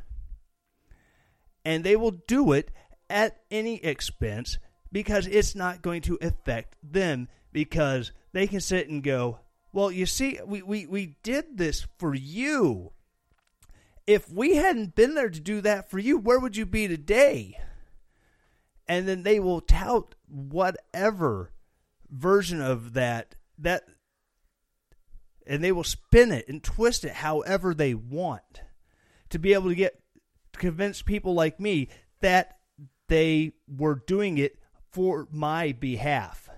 and 1.69 1.85
they 1.85 1.97
will 1.97 2.13
do 2.27 2.53
it 2.53 2.71
at 3.11 3.41
any 3.51 3.77
expense 3.85 4.57
because 4.91 5.27
it's 5.27 5.55
not 5.55 5.83
going 5.83 6.01
to 6.01 6.17
affect 6.23 6.75
them 6.83 7.29
because 7.53 8.11
they 8.33 8.47
can 8.47 8.59
sit 8.59 8.89
and 8.89 9.03
go, 9.03 9.41
well, 9.71 9.93
you 9.93 10.07
see, 10.07 10.41
we, 10.47 10.63
we, 10.63 10.87
we 10.87 11.19
did 11.23 11.59
this 11.59 11.87
for 11.99 12.15
you. 12.15 12.93
if 14.07 14.33
we 14.33 14.57
hadn't 14.57 14.95
been 14.95 15.15
there 15.15 15.29
to 15.29 15.41
do 15.41 15.61
that 15.61 15.91
for 15.91 15.99
you, 15.99 16.17
where 16.17 16.41
would 16.41 16.57
you 16.57 16.65
be 16.65 16.89
today? 16.89 17.59
And 18.89 19.07
then 19.07 19.23
they 19.23 19.39
will 19.39 19.61
tout 19.61 20.15
whatever 20.27 21.53
version 22.11 22.63
of 22.63 22.95
that 22.95 23.35
that 23.59 23.83
and 25.47 25.63
they 25.63 25.73
will 25.73 25.85
spin 25.85 26.33
it 26.33 26.49
and 26.49 26.65
twist 26.65 27.05
it 27.05 27.13
however 27.13 27.75
they 27.75 27.93
want 27.93 28.63
to 29.29 29.39
be 29.39 29.53
able 29.53 29.69
to 29.69 29.75
get 29.75 30.01
convince 30.59 31.03
people 31.03 31.35
like 31.35 31.59
me 31.59 31.89
that 32.21 32.59
they 33.09 33.53
were 33.67 34.03
doing 34.07 34.39
it 34.39 34.59
for 34.91 35.29
my 35.31 35.73
behalf. 35.73 36.49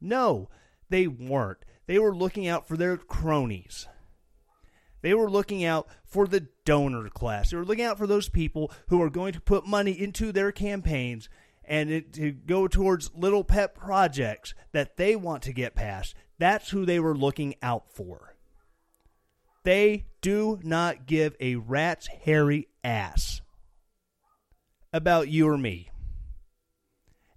No, 0.00 0.48
they 0.88 1.06
weren't. 1.06 1.58
They 1.86 1.98
were 1.98 2.14
looking 2.14 2.46
out 2.46 2.66
for 2.66 2.76
their 2.76 2.96
cronies. 2.96 3.86
They 5.02 5.14
were 5.14 5.30
looking 5.30 5.64
out 5.64 5.88
for 6.04 6.26
the 6.26 6.46
donor 6.64 7.08
class. 7.08 7.50
They 7.50 7.56
were 7.56 7.64
looking 7.64 7.84
out 7.84 7.98
for 7.98 8.06
those 8.06 8.28
people 8.28 8.70
who 8.88 9.00
are 9.02 9.10
going 9.10 9.32
to 9.32 9.40
put 9.40 9.66
money 9.66 9.92
into 9.92 10.32
their 10.32 10.52
campaigns 10.52 11.28
and 11.64 11.90
it, 11.90 12.12
to 12.14 12.32
go 12.32 12.68
towards 12.68 13.14
little 13.14 13.44
pet 13.44 13.74
projects 13.74 14.54
that 14.72 14.96
they 14.96 15.16
want 15.16 15.42
to 15.44 15.52
get 15.52 15.74
passed. 15.74 16.14
That's 16.38 16.70
who 16.70 16.84
they 16.84 17.00
were 17.00 17.16
looking 17.16 17.54
out 17.62 17.90
for. 17.90 18.29
They 19.62 20.06
do 20.20 20.58
not 20.62 21.06
give 21.06 21.36
a 21.40 21.56
rat's 21.56 22.06
hairy 22.06 22.68
ass 22.82 23.40
about 24.92 25.28
you 25.28 25.48
or 25.48 25.58
me. 25.58 25.90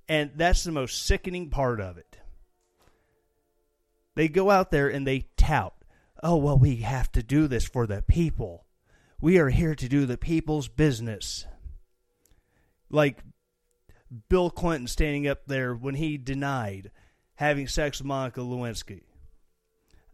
And 0.08 0.32
that's 0.36 0.64
the 0.64 0.72
most 0.72 1.06
sickening 1.06 1.50
part 1.50 1.80
of 1.80 1.98
it. 1.98 2.18
They 4.16 4.28
go 4.28 4.50
out 4.52 4.72
there 4.72 4.90
and 4.90 5.08
they 5.08 5.26
tout 5.38 5.74
oh, 6.24 6.38
well, 6.38 6.58
we 6.58 6.78
have 6.78 7.12
to 7.12 7.22
do 7.22 7.48
this 7.48 7.66
for 7.66 7.86
the 7.86 8.02
people. 8.02 8.66
We 9.20 9.38
are 9.38 9.50
here 9.50 9.76
to 9.76 9.90
do 9.90 10.06
the 10.06 10.18
people's 10.18 10.70
business. 10.70 11.46
Like 12.90 13.24
Bill 14.30 14.50
Clinton 14.50 14.88
standing 14.88 15.28
up 15.28 15.46
there 15.46 15.76
when 15.76 15.96
he 15.96 16.18
denied 16.18 16.92
having 17.36 17.68
sex 17.68 18.00
with 18.00 18.08
Monica 18.08 18.40
Lewinsky. 18.40 19.02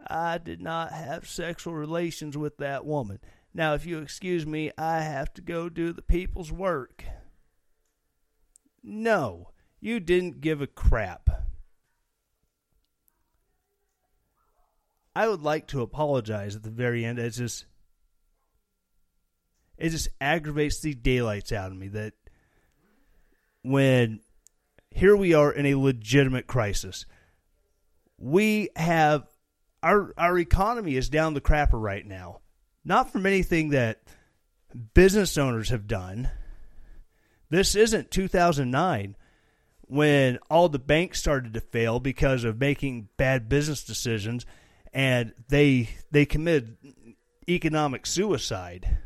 I 0.10 0.38
did 0.38 0.62
not 0.62 0.92
have 0.92 1.28
sexual 1.28 1.74
relations 1.74 2.38
with 2.38 2.58
that 2.58 2.86
woman. 2.86 3.20
Now, 3.54 3.74
if 3.74 3.86
you 3.86 4.00
excuse 4.00 4.46
me, 4.46 4.72
I 4.78 5.02
have 5.02 5.34
to 5.36 5.42
go 5.42 5.70
do 5.70 5.92
the 5.92 6.02
people's 6.02 6.52
work. 6.52 7.04
No, 8.84 9.50
you 9.80 10.00
didn't 10.00 10.42
give 10.42 10.62
a 10.62 10.68
crap. 10.68 11.30
I 15.16 15.28
would 15.28 15.42
like 15.42 15.68
to 15.68 15.82
apologize 15.82 16.56
at 16.56 16.64
the 16.64 16.70
very 16.70 17.04
end. 17.04 17.20
It's 17.20 17.38
just 17.38 17.66
it 19.78 19.90
just 19.90 20.10
aggravates 20.22 20.80
the 20.80 20.94
daylights 20.94 21.52
out 21.52 21.72
of 21.72 21.78
me 21.78 21.88
that 21.90 22.14
when 23.62 24.22
here 24.92 25.16
we 25.16 25.34
are 25.34 25.52
in 25.52 25.66
a 25.66 25.76
legitimate 25.76 26.48
crisis. 26.48 27.06
We 28.18 28.70
have 28.76 29.28
our 29.84 30.14
our 30.18 30.38
economy 30.38 30.96
is 30.96 31.10
down 31.10 31.34
the 31.34 31.42
crapper 31.42 31.82
right 31.82 32.06
now. 32.06 32.42
Not 32.84 33.12
from 33.12 33.26
anything 33.26 33.70
that 33.70 34.02
business 34.94 35.38
owners 35.38 35.70
have 35.70 35.88
done. 35.88 36.30
This 37.50 37.76
isn't 37.76 38.12
2009 38.12 39.16
when 39.82 40.38
all 40.50 40.70
the 40.70 40.80
banks 40.80 41.20
started 41.20 41.54
to 41.54 41.62
fail 41.62 42.00
because 42.00 42.44
of 42.44 42.60
making 42.60 43.10
bad 43.18 43.50
business 43.50 43.84
decisions 43.84 44.46
and 44.94 45.34
they 45.50 45.90
they 46.12 46.26
committed 46.26 46.78
economic 47.48 48.06
suicide. 48.06 48.98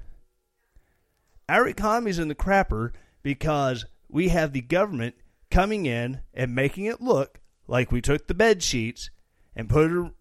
Our 1.47 1.67
economy's 1.67 2.19
in 2.19 2.27
the 2.27 2.35
crapper 2.35 2.91
because 3.21 3.85
we 4.09 4.29
have 4.29 4.53
the 4.53 4.61
government 4.61 5.15
coming 5.49 5.85
in 5.85 6.21
and 6.33 6.55
making 6.55 6.85
it 6.85 7.01
look 7.01 7.39
like 7.67 7.91
we 7.91 8.01
took 8.01 8.27
the 8.27 8.33
bed 8.33 8.61
sheets 8.63 9.09
and 9.55 9.69
put 9.69 9.91
it 9.91 10.11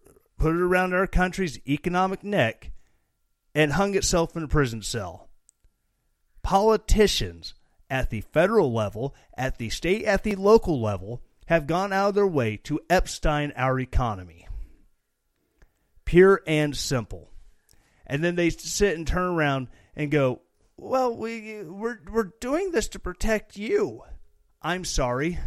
put 0.43 0.55
it 0.55 0.61
around 0.61 0.93
our 0.93 1.07
country's 1.07 1.57
economic 1.65 2.21
neck 2.21 2.71
and 3.55 3.71
hung 3.71 3.95
itself 3.95 4.35
in 4.35 4.43
a 4.43 4.47
prison 4.47 4.81
cell. 4.81 5.29
Politicians 6.41 7.53
at 7.89 8.09
the 8.09 8.19
federal 8.19 8.73
level, 8.73 9.15
at 9.37 9.57
the 9.57 9.69
state, 9.69 10.03
at 10.03 10.23
the 10.23 10.35
local 10.35 10.81
level 10.81 11.21
have 11.45 11.65
gone 11.65 11.93
out 11.93 12.09
of 12.09 12.15
their 12.15 12.27
way 12.27 12.57
to 12.57 12.81
Epstein 12.89 13.53
our 13.55 13.79
economy 13.79 14.45
pure 16.03 16.41
and 16.45 16.75
simple. 16.75 17.31
And 18.05 18.21
then 18.21 18.35
they 18.35 18.49
sit 18.49 18.97
and 18.97 19.07
turn 19.07 19.23
around 19.23 19.69
and 19.95 20.11
go, 20.11 20.41
"Well, 20.75 21.15
we 21.15 21.63
we're 21.63 22.01
we're 22.11 22.33
doing 22.41 22.71
this 22.71 22.89
to 22.89 22.99
protect 22.99 23.55
you." 23.55 24.03
I'm 24.61 24.83
sorry. 24.83 25.39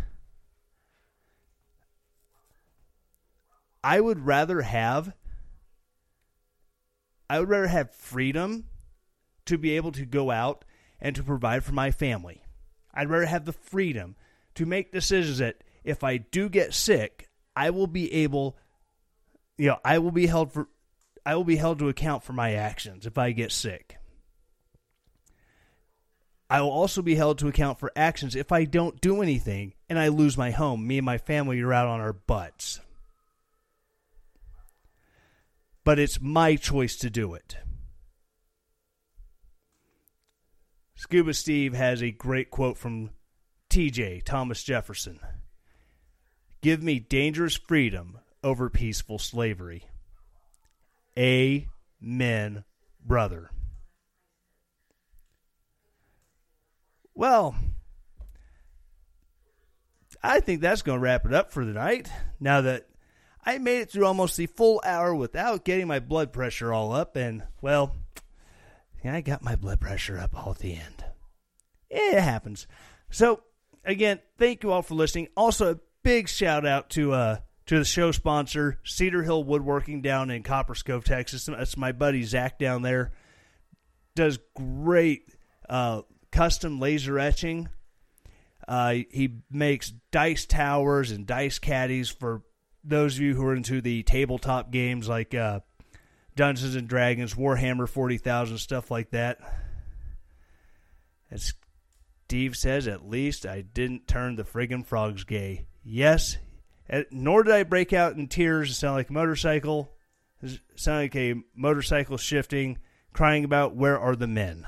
I 3.87 4.01
would 4.01 4.27
rather 4.27 4.63
have 4.63 5.13
I 7.31 7.39
would 7.39 7.49
rather 7.49 7.69
have 7.69 7.95
freedom 7.95 8.65
to 9.45 9.57
be 9.57 9.77
able 9.77 9.93
to 9.93 10.05
go 10.05 10.33
out 10.33 10.65
and 11.01 11.15
to 11.15 11.23
provide 11.23 11.63
for 11.63 11.73
my 11.73 11.93
family. 11.93 12.43
I'd 12.93 13.09
rather 13.09 13.27
have 13.27 13.45
the 13.45 13.53
freedom 13.53 14.17
to 14.57 14.67
make 14.67 14.91
decisions 14.91 15.39
that 15.39 15.63
if 15.85 16.03
I 16.03 16.17
do 16.17 16.49
get 16.49 16.75
sick, 16.75 17.29
I 17.55 17.71
will 17.71 17.87
be 17.87 18.13
able 18.13 18.57
you 19.57 19.69
know, 19.69 19.79
I 19.85 19.99
will 19.99 20.11
be 20.11 20.27
held 20.27 20.53
for 20.53 20.69
I 21.25 21.37
will 21.37 21.45
be 21.45 21.57
held 21.57 21.79
to 21.79 21.89
account 21.89 22.25
for 22.25 22.33
my 22.33 22.55
actions 22.55 23.07
if 23.07 23.17
I 23.17 23.31
get 23.31 23.53
sick. 23.53 23.99
I 26.51 26.61
will 26.61 26.71
also 26.71 27.03
be 27.03 27.15
held 27.15 27.39
to 27.39 27.47
account 27.47 27.79
for 27.79 27.93
actions 27.95 28.35
if 28.35 28.51
I 28.51 28.65
don't 28.65 29.01
do 29.01 29.23
anything 29.23 29.75
and 29.89 29.97
I 29.97 30.09
lose 30.09 30.37
my 30.37 30.51
home. 30.51 30.89
Me 30.89 30.99
and 30.99 31.07
my 31.07 31.19
family 31.19 31.61
are 31.61 31.73
out 31.73 31.87
on 31.87 32.01
our 32.01 32.13
butts. 32.13 32.81
But 35.87 36.01
it's 36.01 36.21
my 36.21 36.57
choice 36.57 36.97
to 36.97 37.11
do 37.11 37.35
it. 37.35 37.59
Scuba 40.97 41.33
Steve 41.33 41.75
has 41.75 42.03
a 42.03 42.11
great 42.11 42.51
quote 42.51 42.77
from 42.77 43.11
TJ, 43.71 44.25
Thomas 44.25 44.65
Jefferson 44.65 45.21
Give 46.61 46.83
me 46.83 46.99
dangerous 46.99 47.55
freedom 47.55 48.19
over 48.43 48.69
peaceful 48.69 49.21
slavery. 49.21 49.85
Amen, 51.17 52.65
brother. 53.05 53.51
Well, 57.15 57.55
I 60.21 60.41
think 60.41 60.61
that's 60.61 60.83
going 60.83 60.99
to 60.99 61.05
wrap 61.05 61.27
it 61.27 61.33
up 61.33 61.53
for 61.53 61.65
the 61.65 61.75
night. 61.75 62.11
Now 62.41 62.63
that 62.63 62.89
I 63.47 63.59
made 63.59 63.79
it 63.79 63.91
through 63.91 64.05
almost 64.05 64.37
the 64.37 64.47
full 64.47 64.83
hour 64.85 65.15
without 65.15 65.65
getting 65.65 65.87
my 65.87 66.01
blood 66.01 66.33
pressure 66.33 66.73
all 66.73 66.93
up, 66.93 67.15
and, 67.17 67.45
well, 67.63 67.97
I 69.05 69.21
got 69.21 69.43
my 69.43 69.55
blood 69.55 69.81
pressure 69.81 70.19
up 70.19 70.35
all 70.35 70.51
at 70.51 70.59
the 70.59 70.73
end. 70.75 71.05
It 71.89 72.21
happens. 72.21 72.67
So, 73.09 73.45
again, 73.85 74.19
thank 74.37 74.65
you 74.65 74.73
all 74.73 74.83
for 74.83 74.95
listening. 74.95 75.29
Also, 75.37 75.75
a 75.75 75.79
big 76.03 76.29
shout 76.29 76.67
out 76.67 76.91
to 76.91 77.13
uh, 77.13 77.37
to 77.67 77.79
the 77.79 77.85
show 77.85 78.11
sponsor, 78.11 78.81
Cedar 78.85 79.23
Hill 79.23 79.45
Woodworking 79.45 80.03
down 80.03 80.31
in 80.31 80.43
Copperas 80.43 80.83
Cove, 80.83 81.05
Texas. 81.05 81.47
That's 81.47 81.77
my 81.77 81.93
buddy 81.93 82.25
Zach 82.25 82.59
down 82.59 82.83
there. 82.83 83.13
Does 84.17 84.39
great 84.57 85.35
uh, 85.69 86.03
custom 86.33 86.81
laser 86.81 87.19
etching. 87.19 87.69
Uh, 88.67 88.95
he 89.11 89.39
makes 89.51 89.93
dice 90.11 90.47
towers 90.47 91.13
and 91.13 91.27
dice 91.27 91.61
caddies 91.61 92.09
for 92.09 92.43
those 92.87 93.17
of 93.17 93.23
you 93.23 93.35
who 93.35 93.45
are 93.45 93.55
into 93.55 93.81
the 93.81 94.03
tabletop 94.05 94.71
games 94.71 95.09
like 95.09 95.35
uh, 95.35 95.61
Dungeons 96.37 96.75
and 96.75 96.89
Dragons, 96.89 97.35
Warhammer 97.35 97.89
40,000, 97.89 98.59
stuff 98.59 98.91
like 98.91 99.11
that. 99.11 99.39
As 101.31 101.55
Steve 102.27 102.57
says, 102.57 102.87
at 102.87 103.09
least 103.09 103.45
I 103.47 103.63
didn't 103.63 104.07
turn 104.07 104.37
the 104.37 104.45
friggin' 104.45 104.87
frogs 104.87 105.25
gay. 105.25 105.67
Yes, 105.83 106.39
nor 107.11 107.43
did 107.43 107.55
I 107.55 107.63
break 107.65 107.93
out 107.93 108.17
in 108.17 108.29
tears. 108.29 108.69
and 108.69 108.77
sound 108.77 108.97
like 108.97 109.11
a 109.11 109.13
motorcycle. 109.13 109.93
sound 110.77 110.99
like 110.99 111.17
a 111.17 111.35
motorcycle 111.55 112.17
shifting, 112.17 112.79
crying 113.13 113.45
about 113.45 113.75
where 113.75 113.99
are 113.99 114.17
the 114.17 114.27
men. 114.27 114.67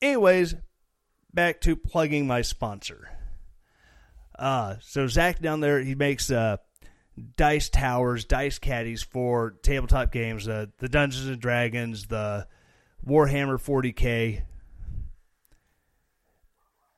Anyways, 0.00 0.54
back 1.32 1.60
to 1.62 1.74
plugging 1.74 2.26
my 2.26 2.42
sponsor. 2.42 3.15
Uh, 4.38 4.76
so 4.80 5.06
Zach 5.06 5.40
down 5.40 5.60
there, 5.60 5.80
he 5.80 5.94
makes 5.94 6.30
uh, 6.30 6.58
dice 7.36 7.68
towers, 7.68 8.24
dice 8.24 8.58
caddies 8.58 9.02
for 9.02 9.52
tabletop 9.62 10.12
games, 10.12 10.46
uh, 10.48 10.66
the 10.78 10.88
Dungeons 10.88 11.26
and 11.26 11.40
Dragons, 11.40 12.06
the 12.06 12.46
Warhammer 13.06 13.58
40k. 13.58 14.42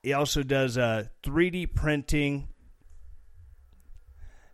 He 0.02 0.12
also 0.12 0.42
does 0.42 0.78
uh, 0.78 1.04
3D 1.22 1.74
printing 1.74 2.48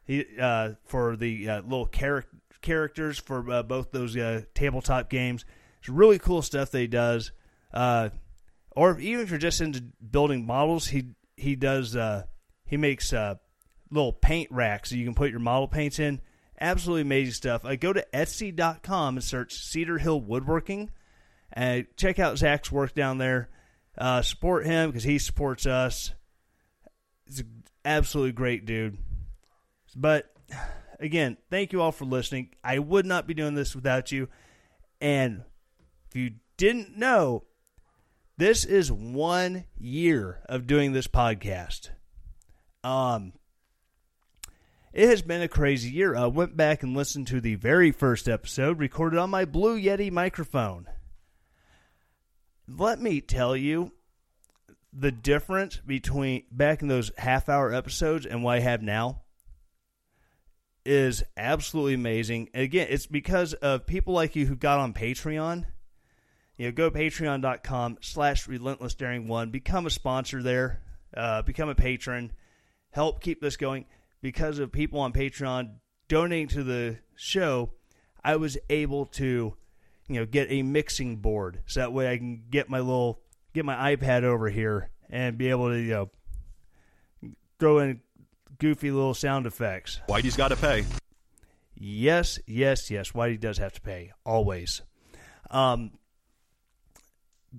he 0.05 0.24
uh, 0.39 0.72
for 0.85 1.16
the 1.16 1.49
uh, 1.49 1.62
little 1.62 1.87
char- 1.87 2.26
characters 2.61 3.18
for 3.18 3.51
uh, 3.51 3.62
both 3.62 3.91
those 3.91 4.16
uh, 4.16 4.43
tabletop 4.55 5.09
games. 5.11 5.45
It's 5.80 5.89
really 5.89 6.18
cool 6.18 6.43
stuff 6.43 6.70
that 6.70 6.80
he 6.80 6.87
does. 6.87 7.32
Uh, 7.72 8.11
or 8.70 8.99
even 9.01 9.24
if 9.24 9.30
you're 9.30 9.39
just 9.39 9.61
into 9.61 9.82
building 9.82 10.47
models, 10.47 10.89
he 10.89 11.11
he 11.37 11.57
does 11.57 11.97
uh, 11.97 12.24
he 12.65 12.77
makes 12.77 13.12
uh, 13.12 13.37
little 13.91 14.12
paint 14.12 14.51
racks 14.51 14.91
that 14.91 14.97
you 14.97 15.05
can 15.05 15.15
put 15.15 15.31
your 15.31 15.41
model 15.41 15.69
paints 15.69 15.99
in. 15.99 16.21
Absolutely 16.61 17.03
amazing 17.03 17.35
stuff. 17.35 17.65
I 17.65 17.77
go 17.77 17.93
to 17.93 18.07
Etsy.com 18.12 19.17
and 19.17 19.25
search 19.25 19.55
Cedar 19.55 19.99
Hill 19.99 20.21
Woodworking 20.21 20.91
and 21.53 21.87
check 21.97 22.19
out 22.19 22.39
Zach's 22.39 22.71
work 22.71 22.95
down 22.95 23.19
there. 23.19 23.49
Uh, 23.97 24.23
support 24.23 24.67
him 24.67 24.91
because 24.91 25.05
he 25.05 25.19
supports 25.19 25.67
us. 25.67 26.12
He's 27.27 27.41
an 27.41 27.65
absolutely 27.85 28.33
great 28.33 28.67
dude. 28.67 28.99
But 29.97 30.33
again, 30.99 31.37
thank 31.51 31.73
you 31.73 31.81
all 31.81 31.93
for 31.93 32.05
listening. 32.05 32.51
I 32.62 32.79
would 32.79 33.07
not 33.07 33.27
be 33.27 33.35
doing 33.35 33.55
this 33.55 33.75
without 33.75 34.11
you. 34.11 34.29
And 35.01 35.43
if 36.09 36.17
you 36.17 36.33
didn't 36.57 36.97
know, 36.97 37.45
this 38.37 38.65
is 38.65 38.91
one 38.91 39.65
year 39.79 40.41
of 40.49 40.67
doing 40.67 40.93
this 40.93 41.07
podcast. 41.07 41.91
Um, 42.85 43.32
it 44.93 45.09
has 45.09 45.22
been 45.22 45.43
a 45.43 45.49
crazy 45.49 45.91
year. 45.91 46.14
I 46.14 46.26
went 46.26 46.57
back 46.57 46.82
and 46.82 46.97
listened 46.97 47.26
to 47.28 47.41
the 47.41 47.57
very 47.57 47.91
first 47.91 48.28
episode 48.28 48.78
recorded 48.78 49.18
on 49.18 49.30
my 49.30 49.45
Blue 49.45 49.80
Yeti 49.80 50.12
microphone. 50.12 50.87
Let 52.68 53.01
me 53.01 53.20
tell 53.20 53.57
you 53.57 53.93
the 54.93 55.11
difference 55.11 55.80
between 55.85 56.45
back 56.53 56.82
in 56.82 56.89
those 56.89 57.11
half 57.18 57.49
hour 57.49 57.72
episodes 57.72 58.26
and 58.26 58.45
what 58.45 58.57
I 58.57 58.61
have 58.61 58.82
now 58.82 59.22
is 60.85 61.24
absolutely 61.37 61.95
amazing. 61.95 62.51
And 62.55 62.62
again, 62.62 62.87
it's 62.91 63.07
because 63.07 63.55
of 63.55 63.87
people 63.87 64.14
like 64.14 64.37
you 64.37 64.47
who 64.47 64.55
got 64.55 64.78
on 64.78 64.93
Patreon. 64.93 65.64
You 66.57 66.66
know, 66.66 66.72
go 66.72 66.91
patreon.com 66.91 67.99
slash 68.01 68.47
relentless 68.47 68.95
daring 68.95 69.26
one, 69.26 69.51
become 69.51 69.87
a 69.87 69.91
sponsor 69.91 70.43
there, 70.43 70.82
uh, 71.16 71.43
become 71.43 71.68
a 71.68 71.74
patron, 71.74 72.30
help 72.95 73.21
keep 73.21 73.41
this 73.41 73.57
going. 73.57 73.85
Because 74.23 74.59
of 74.59 74.73
people 74.73 75.01
on 75.01 75.13
Patreon 75.13 75.75
donating 76.09 76.49
to 76.49 76.65
the 76.65 76.99
show, 77.15 77.73
I 78.25 78.37
was 78.37 78.57
able 78.71 79.05
to, 79.07 79.55
you 80.09 80.15
know, 80.15 80.25
get 80.25 80.51
a 80.51 80.63
mixing 80.63 81.17
board 81.17 81.61
so 81.67 81.81
that 81.81 81.93
way 81.93 82.11
I 82.11 82.17
can 82.17 82.45
get 82.49 82.71
my 82.71 82.79
little 82.79 83.21
get 83.53 83.65
my 83.65 83.95
iPad 83.95 84.23
over 84.23 84.49
here 84.49 84.91
and 85.11 85.37
be 85.37 85.51
able 85.51 85.69
to, 85.69 85.79
you 85.79 85.93
know, 85.93 86.11
throw 87.61 87.79
in 87.81 88.01
goofy 88.59 88.91
little 88.91 89.15
sound 89.15 89.47
effects. 89.47 90.01
Whitey's 90.09 90.37
got 90.37 90.49
to 90.49 90.57
pay. 90.57 90.85
Yes, 91.77 92.39
yes, 92.47 92.91
yes. 92.91 93.11
Whitey 93.11 93.39
does 93.39 93.59
have 93.59 93.73
to 93.73 93.81
pay 93.81 94.13
always. 94.25 94.83
Um, 95.51 95.93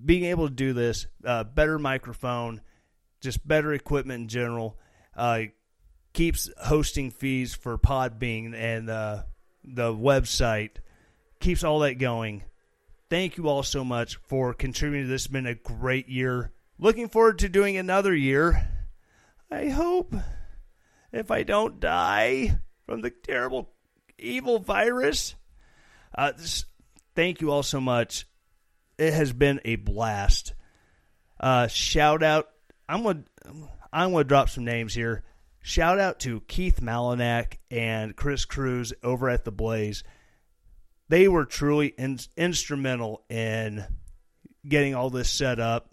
being 0.03 0.25
able 0.25 0.47
to 0.47 0.53
do 0.53 0.73
this, 0.73 1.07
uh, 1.23 1.43
better 1.43 1.77
microphone, 1.77 2.61
just 3.21 3.45
better 3.47 3.73
equipment 3.73 4.23
in 4.23 4.27
general, 4.27 4.77
uh, 5.15 5.41
keeps 6.13 6.49
hosting 6.57 7.11
fees 7.11 7.53
for 7.53 7.77
Podbean 7.77 8.53
and 8.55 8.89
uh, 8.89 9.23
the 9.63 9.93
website, 9.93 10.71
keeps 11.39 11.63
all 11.63 11.79
that 11.79 11.95
going. 11.95 12.43
Thank 13.09 13.37
you 13.37 13.47
all 13.47 13.63
so 13.63 13.83
much 13.83 14.17
for 14.17 14.53
contributing. 14.53 15.07
This 15.07 15.23
has 15.23 15.31
been 15.31 15.45
a 15.45 15.55
great 15.55 16.09
year. 16.09 16.51
Looking 16.79 17.07
forward 17.07 17.39
to 17.39 17.49
doing 17.49 17.77
another 17.77 18.15
year. 18.15 18.69
I 19.51 19.69
hope 19.69 20.15
if 21.11 21.31
I 21.31 21.43
don't 21.43 21.79
die 21.79 22.59
from 22.85 23.01
the 23.01 23.11
terrible 23.11 23.69
evil 24.17 24.59
virus. 24.59 25.35
Uh, 26.13 26.31
this, 26.31 26.65
thank 27.15 27.41
you 27.41 27.51
all 27.51 27.63
so 27.63 27.79
much. 27.79 28.25
It 28.97 29.13
has 29.13 29.33
been 29.33 29.59
a 29.65 29.75
blast. 29.75 30.53
Uh, 31.39 31.67
shout 31.67 32.23
out. 32.23 32.49
I'm 32.87 33.03
I'm 33.95 34.11
gonna 34.11 34.25
drop 34.25 34.49
some 34.49 34.65
names 34.65 34.93
here. 34.93 35.23
Shout 35.61 35.99
out 35.99 36.19
to 36.19 36.41
Keith 36.41 36.81
Malinak 36.81 37.59
and 37.71 38.13
Chris 38.13 38.43
Cruz 38.43 38.91
over 39.01 39.29
at 39.29 39.45
the 39.45 39.53
Blaze. 39.53 40.03
They 41.07 41.29
were 41.29 41.45
truly 41.45 41.93
in, 41.97 42.19
instrumental 42.35 43.23
in 43.29 43.85
getting 44.67 44.95
all 44.95 45.09
this 45.09 45.29
set 45.29 45.61
up. 45.61 45.91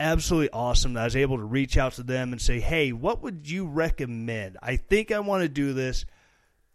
Absolutely 0.00 0.48
awesome. 0.50 0.94
that 0.94 1.02
I 1.02 1.04
was 1.04 1.16
able 1.16 1.36
to 1.36 1.44
reach 1.44 1.76
out 1.76 1.92
to 1.94 2.02
them 2.02 2.32
and 2.32 2.40
say, 2.40 2.60
"Hey, 2.60 2.92
what 2.92 3.22
would 3.22 3.50
you 3.50 3.66
recommend? 3.66 4.56
I 4.62 4.76
think 4.76 5.12
I 5.12 5.20
want 5.20 5.42
to 5.42 5.50
do 5.50 5.74
this. 5.74 6.06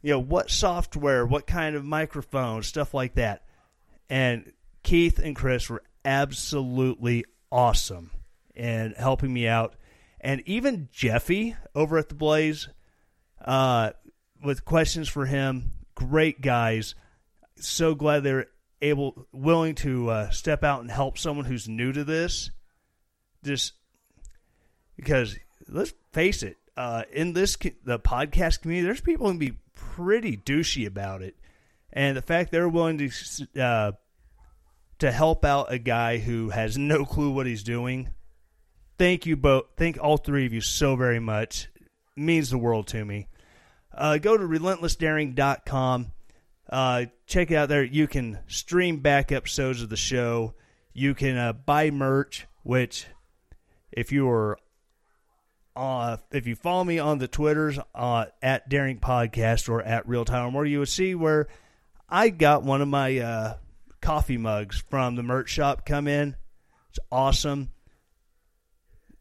You 0.03 0.11
know, 0.11 0.19
what 0.19 0.51
software, 0.51 1.25
what 1.25 1.47
kind 1.47 1.75
of 1.75 1.83
microphone, 1.83 2.61
stuff 2.61 2.93
like 2.93 3.15
that." 3.15 3.43
And 4.07 4.53
Keith 4.83 5.17
and 5.17 5.35
Chris 5.35 5.67
were 5.67 5.81
absolutely 6.05 7.25
awesome 7.51 8.11
in 8.55 8.93
helping 8.97 9.33
me 9.33 9.47
out. 9.47 9.75
And 10.21 10.41
even 10.45 10.89
Jeffy 10.91 11.55
over 11.75 11.97
at 11.97 12.09
the 12.09 12.15
Blaze, 12.15 12.69
uh, 13.43 13.91
with 14.43 14.65
questions 14.65 15.09
for 15.09 15.25
him, 15.25 15.71
great 15.95 16.41
guys. 16.41 16.95
So 17.55 17.95
glad 17.95 18.23
they're 18.23 18.47
able, 18.81 19.27
willing 19.31 19.75
to 19.75 20.09
uh, 20.09 20.29
step 20.29 20.63
out 20.63 20.81
and 20.81 20.91
help 20.91 21.17
someone 21.17 21.45
who's 21.45 21.67
new 21.67 21.91
to 21.91 22.03
this. 22.03 22.51
Just 23.43 23.73
because 24.95 25.37
let's 25.67 25.93
face 26.11 26.43
it, 26.43 26.57
uh, 26.77 27.03
in 27.11 27.33
this 27.33 27.55
the 27.83 27.99
podcast 27.99 28.61
community, 28.61 28.85
there's 28.85 29.01
people 29.01 29.27
who 29.27 29.33
can 29.33 29.39
be 29.39 29.57
pretty 29.75 30.37
douchey 30.37 30.87
about 30.87 31.21
it, 31.21 31.35
and 31.91 32.15
the 32.15 32.21
fact 32.21 32.51
they're 32.51 32.69
willing 32.69 32.97
to 32.97 33.61
uh, 33.61 33.91
to 34.99 35.11
help 35.11 35.45
out 35.45 35.71
a 35.71 35.77
guy 35.77 36.17
who 36.17 36.49
has 36.49 36.77
no 36.77 37.05
clue 37.05 37.31
what 37.31 37.45
he's 37.45 37.63
doing. 37.63 38.13
Thank 39.03 39.25
you 39.25 39.35
both. 39.35 39.65
Thank 39.75 40.01
all 40.01 40.15
three 40.15 40.45
of 40.45 40.53
you 40.53 40.61
so 40.61 40.95
very 40.95 41.19
much. 41.19 41.67
It 41.75 42.21
means 42.21 42.49
the 42.49 42.57
world 42.57 42.87
to 42.87 43.03
me. 43.03 43.27
Uh, 43.93 44.17
go 44.17 44.37
to 44.37 44.43
relentlessdaring.com. 44.45 46.11
Uh, 46.69 47.05
check 47.25 47.51
it 47.51 47.55
out 47.55 47.67
there. 47.67 47.83
You 47.83 48.07
can 48.07 48.39
stream 48.47 48.99
back 48.99 49.33
episodes 49.33 49.81
of 49.81 49.89
the 49.89 49.97
show. 49.97 50.53
You 50.93 51.15
can 51.15 51.35
uh, 51.35 51.51
buy 51.51 51.91
merch, 51.91 52.47
which, 52.63 53.07
if 53.91 54.13
you 54.13 54.29
are, 54.29 54.57
uh, 55.75 56.15
if 56.31 56.47
you 56.47 56.55
follow 56.55 56.85
me 56.85 56.97
on 56.97 57.17
the 57.17 57.27
Twitters 57.27 57.77
uh, 57.93 58.27
at 58.41 58.69
Daring 58.69 59.01
Podcast 59.01 59.67
or 59.67 59.81
at 59.81 60.07
Real 60.07 60.23
Time 60.23 60.55
or 60.55 60.65
you 60.65 60.79
would 60.79 60.87
see 60.87 61.13
where 61.13 61.49
I 62.07 62.29
got 62.29 62.63
one 62.63 62.81
of 62.81 62.87
my 62.87 63.19
uh, 63.19 63.57
coffee 63.99 64.37
mugs 64.37 64.81
from 64.89 65.17
the 65.17 65.23
merch 65.23 65.49
shop 65.49 65.85
come 65.85 66.07
in. 66.07 66.37
It's 66.89 66.99
awesome. 67.11 67.72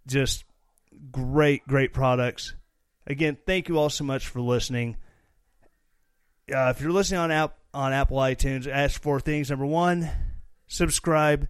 Just 0.07 0.45
great, 1.11 1.67
great 1.67 1.93
products. 1.93 2.55
Again, 3.07 3.37
thank 3.47 3.69
you 3.69 3.79
all 3.79 3.91
so 3.91 4.05
much 4.05 4.29
for 4.29 4.41
listening. 4.41 4.97
Uh, 6.53 6.73
if 6.75 6.81
you're 6.81 6.93
listening 6.93 7.21
on 7.21 7.31
app 7.31 7.57
on 7.75 7.93
Apple 7.93 8.19
iTunes, 8.19 8.67
ask 8.67 9.01
for 9.01 9.19
things. 9.21 9.51
Number 9.51 9.67
one, 9.67 10.11
subscribe. 10.67 11.49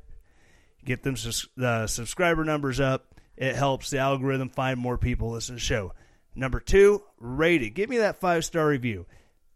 Get 0.84 1.02
them 1.02 1.14
the 1.14 1.66
uh, 1.66 1.86
subscriber 1.86 2.44
numbers 2.44 2.80
up. 2.80 3.20
It 3.36 3.56
helps 3.56 3.90
the 3.90 3.98
algorithm 3.98 4.50
find 4.50 4.78
more 4.78 4.98
people 4.98 5.30
listen 5.30 5.54
to 5.54 5.60
the 5.60 5.64
show. 5.64 5.92
Number 6.34 6.60
two, 6.60 7.02
rate 7.18 7.62
it. 7.62 7.70
Give 7.70 7.88
me 7.88 7.98
that 7.98 8.20
five 8.20 8.44
star 8.44 8.68
review. 8.68 9.06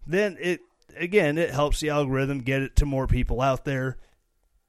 Then 0.07 0.37
it 0.41 0.61
again, 0.97 1.39
it 1.39 1.51
helps 1.51 1.81
the 1.81 1.91
algorithm 1.91 2.41
get 2.41 2.63
it 2.63 2.77
to 2.77 2.87
more 2.87 3.07
people 3.07 3.41
out 3.41 3.65
there. 3.65 3.99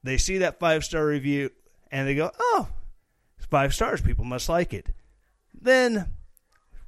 They 0.03 0.17
see 0.17 0.39
that 0.39 0.59
five 0.59 0.83
star 0.83 1.05
review 1.05 1.51
and 1.91 2.07
they 2.07 2.15
go, 2.15 2.31
oh, 2.39 2.67
five 3.49 3.73
stars. 3.73 4.01
People 4.01 4.25
must 4.25 4.49
like 4.49 4.73
it. 4.73 4.89
Then 5.59 6.13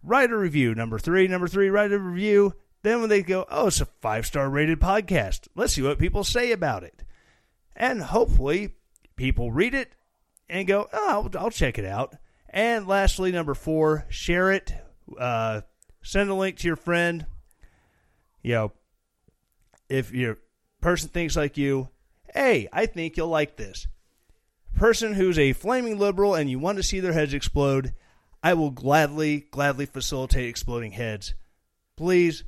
write 0.04 0.32
a 0.32 0.38
review. 0.38 0.76
Number 0.76 1.00
three, 1.00 1.28
number 1.28 1.48
three, 1.48 1.70
write 1.70 1.92
a 1.92 2.00
review. 2.00 2.54
Then 2.82 3.02
when 3.02 3.10
they 3.10 3.22
go, 3.22 3.46
oh, 3.50 3.68
it's 3.68 3.82
a 3.82 3.86
five 3.86 4.26
star 4.26 4.50
rated 4.50 4.80
podcast. 4.80 5.48
Let's 5.56 5.74
see 5.74 5.82
what 5.82 6.00
people 6.00 6.24
say 6.24 6.52
about 6.52 6.84
it. 6.84 7.04
And 7.76 8.02
hopefully 8.02 8.76
people 9.16 9.52
read 9.52 9.74
it 9.74 9.92
and 10.50 10.68
go, 10.68 10.88
oh, 10.92 11.30
I'll, 11.34 11.44
I'll 11.44 11.52
check 11.52 11.78
it 11.78 11.86
out. 11.86 12.16
And 12.50 12.88
lastly, 12.88 13.32
number 13.32 13.54
four, 13.54 14.06
share 14.10 14.52
it. 14.52 14.74
Uh, 15.18 15.62
send 16.02 16.30
a 16.30 16.34
link 16.34 16.58
to 16.58 16.68
your 16.68 16.76
friend. 16.76 17.26
You 18.42 18.54
know, 18.54 18.72
if 19.90 20.14
your 20.14 20.38
person 20.82 21.10
thinks 21.10 21.36
like 21.36 21.58
you, 21.58 21.90
hey, 22.34 22.68
I 22.72 22.86
think 22.86 23.18
you'll 23.18 23.28
like 23.28 23.56
this. 23.56 23.88
Person 24.80 25.16
who's 25.16 25.38
a 25.38 25.52
flaming 25.52 26.00
liberal 26.00 26.36
and 26.36 26.50
you 26.50 26.58
want 26.58 26.78
to 26.78 26.84
see 26.84 27.02
their 27.02 27.12
heads 27.12 27.34
explode, 27.34 27.94
I 28.42 28.54
will 28.54 28.72
gladly, 28.72 29.42
gladly 29.52 29.86
facilitate 29.86 30.48
exploding 30.48 30.94
heads. 30.94 31.34
Please, 31.98 32.46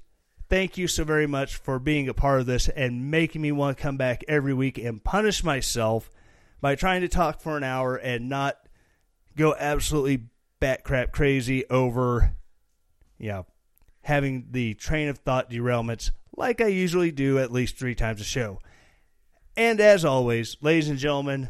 thank 0.47 0.77
you 0.77 0.87
so 0.87 1.03
very 1.03 1.27
much 1.27 1.57
for 1.57 1.77
being 1.77 2.07
a 2.07 2.13
part 2.13 2.39
of 2.39 2.45
this 2.45 2.69
and 2.69 3.11
making 3.11 3.41
me 3.41 3.51
want 3.51 3.75
to 3.75 3.83
come 3.83 3.97
back 3.97 4.23
every 4.29 4.53
week 4.53 4.77
and 4.77 5.03
punish 5.03 5.43
myself 5.43 6.09
by 6.61 6.73
trying 6.73 7.01
to 7.01 7.09
talk 7.09 7.41
for 7.41 7.57
an 7.57 7.65
hour 7.65 7.97
and 7.97 8.29
not 8.29 8.55
go 9.35 9.53
absolutely 9.59 10.29
bat 10.61 10.85
crap 10.85 11.11
crazy 11.11 11.69
over, 11.69 12.31
you 13.17 13.27
know, 13.27 13.45
having 14.03 14.47
the 14.51 14.73
train 14.75 15.09
of 15.09 15.17
thought 15.17 15.51
derailments 15.51 16.11
like 16.37 16.61
I 16.61 16.67
usually 16.67 17.11
do 17.11 17.39
at 17.39 17.51
least 17.51 17.75
three 17.75 17.93
times 17.93 18.21
a 18.21 18.23
show. 18.23 18.59
And 19.57 19.81
as 19.81 20.05
always, 20.05 20.55
ladies 20.61 20.87
and 20.87 20.97
gentlemen, 20.97 21.49